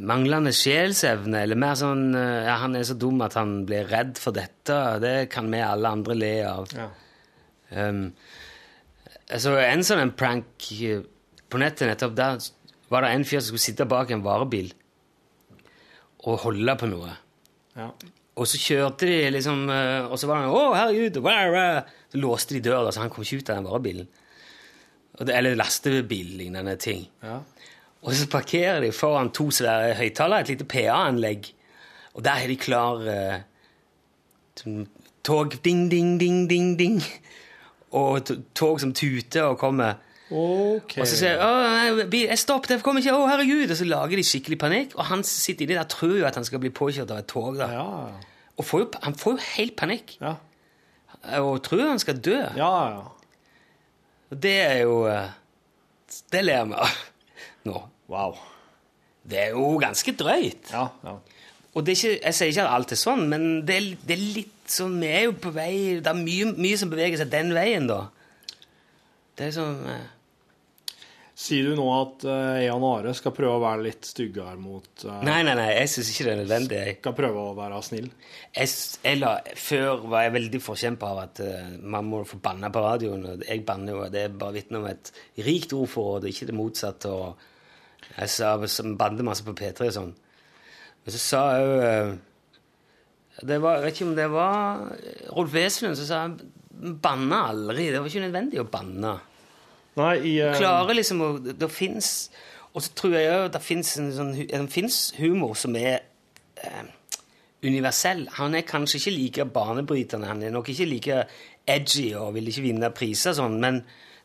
manglende 0.00 0.52
sjelsevne, 0.56 1.42
eller 1.44 1.58
mer 1.58 1.76
sånn 1.78 2.10
eh, 2.16 2.46
ja, 2.46 2.56
han 2.62 2.76
er 2.78 2.86
så 2.88 2.96
dum 2.98 3.20
at 3.24 3.36
han 3.38 3.62
blir 3.68 3.88
redd 3.90 4.18
for 4.20 4.36
dette. 4.36 4.78
Det 5.02 5.16
kan 5.32 5.50
vi 5.52 5.62
alle 5.64 5.94
andre 5.98 6.16
le 6.18 6.34
av. 6.48 6.74
Ja. 6.76 6.88
Um, 7.68 8.04
altså, 9.28 9.54
en 9.60 9.84
sånn 9.84 10.02
en 10.04 10.14
prank 10.16 10.68
eh, 10.80 11.02
på 11.48 11.60
nettet 11.60 11.90
nettopp, 11.90 12.14
der 12.18 12.38
var 12.92 13.04
det 13.04 13.14
en 13.14 13.26
fyr 13.28 13.40
som 13.40 13.52
skulle 13.52 13.66
sitte 13.66 13.88
bak 13.88 14.12
en 14.12 14.24
varebil 14.24 14.70
og 16.28 16.40
holde 16.46 16.74
på 16.80 16.88
noe. 16.90 17.12
Ja. 17.78 17.90
Og 18.38 18.46
så 18.46 18.58
kjørte 18.60 19.06
de 19.06 19.18
liksom 19.34 19.68
eh, 19.70 20.06
Og 20.06 20.18
så 20.18 20.28
var 20.30 20.42
han 20.42 20.50
'Å, 20.50 20.74
herregud!' 20.74 21.18
Så 22.08 22.18
låste 22.18 22.54
de 22.54 22.60
døra, 22.64 22.90
så 22.90 23.02
han 23.02 23.10
kom 23.10 23.22
ikke 23.22 23.42
ut 23.42 23.50
av 23.50 23.56
den 23.56 23.68
varebilen. 23.68 24.08
Det, 25.18 25.34
eller 25.34 25.58
lastebil-lignende 25.58 26.76
ting. 26.78 27.08
Ja. 27.22 27.40
Og 28.06 28.14
så 28.14 28.28
parkerer 28.30 28.80
de 28.84 28.92
foran 28.94 29.30
to 29.34 29.48
svære 29.50 29.94
høyttalere, 29.98 30.40
et 30.46 30.52
lite 30.52 30.64
PA-anlegg. 30.70 31.48
Og 32.14 32.24
der 32.24 32.38
har 32.42 32.46
de 32.50 32.56
klar 32.56 33.02
eh, 33.10 33.40
tog 35.26 35.54
ding, 35.64 35.88
ding, 35.90 36.18
ding, 36.20 36.46
ding, 36.50 36.76
ding. 36.78 37.00
Og 37.96 38.20
tog 38.58 38.80
som 38.82 38.92
tuter 38.96 39.42
og 39.48 39.58
kommer. 39.60 39.98
Okay. 40.28 41.00
Og 41.00 41.06
så 41.08 41.16
sier 41.16 41.30
jeg, 41.34 41.40
«Å, 41.40 41.52
nei, 41.96 42.06
bil- 42.12 42.26
jeg 42.28 42.40
stopp, 42.42 42.66
det 42.68 42.82
kommer 42.84 43.00
ikke, 43.00 43.14
å 43.16 43.28
herregud, 43.30 43.70
og 43.72 43.78
så 43.80 43.86
lager 43.88 44.20
de 44.20 44.24
skikkelig 44.28 44.58
panikk, 44.60 44.90
og 44.98 45.06
han 45.08 45.22
sitter 45.24 45.40
sitter 45.46 45.64
inni 45.64 45.78
der 45.78 45.88
tror 45.88 46.18
jo 46.18 46.26
at 46.28 46.36
han 46.36 46.44
skal 46.44 46.60
bli 46.60 46.68
påkjørt 46.76 47.14
av 47.14 47.22
et 47.22 47.28
tog 47.32 47.56
da. 47.56 47.68
Ja, 47.72 47.86
Og 48.58 48.66
får 48.68 48.82
jo, 48.82 48.88
han 49.06 49.16
får 49.16 49.38
jo 49.38 49.46
helt 49.54 49.76
panikk, 49.80 50.16
ja. 50.20 50.34
og 51.40 51.62
tror 51.64 51.86
han 51.88 52.02
skal 52.02 52.20
dø. 52.20 52.36
Ja, 52.60 52.72
ja. 52.92 53.06
Og 54.28 54.42
det 54.44 54.52
er 54.66 54.82
jo, 54.82 54.98
eh, 55.08 55.30
det 56.34 56.44
ler 56.44 56.68
vi 56.68 56.76
av 56.76 56.92
nå. 57.66 57.82
Wow. 58.08 58.38
Det 59.28 59.40
er 59.42 59.50
jo 59.56 59.74
ganske 59.82 60.14
drøyt. 60.16 60.70
Ja, 60.72 60.86
ja. 61.04 61.16
Og 61.74 61.84
det 61.86 61.92
er 61.92 61.98
ikke, 61.98 62.20
jeg 62.24 62.34
sier 62.34 62.52
ikke 62.52 62.62
at 62.64 62.74
alt 62.74 62.92
er 62.94 62.98
sånn, 62.98 63.26
men 63.30 63.42
det 63.68 63.74
er, 63.76 63.88
det 64.08 64.14
er 64.16 64.22
litt 64.38 64.54
sånn 64.72 64.96
Vi 65.00 65.08
er 65.08 65.26
jo 65.28 65.34
på 65.40 65.52
vei 65.54 66.00
Det 66.02 66.10
er 66.10 66.16
mye, 66.18 66.48
mye 66.58 66.78
som 66.80 66.90
beveger 66.90 67.20
seg 67.20 67.30
den 67.32 67.52
veien, 67.56 67.86
da. 67.88 68.08
Det 69.38 69.46
er 69.46 69.54
sånn 69.54 69.84
eh, 69.88 70.06
Sier 71.38 71.68
du 71.68 71.76
nå 71.78 71.84
at 71.94 72.24
uh, 72.26 72.58
Jan 72.58 72.82
Are 72.82 73.12
skal 73.14 73.34
prøve 73.36 73.60
å 73.60 73.62
være 73.62 73.84
litt 73.86 74.06
styggere 74.08 74.56
mot 74.58 75.04
uh, 75.06 75.20
Nei, 75.22 75.36
nei, 75.46 75.54
nei, 75.54 75.68
jeg 75.76 75.92
syns 75.92 76.08
ikke 76.10 76.24
det 76.26 76.32
er 76.32 76.40
nødvendig. 76.40 76.78
Jeg, 76.80 76.96
Skal 76.98 77.14
prøve 77.20 77.44
å 77.44 77.52
være 77.54 77.78
snill? 77.86 78.08
jeg, 78.56 78.72
jeg 79.04 79.20
la, 79.20 79.36
før 79.54 80.02
var 80.10 80.24
jeg 80.26 80.34
veldig 80.34 80.60
forkjempa 80.64 81.12
av 81.12 81.20
at 81.22 81.42
uh, 81.46 81.68
man 81.94 82.08
må 82.10 82.24
få 82.26 82.40
banne 82.42 82.72
på 82.74 82.82
radioen. 82.82 83.22
og 83.22 83.46
Jeg 83.46 83.62
banner 83.68 83.94
jo, 83.94 84.02
det 84.10 84.24
er 84.24 84.34
bare 84.40 84.56
vitne 84.58 84.80
om 84.82 84.88
et 84.90 85.12
rikt 85.46 85.76
ordforråd, 85.78 86.26
ikke 86.32 86.50
det 86.50 86.58
motsatte. 86.58 87.14
og 87.14 88.10
Jeg 88.16 88.34
sa 88.34 88.56
banner 88.98 89.30
masse 89.30 89.46
på 89.46 89.54
P3 89.62 89.92
og 89.92 89.96
sånn. 90.00 90.12
Men 91.04 91.14
så 91.14 91.22
sa 91.22 91.44
jeg 91.54 91.68
jo 91.68 91.78
det 93.46 93.62
var, 93.62 93.78
Jeg 93.78 93.84
vet 93.86 93.94
ikke 93.94 94.08
om 94.08 94.16
det 94.18 94.30
var 94.34 94.86
Rolf 95.36 95.54
Wesenlund 95.54 96.02
som 96.02 96.08
sa 96.10 96.24
banne 97.06 97.42
aldri. 97.54 97.92
Det 97.94 98.02
var 98.02 98.10
ikke 98.10 98.26
nødvendig 98.26 98.58
å 98.58 98.70
banne. 98.70 99.18
Nei, 99.98 100.14
i 100.30 100.32
uh, 100.44 100.52
klarer 100.58 100.94
liksom 100.98 101.20
å 101.24 101.28
Det 101.58 101.68
fins 101.74 102.08
Og 102.74 102.82
så 102.84 102.92
tror 102.98 103.14
jeg 103.16 103.30
òg 103.34 103.48
det 103.56 103.62
fins 103.64 103.90
en 103.98 104.10
sånn 104.14 104.68
finnes 104.70 104.98
humor 105.18 105.54
som 105.58 105.74
er 105.80 106.00
eh, 106.62 106.84
universell. 107.66 108.26
Han 108.38 108.54
er 108.54 108.62
kanskje 108.68 109.00
ikke 109.00 109.14
like 109.16 109.46
banebrytende, 109.54 110.28
han 110.30 110.42
er 110.46 110.52
nok 110.54 110.68
ikke 110.70 110.86
like 110.86 111.16
edgy 111.68 112.12
og 112.14 112.34
vil 112.36 112.46
ikke 112.52 112.62
vinne 112.68 112.90
priser 112.94 113.34
sånn, 113.34 113.56
men 113.60 113.80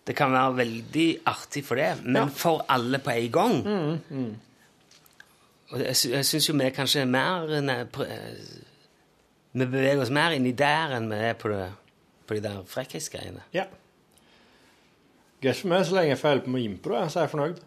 det 0.06 0.14
kan 0.20 0.32
være 0.36 0.58
veldig 0.60 1.08
artig 1.32 1.64
for 1.66 1.80
det. 1.80 1.94
Men 2.04 2.30
for 2.36 2.66
alle 2.70 3.00
på 3.02 3.14
en 3.16 3.32
gang. 3.34 3.56
Og 5.72 5.80
jeg, 5.82 5.96
sy- 5.98 6.12
jeg 6.14 6.28
syns 6.30 6.50
jo 6.52 6.56
vi 6.60 6.70
kanskje 6.76 7.02
er 7.06 7.10
mer 7.10 7.88
pr- 7.96 8.06
eh, 8.06 8.60
Vi 9.54 9.66
beveger 9.66 10.02
oss 10.04 10.12
mer 10.14 10.36
inni 10.36 10.52
der 10.58 10.94
enn 10.98 11.10
vi 11.10 11.16
er 11.32 11.34
på, 11.40 11.50
det, 11.50 11.72
på 12.28 12.36
de 12.38 12.42
der 12.46 12.62
frekkhetsgreiene. 12.70 13.44
Ja. 13.56 13.66
Greit 15.44 15.60
for 15.60 15.74
meg 15.74 15.86
så 15.88 15.98
lenge 15.98 16.14
jeg 16.14 16.22
får 16.22 16.32
holde 16.32 16.46
på 16.46 16.54
med 16.56 16.68
impro, 16.68 17.00
så 17.12 17.20
er 17.20 17.26
jeg 17.26 17.34
fornøyd. 17.34 17.64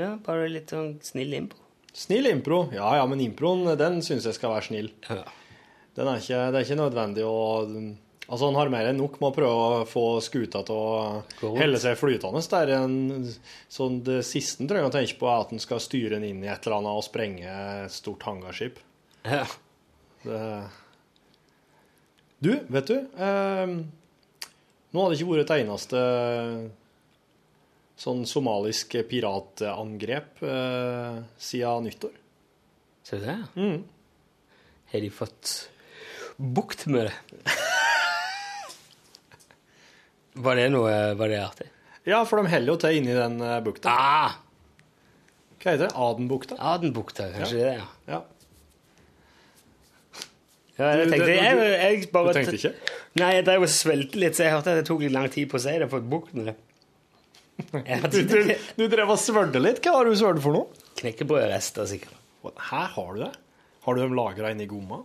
Ja, 0.00 0.14
bare 0.24 0.48
litt 0.50 0.72
sånn 0.72 0.96
snill 1.04 1.36
impro. 1.38 1.60
Snill 1.94 2.26
impro. 2.30 2.64
Ja 2.74 2.96
ja, 2.98 3.04
men 3.06 3.20
improen, 3.22 3.66
den 3.78 4.00
syns 4.02 4.26
jeg 4.26 4.38
skal 4.38 4.54
være 4.54 4.66
snill. 4.70 4.88
Ja. 5.06 5.22
Den 5.94 6.08
er 6.08 6.22
ikke, 6.22 6.40
det 6.50 6.58
er 6.58 6.66
ikke 6.66 6.80
nødvendig 6.80 7.28
å 7.28 7.36
Altså, 8.32 8.46
han 8.46 8.56
har 8.56 8.70
mer 8.72 8.86
enn 8.88 8.96
nok 8.96 9.18
med 9.20 9.28
å 9.28 9.34
prøve 9.34 9.64
å 9.82 9.86
få 9.88 10.04
skuta 10.24 10.62
til 10.64 10.78
å 10.78 11.56
helle 11.58 11.76
seg 11.82 11.98
flytende. 12.00 12.40
Det 12.40 12.60
er 12.62 12.70
en, 12.78 13.26
sånn, 13.68 13.98
det 14.06 14.22
siste 14.24 14.62
han 14.62 14.70
trenger 14.70 14.88
å 14.88 14.94
tenke 14.94 15.18
på, 15.20 15.26
er 15.28 15.42
at 15.42 15.50
han 15.52 15.60
skal 15.60 15.82
styre 15.82 16.14
den 16.14 16.24
inn 16.30 16.44
i 16.46 16.48
et 16.48 16.64
eller 16.64 16.78
annet 16.78 17.00
og 17.02 17.04
sprenge 17.04 17.56
et 17.82 17.92
stort 17.92 18.24
hangarskip. 18.24 18.78
Ja. 19.26 19.42
Det... 20.22 20.38
Du, 22.42 22.54
vet 22.74 22.88
du 22.88 22.94
eh, 22.96 23.74
Nå 24.90 25.02
hadde 25.02 25.12
det 25.12 25.18
ikke 25.20 25.28
vært 25.28 25.44
et 25.44 25.60
eneste 25.60 26.00
sånn 28.02 28.24
somalisk 28.26 28.96
piratangrep 29.10 30.40
eh, 30.42 31.20
siden 31.38 31.84
nyttår. 31.86 32.14
Ser 33.06 33.22
du 33.22 33.26
det? 33.28 33.36
Mm. 33.58 33.82
Har 34.92 35.04
de 35.04 35.10
fått 35.14 35.52
bukt 36.36 36.86
med 36.90 37.08
det? 37.10 37.14
Var 40.42 40.56
det 40.56 40.68
noe 40.72 40.92
Var 41.18 41.28
det 41.28 41.40
artig? 41.44 41.68
Ja, 42.08 42.24
for 42.26 42.40
de 42.42 42.50
heller 42.50 42.72
jo 42.72 42.78
til 42.82 42.96
inni 42.98 43.12
den 43.14 43.36
eh, 43.46 43.58
bukta. 43.62 43.92
Ah! 43.92 44.32
Hva 45.62 45.70
heter 45.76 45.84
det? 45.86 45.92
Adenbukta? 45.94 46.56
Adenbukta, 46.58 47.28
kanskje 47.36 47.60
det, 47.60 47.74
ja. 47.78 47.84
Ja. 48.10 48.18
Ja, 50.80 50.88
Du- 50.96 51.04
tenkte, 51.12 51.26
det- 51.28 51.36
jeg, 51.36 51.58
jeg 52.02 52.08
bare 52.10 52.32
du 52.32 52.38
tenkte 52.40 52.56
ikke? 52.58 52.72
Nei, 53.20 53.28
jeg 53.36 53.44
drev 53.46 53.62
og 53.62 53.70
svelte 53.70 54.18
litt, 54.18 54.34
så 54.34 54.42
jeg 54.48 54.54
hørte 54.56 54.72
at 54.72 54.80
det 54.80 54.86
tok 54.88 55.04
litt 55.04 55.12
lang 55.14 55.28
tid 55.30 55.46
på 55.52 55.60
å 55.60 55.62
si 55.62 55.76
det. 55.78 55.86
Fått 55.92 56.08
bukt 56.10 56.32
med 56.34 56.48
det. 56.50 56.56
Jeg 56.56 56.71
Du, 58.12 58.18
du, 58.28 58.52
du 58.78 58.84
drev 58.92 59.12
og 59.14 59.20
svørte 59.20 59.60
litt. 59.62 59.80
Hva 59.84 59.94
har 59.98 60.08
du 60.08 60.16
svørt 60.18 60.40
for 60.44 60.56
noe? 60.56 60.82
knekkebrødrester, 61.02 61.86
sikkert. 61.90 62.18
Her 62.70 62.88
har 62.94 63.14
du 63.16 63.22
det. 63.24 63.32
Har 63.82 63.96
du 63.96 64.02
dem 64.04 64.14
lagra 64.14 64.50
inni 64.54 64.66
gomma? 64.70 65.00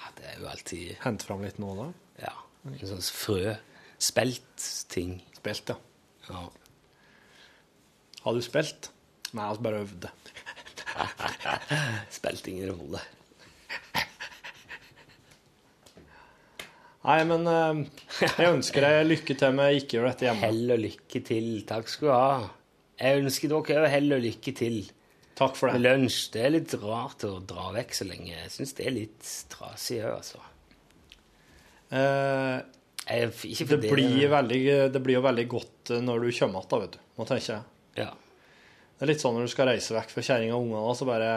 Ja, 0.00 0.10
det 0.18 0.26
er 0.28 0.38
jo 0.42 0.48
alltid 0.50 0.90
Hent 1.04 1.24
fram 1.24 1.44
litt 1.44 1.60
nå, 1.60 1.72
da. 1.78 1.86
Ja. 2.26 2.32
En 2.68 2.80
sånn 2.90 3.04
frø. 3.04 3.54
Spelt-ting. 4.00 5.18
Spelt, 5.38 5.72
ja. 5.72 5.78
Ja. 6.28 6.42
Har 8.24 8.36
du 8.36 8.42
spilt? 8.44 8.90
Nei, 9.32 9.46
altså 9.46 9.64
bare 9.64 9.80
øvde. 9.86 10.10
Spilte 12.18 12.52
ingen 12.52 12.74
rolle. 12.74 13.00
Nei, 17.00 17.18
men 17.24 17.46
eh, 17.48 17.78
jeg 18.26 18.48
ønsker 18.50 18.84
deg 18.84 19.06
lykke 19.08 19.36
til 19.40 19.54
med 19.56 19.78
ikke 19.78 19.96
gjøre 19.96 20.10
dette 20.12 20.26
hjemme. 20.28 20.42
Hell 20.44 20.74
og 20.74 20.80
lykke 20.82 21.22
til. 21.24 21.46
Takk 21.68 21.88
skal 21.88 22.08
du 22.10 22.12
ha. 22.12 22.48
Jeg 23.00 23.22
ønsker 23.22 23.48
dere 23.54 23.84
òg 23.86 23.92
hell 23.94 24.12
og 24.18 24.24
lykke 24.26 24.52
til 24.58 24.80
Takk 25.40 25.54
for 25.56 25.72
med 25.72 25.80
det. 25.80 25.94
lunsj. 25.96 26.18
Det 26.34 26.42
er 26.44 26.52
litt 26.58 26.74
rart 26.82 27.24
å 27.24 27.38
dra 27.48 27.70
vekk 27.72 27.94
så 27.96 28.04
lenge. 28.10 28.34
Jeg 28.34 28.52
syns 28.52 28.74
det 28.76 28.84
er 28.90 28.92
litt 28.98 29.30
trasig 29.54 30.02
òg, 30.04 30.18
altså. 30.18 30.42
Eh, 31.90 32.58
Jeg, 33.10 33.30
f- 33.32 33.46
det, 33.66 33.78
blir 33.90 34.28
veldig, 34.30 34.60
det 34.94 35.00
blir 35.02 35.16
jo 35.16 35.22
veldig 35.24 35.46
godt 35.50 35.90
eh, 35.96 36.02
når 36.04 36.26
du 36.26 36.28
kommer 36.36 36.60
igjen, 36.68 36.82
vet 36.84 36.92
du. 36.98 37.00
Nå 37.16 37.26
tenker 37.26 37.54
jeg. 37.54 37.64
Ja. 38.04 38.10
Det 39.00 39.06
er 39.06 39.10
litt 39.14 39.24
sånn 39.24 39.34
når 39.40 39.48
du 39.48 39.52
skal 39.54 39.70
reise 39.72 39.96
vekk 39.96 40.12
fra 40.12 40.22
kjerringa 40.28 40.54
og 40.58 40.66
ungene, 40.68 40.92
så 41.00 41.08
bare 41.08 41.30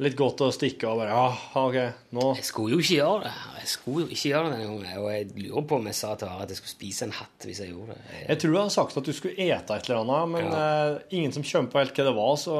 Litt 0.00 0.14
godt 0.16 0.40
å 0.40 0.48
stikke 0.54 0.88
og 0.88 1.02
bare 1.02 1.12
Ja, 1.12 1.24
OK, 1.60 1.74
nå 2.16 2.26
Jeg 2.38 2.46
skulle 2.48 2.76
jo 2.78 2.80
ikke 2.80 2.96
gjøre 2.96 3.24
det. 3.26 3.32
Jeg 3.60 3.68
skulle 3.68 4.04
jo 4.06 4.14
ikke 4.14 4.30
gjøre 4.30 4.44
det 4.46 4.52
denne 4.54 4.68
gangen. 4.70 5.00
Og 5.02 5.08
jeg 5.12 5.26
lurer 5.36 5.66
på 5.68 5.76
om 5.76 5.88
jeg 5.90 5.96
sa 5.98 6.12
til 6.16 6.30
Are 6.30 6.44
at 6.46 6.52
jeg 6.54 6.60
skulle 6.60 6.72
spise 6.72 7.04
en 7.04 7.16
hatt 7.18 7.44
hvis 7.48 7.60
jeg 7.60 7.72
gjorde 7.74 7.96
det. 7.96 8.04
Jeg, 8.14 8.22
Jeg 8.30 8.40
tror 8.40 8.54
jeg 8.54 8.62
har 8.62 8.72
sagt 8.76 8.96
at 8.96 9.10
du 9.10 9.12
skulle 9.16 9.48
ete 9.50 9.76
et 9.76 9.90
eller 9.90 10.00
annet, 10.00 10.30
men 10.32 10.54
eh, 10.56 11.02
ingen 11.18 11.34
som 11.36 11.44
på 11.68 11.82
helt 11.82 11.92
hva 11.98 12.06
det 12.06 12.14
var, 12.16 12.32
så 12.40 12.56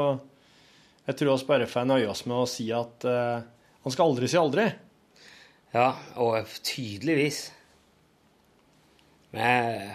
jeg 1.06 1.16
tror 1.16 1.32
vi 1.32 1.46
bare 1.48 1.68
får 1.70 1.86
nøye 1.88 2.10
oss 2.12 2.22
med 2.28 2.42
å 2.42 2.50
si 2.50 2.66
at 2.76 3.06
eh, 3.08 3.46
han 3.86 3.94
skal 3.94 4.10
aldri 4.10 4.28
si 4.28 4.38
aldri. 4.38 4.66
Ja, 5.72 5.86
og 6.20 6.50
tydeligvis. 6.66 7.38
Men 9.32 9.94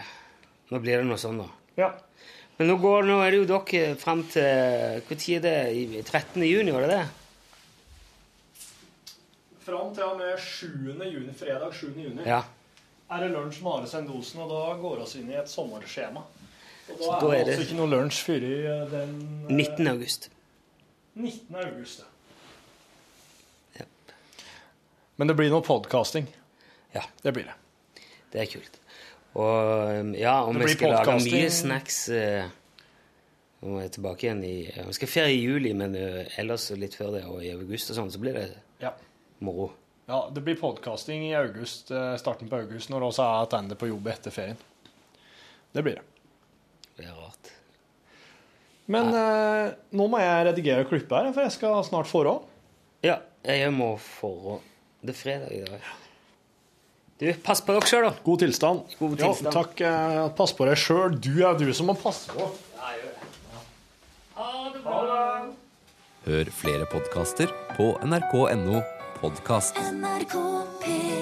nå 0.71 0.81
blir 0.81 0.97
det 0.97 1.05
noe 1.05 1.19
sånn, 1.21 1.43
da. 1.43 1.47
Ja. 1.77 1.91
Men 2.57 2.71
nå, 2.71 2.79
går, 2.81 3.05
nå 3.05 3.19
er 3.21 3.35
det 3.35 3.43
jo 3.43 3.47
dere 3.51 3.99
fram 3.99 4.23
til 4.31 5.03
Når 5.05 5.23
er 5.35 5.41
det? 5.43 6.03
13. 6.07 6.41
juni, 6.47 6.73
var 6.73 6.87
det 6.87 6.93
det? 6.95 7.24
Fram 9.65 9.93
til 9.95 10.03
og 10.05 10.17
med 10.19 10.37
7. 10.41 10.67
juni, 11.09 11.33
fredag 11.33 11.73
7. 11.73 11.87
juni 11.97 12.21
Ja. 12.25 12.41
er 13.11 13.19
det 13.23 13.31
lunsj 13.31 13.61
med 13.63 13.71
Are 13.71 13.87
Sendosen, 13.89 14.41
og 14.41 14.49
da 14.49 14.75
går 14.81 14.99
vi 15.13 15.19
inn 15.21 15.31
i 15.31 15.37
et 15.39 15.49
sommerskjema. 15.49 16.21
Og 16.89 16.97
da 16.99 17.03
Så 17.03 17.11
er 17.15 17.19
da 17.19 17.27
det 17.31 17.39
er 17.39 17.45
det- 17.45 17.53
altså 17.57 17.61
ikke 17.65 17.77
noe 17.79 17.89
lunsj 17.89 18.23
før 18.23 18.43
i 18.43 18.65
eh, 18.65 18.89
den 18.91 19.47
eh, 19.49 19.55
19. 19.55 19.87
august. 19.87 20.29
19. 21.15 21.55
august. 21.55 22.03
ja. 23.79 23.85
Men 25.17 25.27
det 25.27 25.35
blir 25.37 25.49
noe 25.49 25.61
podcasting. 25.61 26.27
Ja. 26.93 27.01
Det 27.23 27.33
blir 27.33 27.43
det. 27.45 27.53
Det 28.33 28.41
er 28.41 28.45
kult. 28.59 28.79
Og 29.35 30.15
ja, 30.15 30.43
om 30.45 30.55
Det 30.55 30.65
vi 30.67 30.73
skal 30.73 30.91
lage 30.91 31.19
mye 31.23 31.49
snacks 31.51 32.09
eh, 32.09 32.45
Nå 33.61 33.77
er 33.77 33.81
jeg 33.81 33.91
tilbake 33.91 34.23
igjen 34.23 34.43
i 34.45 34.71
Vi 34.87 34.93
skal 34.93 35.07
ferie 35.07 35.33
i 35.35 35.41
juli, 35.43 35.73
men 35.73 35.95
eh, 35.95 36.27
ellers 36.37 36.69
litt 36.71 36.93
før 36.95 37.11
det, 37.17 37.25
og 37.25 37.43
i 37.43 37.49
august 37.51 37.89
og 37.91 37.95
sånn, 37.97 38.11
så 38.11 38.19
blir 38.19 38.33
det 38.33 38.51
Ja. 38.81 38.91
Moro. 39.43 39.71
Ja, 40.05 40.29
det 40.33 40.41
blir 40.45 40.55
podcasting 40.59 41.23
i 41.31 41.33
august, 41.35 41.89
eh, 41.91 42.13
starten 42.21 42.49
på 42.49 42.59
august, 42.61 42.89
når 42.93 43.01
vi 43.01 43.07
også 43.09 43.25
er 43.25 43.49
tilbake 43.49 43.79
på 43.81 43.89
jobb 43.89 44.07
etter 44.11 44.31
ferien. 44.31 44.57
Det 45.73 45.83
blir 45.83 45.95
det. 45.97 46.03
Det 46.99 47.07
er 47.09 47.15
rart. 47.17 47.51
Men 48.85 49.09
eh, 49.17 49.71
nå 49.97 50.05
må 50.07 50.19
jeg 50.21 50.45
redigere 50.51 50.85
klippet 50.85 51.15
her, 51.17 51.31
for 51.33 51.41
jeg 51.47 51.55
skal 51.57 51.81
snart 51.87 52.07
forå. 52.07 52.35
Ja, 53.03 53.17
jeg 53.45 53.73
må 53.73 53.95
forå. 54.01 54.59
Det 55.01 55.15
er 55.15 55.19
fredag 55.19 55.51
i 55.57 55.63
dag. 55.65 55.89
Du, 57.17 57.25
pass 57.45 57.61
på 57.63 57.71
dere 57.73 57.87
sjøl, 57.87 58.05
da. 58.09 58.13
God 58.25 58.41
tilstand. 58.43 58.95
God 58.99 59.19
Ja, 59.23 59.31
takk. 59.55 59.81
eh, 59.81 60.21
pass 60.37 60.53
på 60.53 60.65
deg 60.69 60.77
sjøl. 60.77 61.15
Du 61.17 61.33
er 61.47 61.57
du 61.57 61.71
som 61.73 61.87
må 61.89 61.95
passe 61.97 62.29
på. 62.29 62.49
Ha 64.35 64.49
det 64.73 64.81
bra 64.83 65.45
Hør 66.25 66.49
flere 66.51 66.85
podkaster 66.89 67.51
på 67.77 67.91
nrk.no 68.03 68.81
podkast. 69.21 69.77
NRK 69.77 70.35
P3 70.81 71.14